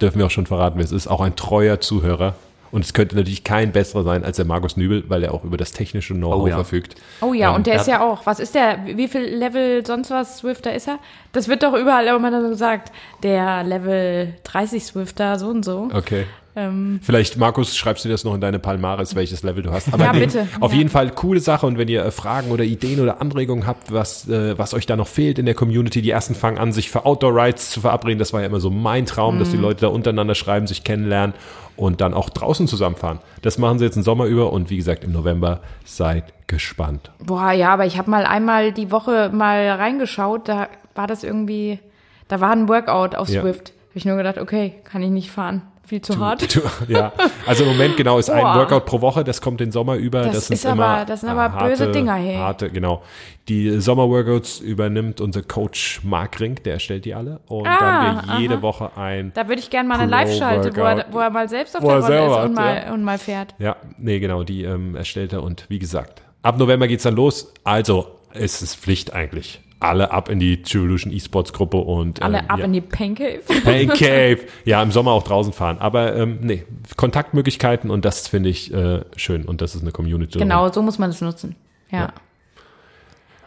[0.00, 1.06] Dürfen wir auch schon verraten, wer es ist.
[1.06, 2.34] Auch ein treuer Zuhörer.
[2.72, 5.56] Und es könnte natürlich kein besserer sein als der Markus Nübel, weil er auch über
[5.56, 6.54] das technische Know-how Oh ja.
[6.56, 6.94] verfügt.
[7.20, 10.10] Oh ja, Ähm, und der ist ja auch, was ist der, wie viel Level sonst
[10.10, 10.98] was Swifter ist er?
[11.32, 12.92] Das wird doch überall immer so gesagt,
[13.22, 15.88] der Level 30 Swifter, so und so.
[15.92, 16.26] Okay.
[16.56, 19.92] Ähm, Vielleicht, Markus, schreibst du das noch in deine Palmares, welches Level du hast.
[19.94, 20.48] Aber Ja, bitte.
[20.58, 20.78] Auf Ja.
[20.78, 21.64] jeden Fall coole Sache.
[21.66, 24.96] Und wenn ihr äh, Fragen oder Ideen oder Anregungen habt, was, äh, was euch da
[24.96, 28.18] noch fehlt in der Community, die ersten fangen an, sich für Outdoor-Rides zu verabreden.
[28.18, 29.62] Das war ja immer so mein Traum, dass die Mhm.
[29.62, 31.34] Leute da untereinander schreiben, sich kennenlernen
[31.76, 33.20] und dann auch draußen zusammenfahren.
[33.42, 37.12] Das machen sie jetzt im Sommer über und wie gesagt, im November seid gespannt.
[37.24, 41.78] boah, ja, aber ich habe mal einmal die Woche mal reingeschaut, da war das irgendwie,
[42.26, 43.42] da war ein Workout auf Ja.
[43.42, 43.68] Swift.
[43.90, 45.62] Habe ich nur gedacht, okay, kann ich nicht fahren.
[45.90, 46.54] Viel zu hart.
[46.54, 47.12] Du, ja,
[47.48, 48.54] also im Moment genau ist ein Boah.
[48.58, 50.22] Workout pro Woche, das kommt den Sommer über.
[50.22, 52.36] Das Das, sind ist aber- immer das sind aber böse harte, Dinger, hey.
[52.36, 53.02] Harte, genau.
[53.48, 57.40] Die Sommerworkouts übernimmt unser Coach Mark Rink, der erstellt die alle.
[57.48, 57.86] Und Ah, da
[58.22, 58.62] haben wir jede aha.
[58.62, 59.32] Woche ein.
[59.34, 61.90] Da würde ich gerne mal eine Live-Schalte, wo er, wo er mal selbst auf der
[61.92, 62.92] er Rolle ist und, mal, ja.
[62.94, 63.56] und mal fährt.
[63.58, 67.52] Ja, nee, genau, die ähm, erstellt er und wie gesagt, ab November geht's dann los.
[67.64, 69.60] Also es ist Pflicht eigentlich.
[69.80, 72.64] Alle ab in die Evolution Esports Gruppe und Alle ähm, ab ja.
[72.66, 73.40] in die Pancave.
[73.64, 74.40] Pain Cave.
[74.64, 75.78] Ja, im Sommer auch draußen fahren.
[75.78, 76.64] Aber ähm, nee,
[76.96, 79.46] Kontaktmöglichkeiten und das finde ich äh, schön.
[79.46, 80.38] Und das ist eine Community.
[80.38, 81.56] Genau, so muss man es nutzen.
[81.90, 81.98] Ja.
[81.98, 82.12] Ja.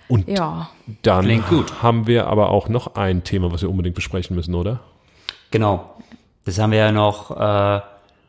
[0.08, 0.70] Und Ja.
[1.02, 1.82] dann Klingt gut.
[1.82, 4.80] haben wir aber auch noch ein Thema, was wir unbedingt besprechen müssen, oder?
[5.52, 5.96] Genau.
[6.46, 7.80] Das haben wir ja noch äh,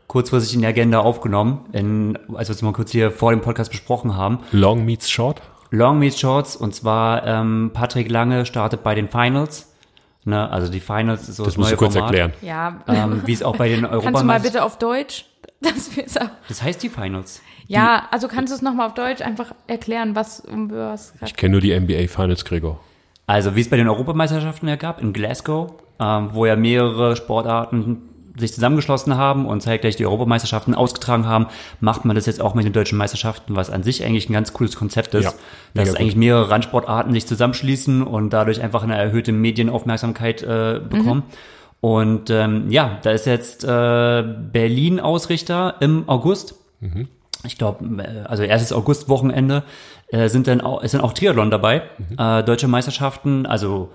[0.06, 3.70] kurzfristig in die Agenda aufgenommen, in, als wir es mal kurz hier vor dem Podcast
[3.70, 4.38] besprochen haben.
[4.52, 5.42] Long meets short.
[5.74, 9.70] Long Meets Shorts und zwar ähm, Patrick Lange startet bei den Finals.
[10.26, 12.14] Ne, also die Finals ist so Das das, musst neue du kurz Format.
[12.14, 12.32] erklären.
[12.40, 12.80] Ja.
[12.88, 14.52] Ähm, wie es auch bei den Kannst du mal Europameisterschaften.
[14.52, 15.26] bitte auf Deutsch?
[15.60, 16.30] Das sagen.
[16.48, 17.40] Das heißt die Finals.
[17.68, 21.52] Ja, also kannst du es nochmal auf Deutsch einfach erklären, was um was Ich kenne
[21.52, 22.80] nur die NBA Finals, Gregor.
[23.26, 28.02] Also wie es bei den Europameisterschaften ja gab in Glasgow, ähm, wo ja mehrere Sportarten
[28.36, 31.46] sich zusammengeschlossen haben und zeitgleich die Europameisterschaften ausgetragen haben,
[31.80, 34.52] macht man das jetzt auch mit den deutschen Meisterschaften, was an sich eigentlich ein ganz
[34.52, 35.32] cooles Konzept ist, Ja,
[35.74, 36.00] dass gut.
[36.00, 41.22] eigentlich mehrere Randsportarten sich zusammenschließen und dadurch einfach eine erhöhte Medienaufmerksamkeit äh, bekommen.
[41.80, 43.68] Und ähm, ja, da ist jetzt äh,
[44.52, 46.54] Berlin Ausrichter im August.
[47.46, 49.64] Ich glaube, also erstes Augustwochenende
[50.08, 51.82] äh, sind dann auch, ist dann auch Triathlon dabei.
[52.18, 53.90] Äh, deutsche Meisterschaften, also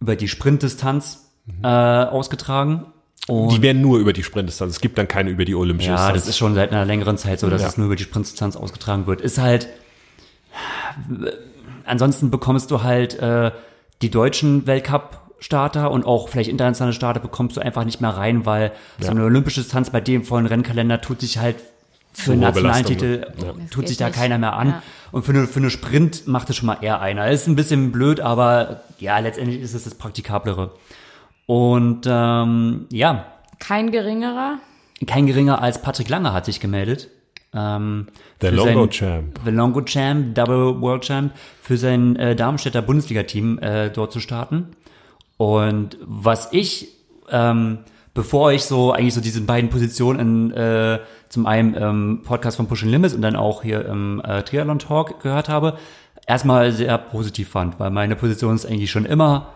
[0.00, 1.30] über die Sprintdistanz
[1.62, 2.86] äh, ausgetragen.
[3.28, 4.74] Und Die werden nur über die Sprintdistanz.
[4.74, 6.20] Es gibt dann keine über die olympische ja, Distanz.
[6.20, 7.68] das ist schon seit einer längeren Zeit so, dass Ja.
[7.68, 9.20] es nur über die Sprintdistanz ausgetragen wird.
[9.20, 9.68] Ist halt,
[11.84, 13.50] ansonsten bekommst du halt äh,
[14.02, 18.72] die deutschen Weltcup-Starter und auch vielleicht internationale Starter bekommst du einfach nicht mehr rein, weil
[18.98, 19.10] so Ja.
[19.12, 21.56] eine olympische Distanz bei dem vollen Rennkalender tut sich halt
[22.12, 23.52] für einen nationalen Titel ja.
[23.52, 24.16] Das tut sich da nicht.
[24.18, 24.68] keiner mehr an.
[24.68, 24.82] Ja.
[25.12, 27.28] Und für eine, für eine Sprint macht es schon mal eher einer.
[27.30, 30.70] Ist ein bisschen blöd, aber ja, letztendlich ist es das Praktikablere.
[31.46, 33.26] Und ähm, ja,
[33.58, 34.58] Kein geringerer.
[35.06, 37.08] kein geringer als Patrick Lange hat sich gemeldet.
[37.54, 38.08] Ähm,
[38.42, 39.40] Der für Longo sein- Champ.
[39.44, 41.32] The Longo Champ, Double World Champ,
[41.62, 44.68] für sein äh, Darmstädter Bundesliga-Team äh, dort zu starten.
[45.38, 46.88] Und was ich,
[47.30, 47.78] ähm,
[48.14, 52.66] bevor ich so eigentlich so diese beiden Positionen in, äh, zum einen im Podcast von
[52.66, 55.78] Pushing Limits und dann auch hier im äh, Triathlon Talk gehört habe,
[56.26, 59.54] erstmal sehr positiv fand, weil meine Position ist eigentlich schon immer,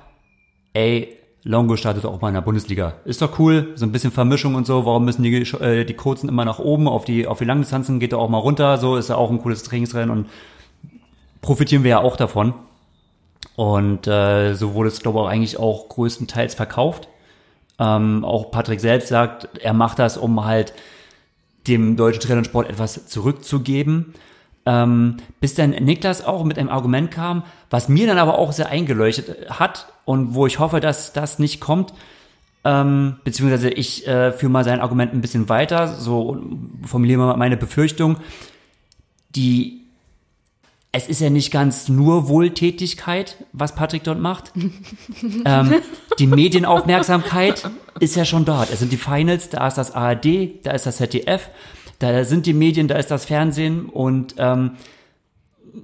[0.72, 2.94] ey, Longo startet auch mal in der Bundesliga.
[3.04, 4.84] Ist doch cool, so ein bisschen Vermischung und so.
[4.84, 7.98] Warum müssen die, äh, die Kurzen immer nach oben auf die, auf die Langdistanzen?
[7.98, 8.76] Geht er auch mal runter.
[8.78, 10.28] So ist ja auch ein cooles Trainingsrennen und
[11.40, 12.52] profitieren wir ja auch davon.
[13.56, 17.08] Und äh, so wurde es, glaube ich, auch eigentlich auch größtenteils verkauft.
[17.78, 20.74] Ähm, auch Patrick selbst sagt, er macht das, um halt
[21.66, 24.14] dem deutschen Triathlon-Sport etwas zurückzugeben.
[24.66, 28.68] Ähm, bis dann Niklas auch mit einem Argument kam, was mir dann aber auch sehr
[28.68, 31.94] eingeleuchtet hat und wo ich hoffe, dass das nicht kommt,
[32.64, 36.42] ähm, beziehungsweise ich äh, führe mal sein Argument ein bisschen weiter, so
[36.84, 38.18] formuliere mal meine Befürchtung.
[39.34, 39.80] Die,
[40.92, 44.52] es ist ja nicht ganz nur Wohltätigkeit, was Patrick dort macht.
[45.46, 45.74] ähm,
[46.18, 48.70] die Medienaufmerksamkeit ist ja schon dort.
[48.70, 51.48] Es sind die Finals, da ist das ARD, da ist das ZDF,
[52.00, 54.72] da sind die Medien, da ist das Fernsehen und ähm,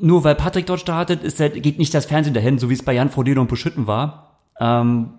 [0.01, 2.93] nur weil Patrick dort startet, ist geht nicht das Fernsehen dahin, so wie es bei
[2.93, 5.11] Jan Frodeno und Buschütten war, ähm,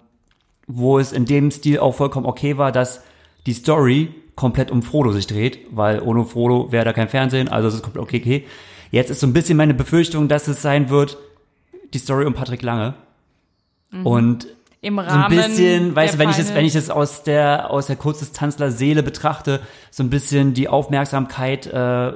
[0.68, 3.04] wo es in dem Stil auch vollkommen okay war, dass
[3.46, 7.70] die Story komplett um Frodo sich dreht, weil ohne Frodo wäre da kein Fernsehen, also
[7.70, 8.46] es ist komplett okay, okay.
[8.92, 11.18] Jetzt ist so ein bisschen meine Befürchtung, dass es sein wird,
[11.94, 12.96] die Story um Patrick Lange.
[14.04, 14.48] Und
[14.82, 15.36] Im so ein Rahmen.
[15.36, 19.02] bisschen, weißt du, wenn ich das, wenn ich das aus der aus der Kurzdistanzler Seele
[19.04, 19.60] betrachte,
[19.90, 22.12] so ein bisschen die Aufmerksamkeit, äh,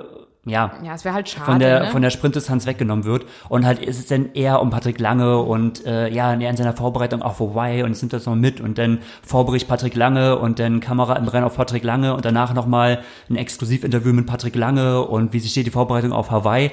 [0.45, 1.45] ja, Ja, es wäre halt schade.
[1.45, 1.89] von der ne?
[1.91, 5.85] von der Sprintdistanz weggenommen wird und halt ist es dann eher um Patrick Lange und
[5.85, 8.99] äh, ja in seiner Vorbereitung auf Hawaii und es nimmt das noch mit und dann
[9.23, 13.03] Vorbericht Patrick Lange und dann Kamera im Rennen auf Patrick Lange und danach noch mal
[13.29, 16.71] ein Exklusivinterview mit Patrick Lange und wie sich steht die Vorbereitung auf Hawaii.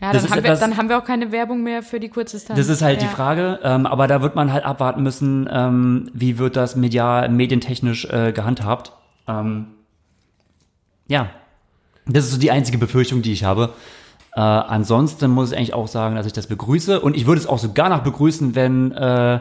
[0.00, 2.58] Ja, dann haben, wir, etwas- dann haben wir auch keine Werbung mehr für die Kurzdistanz.
[2.58, 3.08] Das ist halt ja.
[3.08, 7.28] die Frage, ähm, aber da wird man halt abwarten müssen, ähm, wie wird das medial,
[7.28, 8.92] medientechnisch äh, gehandhabt.
[9.28, 9.66] Ähm,
[11.06, 11.28] ja,
[12.06, 13.74] das ist so die einzige Befürchtung, die ich habe.
[14.34, 17.46] Äh, ansonsten muss ich eigentlich auch sagen, dass ich das begrüße und ich würde es
[17.46, 19.40] auch sogar noch begrüßen, wenn äh,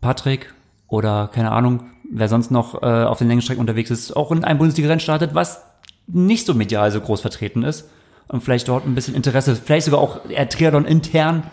[0.00, 0.52] Patrick
[0.88, 4.58] oder keine Ahnung, wer sonst noch äh, auf den Längstrecken unterwegs ist, auch in einem
[4.58, 5.62] Bundesliga-Rennen startet, was
[6.06, 7.88] nicht so medial so groß vertreten ist
[8.30, 11.44] und vielleicht dort ein bisschen Interesse, vielleicht sogar auch eher Triathlon intern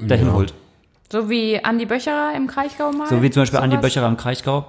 [0.00, 0.32] dahin Ja.
[0.34, 0.54] holt.
[1.10, 3.08] So wie Andi Böcherer im Kraichgau mal.
[3.08, 3.94] So wie zum Beispiel Andi Sowas.
[3.94, 4.66] Böcherer im Kraichgau.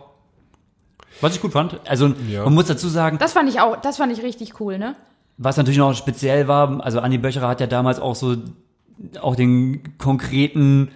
[1.21, 1.79] Was ich gut fand.
[1.89, 2.43] Also Ja.
[2.43, 4.95] man muss dazu sagen, Das fand ich auch, das fand ich richtig cool, ne?
[5.39, 8.35] was natürlich noch speziell war, also Andi Böcherer hat ja damals auch so
[9.21, 10.89] auch den konkreten,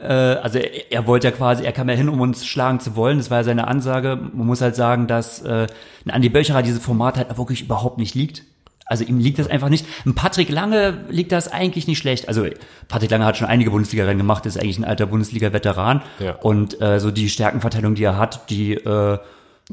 [0.00, 2.96] äh, also er, er wollte ja quasi, er kam ja hin, um uns schlagen zu
[2.96, 3.18] wollen.
[3.18, 4.16] Das war ja seine Ansage.
[4.32, 5.66] Man muss halt sagen, dass äh,
[6.06, 8.44] ein Andi Böcherer dieses Format halt wirklich überhaupt nicht liegt.
[8.92, 9.84] Also ihm liegt das einfach nicht.
[10.06, 12.28] Ein Patrick Lange liegt das eigentlich nicht schlecht.
[12.28, 12.46] Also
[12.88, 16.02] Patrick Lange hat schon einige Bundesliga-Rennen gemacht, ist eigentlich ein alter Bundesliga-Veteran.
[16.20, 16.36] Ja.
[16.36, 19.18] Und äh, so die Stärkenverteilung, die er hat, die äh,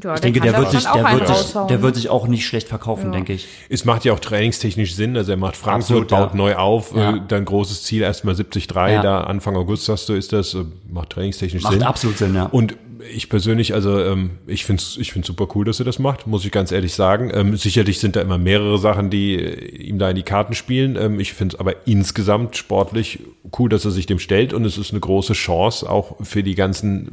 [0.02, 2.46] Ja, Ich denke, der wird, sich, auch der, wird sich, der wird sich auch nicht
[2.46, 3.10] schlecht verkaufen, Ja.
[3.12, 3.46] denke ich.
[3.68, 5.16] Es macht ja auch trainingstechnisch Sinn.
[5.16, 6.36] Also er macht Frankfurt, Absolut, baut ja.
[6.36, 7.16] neu auf, Ja.
[7.16, 9.02] äh, dann großes Ziel, erstmal 73, Ja.
[9.02, 11.82] da Anfang August hast du, ist das, äh, macht trainingstechnisch Macht Sinn.
[11.82, 12.44] absolut Sinn, ja.
[12.46, 12.76] Und
[13.14, 16.26] ich persönlich, also ähm, ich finde es ich find's super cool, dass er das macht,
[16.26, 17.30] muss ich ganz ehrlich sagen.
[17.32, 20.96] Ähm, sicherlich sind da immer mehrere Sachen, die äh, ihm da in die Karten spielen.
[20.96, 23.20] Ähm, ich finde es aber insgesamt sportlich
[23.58, 26.54] cool, dass er sich dem stellt und es ist eine große Chance auch für die
[26.54, 27.08] ganzen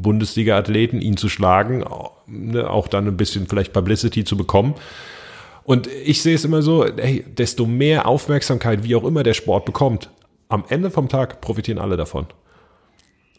[0.00, 4.74] Bundesliga-Athleten, ihn zu schlagen, auch, ne, auch dann ein bisschen vielleicht Publicity zu bekommen.
[5.64, 9.66] Und ich sehe es immer so, hey, desto mehr Aufmerksamkeit, wie auch immer der Sport
[9.66, 10.10] bekommt,
[10.48, 12.26] am Ende vom Tag profitieren alle davon.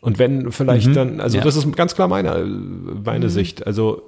[0.01, 1.43] Und wenn vielleicht dann, also ja.
[1.43, 3.67] das ist ganz klar meine, meine Sicht.
[3.67, 4.01] Also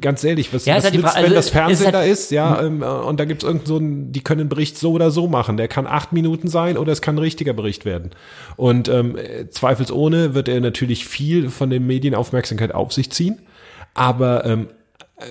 [0.00, 1.98] ganz ehrlich, was, Ja, was halt nützt, Frage, wenn also das es Fernsehen ist da
[1.98, 4.76] halt- ist, ja, ähm, äh, und da gibt's irgend so einen, die können einen Bericht
[4.76, 5.56] so oder so machen.
[5.56, 8.10] Der kann acht Minuten sein oder es kann ein richtiger Bericht werden.
[8.56, 13.40] Und ähm, äh, zweifelsohne wird er natürlich viel von den Medienaufmerksamkeit auf sich ziehen.
[13.94, 14.68] Aber ähm,
[15.16, 15.24] äh,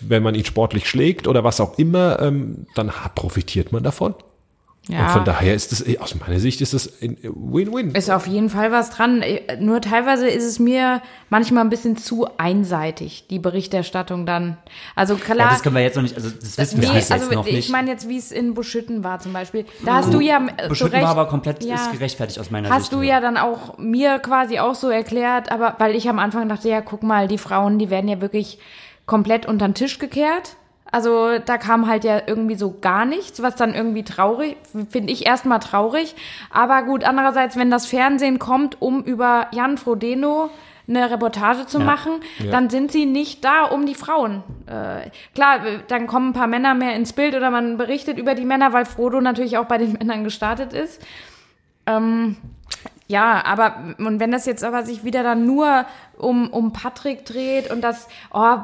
[0.00, 4.14] wenn man ihn sportlich schlägt oder was auch immer, ähm, dann profitiert man davon.
[4.92, 5.06] Ja.
[5.06, 7.92] Und von daher ist das, aus meiner Sicht ist das ein Win-Win.
[7.94, 9.24] Ist auf jeden Fall was dran.
[9.58, 14.56] Nur teilweise ist es mir manchmal ein bisschen zu einseitig, die Berichterstattung dann.
[14.94, 15.36] Also klar.
[15.38, 17.34] Ja, das können wir jetzt noch nicht, also das wissen wir Nee, alles also jetzt
[17.34, 17.70] noch ich nicht.
[17.70, 19.64] meine jetzt, wie es in Buschütten war zum Beispiel.
[19.84, 22.50] Da hast du ja äh, zu Beschütten Recht, war aber komplett ja, ist gerechtfertigt aus
[22.50, 22.92] meiner Hast Sicht.
[22.92, 26.68] du ja dann auch mir quasi auch so erklärt, aber weil ich am Anfang dachte,
[26.68, 28.58] ja, guck mal, die Frauen, die werden ja wirklich
[29.06, 30.56] komplett unter den Tisch gekehrt.
[30.92, 34.56] Also da kam halt ja irgendwie so gar nichts, was dann irgendwie traurig,
[34.90, 36.14] finde ich erstmal traurig.
[36.50, 40.50] Aber gut, andererseits, wenn das Fernsehen kommt, um über Jan Frodeno
[40.88, 41.84] eine Reportage zu Ja.
[41.84, 42.12] machen,
[42.50, 44.42] dann sind sie nicht da um die Frauen.
[44.66, 48.34] Äh, klar, äh, dann kommen ein paar Männer mehr ins Bild oder man berichtet über
[48.34, 51.00] die Männer, weil Frodo natürlich auch bei den Männern gestartet ist.
[51.86, 52.36] Ähm,
[53.06, 55.84] ja, aber und wenn das jetzt aber sich wieder dann nur
[56.20, 58.56] um, um Patrick dreht und das, oh,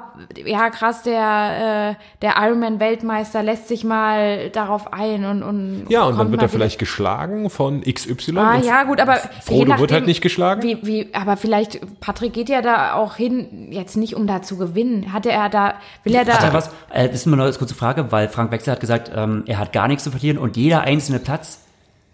[0.45, 6.19] ja krass, der, äh, der Ironman-Weltmeister lässt sich mal darauf ein und, und Ja, und
[6.19, 8.39] dann wird er vielleicht geschlagen von XY.
[8.39, 10.63] Ah ja, gut, aber Frodo nachdem, wird halt nicht geschlagen.
[10.63, 14.57] Wie, wie, aber vielleicht, Patrick geht ja da auch hin, jetzt nicht um da zu
[14.57, 15.13] gewinnen.
[15.13, 16.35] Hatte er da, will er da.
[16.35, 16.69] Hat er was?
[16.91, 19.73] Äh, das ist mal eine kurze Frage, weil Frank Wechsel hat gesagt, ähm, er hat
[19.73, 21.61] gar nichts zu verlieren und jeder einzelne Platz,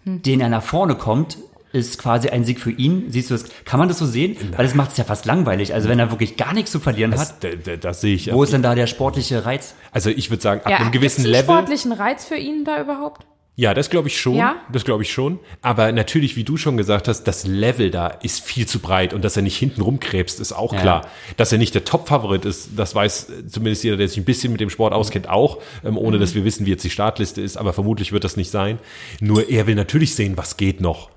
[0.05, 0.21] Hm.
[0.21, 1.37] den er nach vorne kommt,
[1.73, 3.05] ist quasi ein Sieg für ihn.
[3.09, 3.45] Siehst du das?
[3.65, 4.37] Kann man das so sehen?
[4.55, 5.73] Weil das macht es ja fast langweilig.
[5.73, 8.31] Also wenn er wirklich gar nichts zu verlieren hat, das, das, das, das sehe ich.
[8.31, 9.73] wo ist denn da der sportliche Reiz?
[9.91, 11.43] Also ich würde sagen, ab ja, einem gewissen Level.
[11.43, 13.25] sportlichen Reiz für ihn da überhaupt?
[13.55, 14.33] Ja, das glaube ich schon.
[14.33, 14.55] Ja?
[14.71, 15.37] Das glaube ich schon.
[15.61, 19.23] Aber natürlich, wie du schon gesagt hast, das Level da ist viel zu breit und
[19.23, 20.81] dass er nicht hinten rumkrebst, ist auch Ja.
[20.81, 21.07] klar.
[21.37, 24.51] Dass er nicht der Top-Favorit ist, das weiß äh, zumindest jeder, der sich ein bisschen
[24.51, 27.57] mit dem Sport auskennt, auch, ähm, ohne dass wir wissen, wie jetzt die Startliste ist.
[27.57, 28.79] Aber vermutlich wird das nicht sein.
[29.19, 31.09] Nur er will natürlich sehen, was geht noch.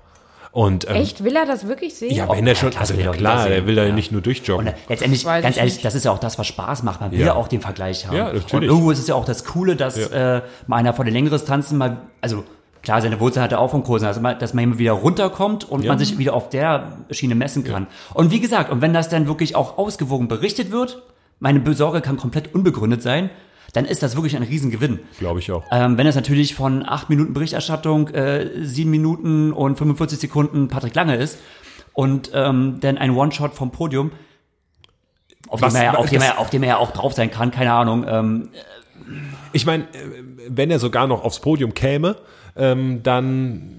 [0.57, 1.23] Und ähm, Echt?
[1.23, 2.15] Will er das wirklich sehen?
[2.15, 3.67] ja, wenn er schon, klar, also ja, er klar, jeder er sehen.
[3.67, 3.93] will da Ja.
[3.93, 4.65] nicht nur durchjoggen.
[4.69, 5.85] Und äh, letztendlich, Weiß ganz ich ehrlich, nicht.
[5.85, 6.99] das ist ja auch das, was Spaß macht.
[6.99, 7.27] Man will Ja.
[7.27, 8.17] ja auch den Vergleich haben.
[8.17, 8.53] Ja, natürlich.
[8.55, 11.37] Und irgendwo ist es ja auch das Coole, dass äh, mal einer von den längeren
[11.37, 12.43] Distanzen mal, also
[12.81, 15.69] klar, seine Wurzeln hat er auch vom Kursen, also mal, dass man immer wieder runterkommt
[15.69, 15.91] und Ja.
[15.91, 17.85] man sich wieder auf der Schiene messen kann.
[18.15, 21.03] Und wie gesagt, und wenn das dann wirklich auch ausgewogen berichtet wird,
[21.39, 23.29] meine Besorge kann komplett unbegründet sein,
[23.77, 24.99] dann ist das wirklich ein Riesengewinn.
[25.19, 25.63] Glaube ich auch.
[25.71, 30.95] Ähm, wenn es natürlich von 8 Minuten Berichterstattung, äh, 7 Minuten und 45 Sekunden Patrick
[30.95, 31.37] Lange ist
[31.93, 34.11] und ähm, dann ein One-Shot vom Podium,
[35.47, 37.51] auf, Was- dem er, ja- auf, dem er, auf dem er auch drauf sein kann,
[37.51, 38.03] keine Ahnung.
[38.07, 38.49] Ähm,
[39.53, 39.87] Ich meine, äh,
[40.49, 42.17] wenn er sogar noch aufs Podium käme,
[42.55, 43.73] ähm, dann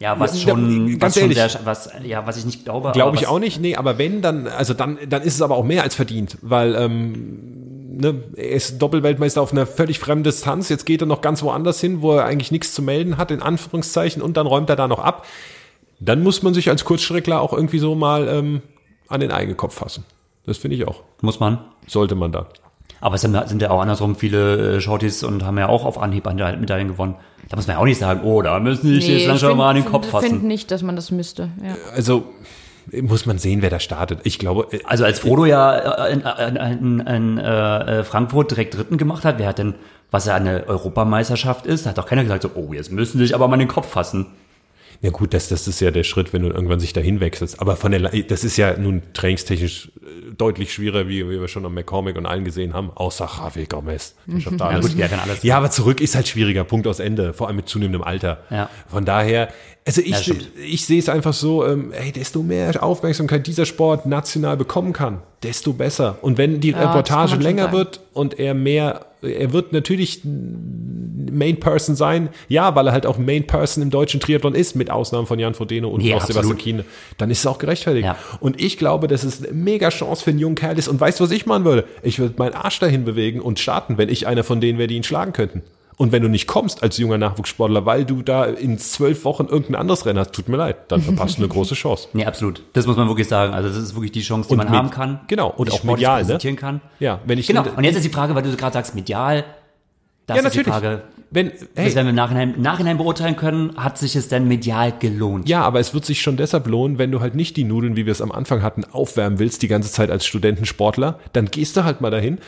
[0.00, 1.52] ja, was schon, ganz was, schon ehrlich.
[1.52, 2.90] sehr, was, ja, was ich nicht glaube.
[2.92, 5.54] Glaube ich was, auch nicht, nee, aber wenn, dann, also dann, dann ist es aber
[5.56, 7.63] auch mehr als verdient, weil ähm,
[7.96, 11.80] ne, er ist Doppelweltmeister auf einer völlig fremden Distanz, jetzt geht er noch ganz woanders
[11.80, 14.88] hin, wo er eigentlich nichts zu melden hat, in Anführungszeichen, und dann räumt er da
[14.88, 15.26] noch ab.
[16.00, 18.62] Dann muss man sich als Kurzstreckler auch irgendwie so mal ähm,
[19.08, 20.04] an den eigenen Kopf fassen.
[20.46, 21.02] Das finde ich auch.
[21.22, 21.58] Muss man.
[21.86, 22.48] Sollte man da.
[23.00, 26.24] Aber es sind, ja auch andersrum viele äh, Shorties und haben ja auch auf Anhieb
[26.24, 27.16] Medaillen Medaillen gewonnen.
[27.48, 29.76] Da muss man ja auch nicht sagen, oh, da müssen sich jetzt langsam mal an
[29.76, 30.46] den Kopf Ich finde fassen.
[30.46, 31.50] nicht, dass man das müsste.
[31.62, 31.76] Ja.
[31.94, 32.24] Also
[33.02, 34.20] muss man sehen, wer da startet.
[34.24, 38.76] Ich glaube, äh, Also als Frodo ja äh, in, in, in, in äh, Frankfurt direkt
[38.76, 39.74] Dritten gemacht hat, wer hat denn,
[40.10, 43.34] was ja eine Europameisterschaft ist, hat doch keiner gesagt so, oh, jetzt müssen sie sich
[43.34, 44.26] aber mal den Kopf fassen.
[45.00, 47.60] Ja gut, das, das ist ja der Schritt, wenn du irgendwann sich dahin wechselst.
[47.60, 51.48] Aber von der, Le- das ist ja nun trainingstechnisch äh, deutlich schwieriger, wie, wie wir
[51.48, 54.14] schon am McCormick und allen gesehen haben, außer Javi Gomez.
[54.26, 54.88] Der schafft da Ja alles.
[54.88, 55.42] gut, der kann alles.
[55.42, 58.38] Ja, aber zurück ist halt schwieriger, Punkt aus Ende, vor allem mit zunehmendem Alter.
[58.50, 58.70] Ja.
[58.88, 59.48] Von daher,
[59.86, 60.48] also Ja, ich, stimmt.
[60.66, 65.20] ich sehe es einfach so, ähm, ey, desto mehr Aufmerksamkeit dieser Sport national bekommen kann,
[65.42, 66.18] desto besser.
[66.22, 70.22] Und wenn die kann Reportage länger wird und er mehr, er wird natürlich
[71.34, 72.28] Main Person sein?
[72.48, 75.54] Ja, weil er halt auch Main Person im deutschen Triathlon ist, mit Ausnahmen von Jan
[75.54, 76.56] Frodeno und Nee, auch Sebastian.
[76.58, 76.84] Kiene.
[77.18, 78.06] Dann ist es auch gerechtfertigt.
[78.06, 78.16] Ja.
[78.40, 80.88] Und ich glaube, dass es eine mega Chance für einen jungen Kerl ist.
[80.88, 81.84] Und weißt du, was ich machen würde?
[82.02, 84.96] Ich würde meinen Arsch dahin bewegen und starten, wenn ich einer von denen wäre, die
[84.96, 85.62] ihn schlagen könnten.
[85.96, 89.76] Und wenn du nicht kommst als junger Nachwuchssportler, weil du da in zwölf Wochen irgendein
[89.76, 92.08] anderes Rennen hast, tut mir leid, dann verpasst du eine große Chance.
[92.14, 92.62] Nee, absolut.
[92.72, 93.54] Das muss man wirklich sagen.
[93.54, 95.20] Also das ist wirklich die Chance, die Und man mit- haben kann.
[95.28, 96.38] genau, und die auch medial, ne?
[96.56, 96.80] kann.
[96.98, 97.62] Ja, wenn ich Genau.
[97.62, 99.44] finde- Und jetzt ist die Frage, weil du gerade sagst, medial.
[100.26, 100.74] Das Ja, ist die natürlich.
[100.74, 101.02] Frage.
[101.30, 103.76] Wenn, Das hey, werden wir im Nachhinein, im Nachhinein beurteilen können.
[103.76, 105.48] Hat sich es denn medial gelohnt?
[105.48, 108.06] Ja, aber es wird sich schon deshalb lohnen, wenn du halt nicht die Nudeln, wie
[108.06, 111.84] wir es am Anfang hatten, aufwärmen willst, die ganze Zeit als Studentensportler, dann gehst du
[111.84, 112.38] halt mal dahin,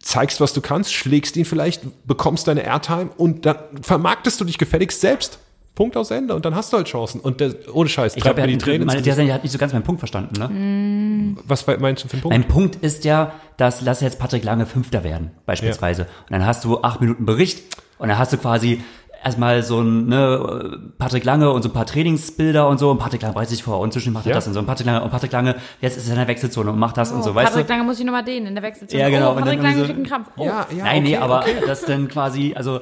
[0.00, 4.58] zeigst, was du kannst, schlägst ihn vielleicht, bekommst deine Airtime und dann vermarktest du dich
[4.58, 5.38] gefälligst selbst.
[5.74, 7.20] Punkt aus Ende und dann hast du halt Chancen.
[7.20, 9.72] Und der, ohne Scheiß, Ich glaube, mir die Tränen meine, der hat nicht so ganz
[9.72, 10.34] meinen Punkt verstanden.
[10.36, 11.36] Ne?
[11.46, 12.36] Was meinst du für einen Punkt?
[12.36, 16.02] Mein Punkt ist ja, dass lass jetzt Patrick Lange Fünfter werden, beispielsweise.
[16.02, 17.62] Und dann hast du acht Minuten Bericht
[17.98, 18.82] und dann hast du quasi
[19.24, 23.20] erstmal so ein ne, Patrick Lange und so ein paar Trainingsbilder und so und Patrick
[23.22, 24.34] Lange bereitet sich vor und zwischen macht er Ja.
[24.36, 26.70] das und so und Patrick Lange und Patrick Lange jetzt ist er in der Wechselzone
[26.70, 27.72] und macht das und so, weißt Patrick du?
[27.72, 29.02] Lange muss ich nochmal den in der Wechselzone.
[29.02, 29.32] Ja, genau.
[29.32, 30.30] Oh, Und Patrick dann Lange irgendwie kriegt einen Krampf.
[30.36, 30.44] Oh.
[30.44, 31.54] ja, ja, Nein, nee, okay, aber okay.
[31.66, 32.80] das dann quasi, also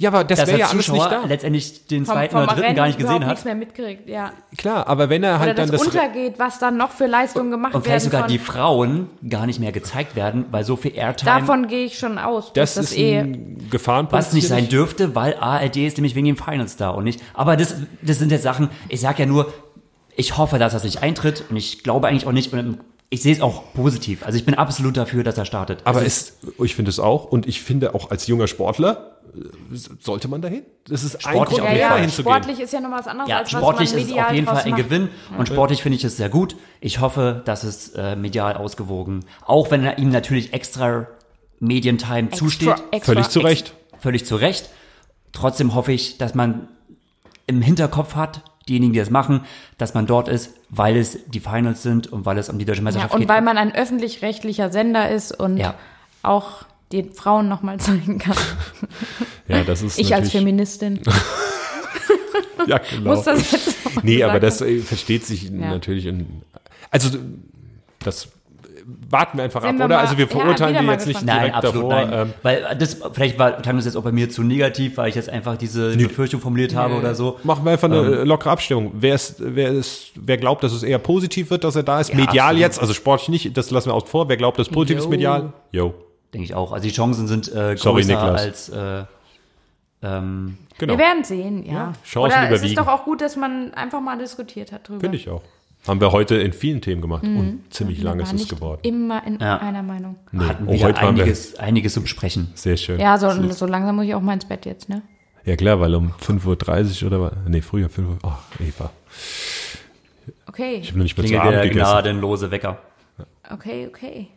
[0.00, 1.24] Ja, aber das wäre ja alles nicht Zuschauer da.
[1.26, 3.44] letztendlich den Vom, zweiten vom oder dritten Rennen gar nicht gesehen nichts hat.
[3.44, 4.32] mehr mitkriegt, ja.
[4.56, 5.86] Klar, aber wenn er Oder halt das, dann das...
[5.86, 7.84] untergeht, was dann noch für Leistungen gemacht Und werden.
[7.84, 11.66] vielleicht sogar von, die Frauen gar nicht mehr gezeigt werden, weil so viel Airtime davon
[11.66, 12.52] gehe ich schon aus.
[12.52, 14.12] das dass das ist eh ein Gefahrenpunkt.
[14.12, 17.20] Was nicht sein dürfte, weil ARD ist nämlich wegen den Finals da und nicht.
[17.34, 19.52] Aber das, das sind jetzt Sachen, ich sag ja nur,
[20.14, 22.78] ich hoffe, dass das nicht eintritt und ich glaube eigentlich auch nicht und
[23.10, 24.24] ich sehe es auch positiv.
[24.24, 25.80] Also ich bin absolut dafür, dass er startet.
[25.84, 29.17] Aber es ist, ich finde es auch und ich finde auch als junger Sportler
[30.00, 30.62] sollte man dahin.
[30.88, 32.34] Das ist ein Sportlich Grund, auf ja, jeden ja, Fall hinzugehen.
[32.34, 34.32] sportlich ist ja noch was anderes, ja, als sportlich was man ist es medial auf
[34.32, 34.82] jeden Fall ein macht.
[34.84, 36.56] Gewinn und sportlich finde ich es sehr gut.
[36.80, 41.06] Ich hoffe, dass es äh, medial ausgewogen, auch wenn er ihm natürlich extra
[41.60, 42.74] Medientime zusteht.
[42.90, 43.12] extra.
[43.12, 43.74] Völlig zu Recht.
[43.98, 44.70] völlig zu Recht.
[45.32, 46.68] Trotzdem hoffe ich, dass man
[47.46, 49.42] im Hinterkopf hat, diejenigen, die das machen,
[49.78, 52.78] dass man dort ist, weil es die Finals sind und weil es um die deutsche
[52.80, 53.28] Ja, Meisterschaft und geht.
[53.28, 55.74] weil man ein öffentlich-rechtlicher Sender ist und Ja.
[56.22, 58.36] auch den Frauen nochmal zeigen kann.
[59.46, 61.00] Ja, das ist Ich als Feministin
[62.66, 63.14] Ja, genau.
[63.14, 64.68] muss das jetzt nee, aber das haben.
[64.70, 66.06] äh, versteht sich natürlich.
[66.06, 66.42] In,
[66.90, 67.16] also
[68.04, 68.28] das
[69.10, 69.94] warten wir einfach Sind ab, wir oder?
[69.96, 71.22] mal- also wir ja, verurteilen wieder die jetzt nicht.
[71.24, 72.06] Nein, direkt absolut davor.
[72.06, 72.28] nein.
[72.28, 75.14] Ähm, weil das, vielleicht war, klang das jetzt auch bei mir zu negativ, weil ich
[75.14, 77.38] jetzt einfach diese Befürchtung formuliert habe oder so.
[77.44, 78.12] machen wir einfach eine Ähm.
[78.12, 78.92] äh, lockere Abstimmung.
[78.94, 82.10] Wer, ist, wer, ist, wer glaubt, dass es eher positiv wird, dass er da ist?
[82.10, 82.60] Ja, medial absolut.
[82.60, 84.28] jetzt, also sportlich nicht, das lassen wir außen vor.
[84.28, 85.52] Wer glaubt, dass positiv ist medial?
[85.70, 85.94] Jo.
[86.32, 86.72] Denke ich auch.
[86.72, 88.40] Also die Chancen sind äh, Sorry, größer Niklas.
[88.42, 89.04] als äh,
[90.02, 90.92] ähm, Genau.
[90.94, 91.72] Wir werden sehen, ja.
[91.72, 95.00] Ja, Chancen Oder es ist doch auch gut, dass man einfach mal diskutiert hat drüber.
[95.00, 95.42] Finde ich auch.
[95.88, 98.80] Haben wir heute in vielen Themen gemacht und ziemlich lang Wir ist es geworden.
[98.82, 99.58] Immer in Ja.
[99.58, 100.16] einer Meinung.
[100.32, 100.44] Nee.
[100.44, 102.50] hatten Oh, wieder heute waren wir einiges, einiges zu besprechen.
[102.54, 103.00] sehr schön.
[103.00, 105.02] Ja, so, so langsam muss ich auch mal ins Bett jetzt, ne?
[105.44, 107.32] Ja klar, weil um 5.30 Uhr oder was?
[107.46, 108.18] Nee, früher 5 Uhr.
[108.22, 108.90] Ach, Eva.
[110.46, 112.78] Okay, Ich habe noch nicht mehr zu Abend der gnadenlose Wecker.
[113.50, 114.28] okay, okay.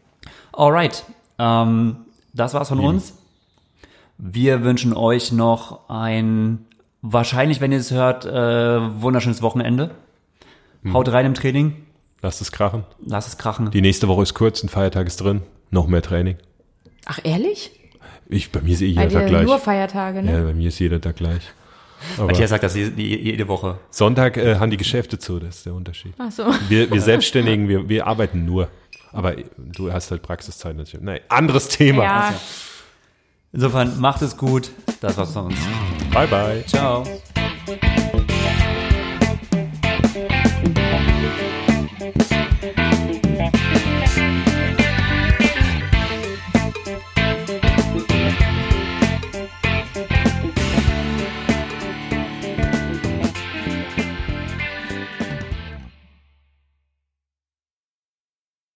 [0.54, 1.04] Alright,
[1.42, 1.96] ähm,
[2.34, 3.18] das war's von uns.
[4.18, 6.66] Wir wünschen euch noch ein,
[7.02, 9.92] wahrscheinlich, wenn ihr es hört, äh, wunderschönes Wochenende.
[10.84, 10.94] Hm.
[10.94, 11.74] Haut rein im Training,
[12.22, 12.84] Lasst es krachen.
[13.04, 13.72] lasst es krachen.
[13.72, 15.42] Die nächste Woche ist kurz, ein Feiertag ist drin.
[15.72, 16.38] Noch mehr Training.
[17.06, 17.72] Ach, ehrlich?
[18.30, 19.46] Ich, bei mir ist eh jeder Tag gleich.
[19.46, 20.32] nur Feiertage, ne?
[20.32, 21.42] Ja, bei mir ist jeder Tag gleich.
[22.18, 23.80] Aber Matthias sagt das jede, jede Woche.
[23.90, 26.14] Sonntag äh, haben die Geschäfte zu, das ist der Unterschied.
[26.18, 26.46] Ach so.
[26.70, 28.70] Wir, wir Selbstständigen, wir, wir arbeiten nur.
[29.12, 31.06] Aber du hast halt Praxiszeit natürlich.
[31.06, 32.04] Nein, anderes Thema.
[32.04, 32.34] Ja,
[33.54, 34.72] Insofern macht es gut.
[35.02, 35.60] Das war's von uns.
[36.14, 36.64] Bye, bye.
[36.66, 37.04] Ciao.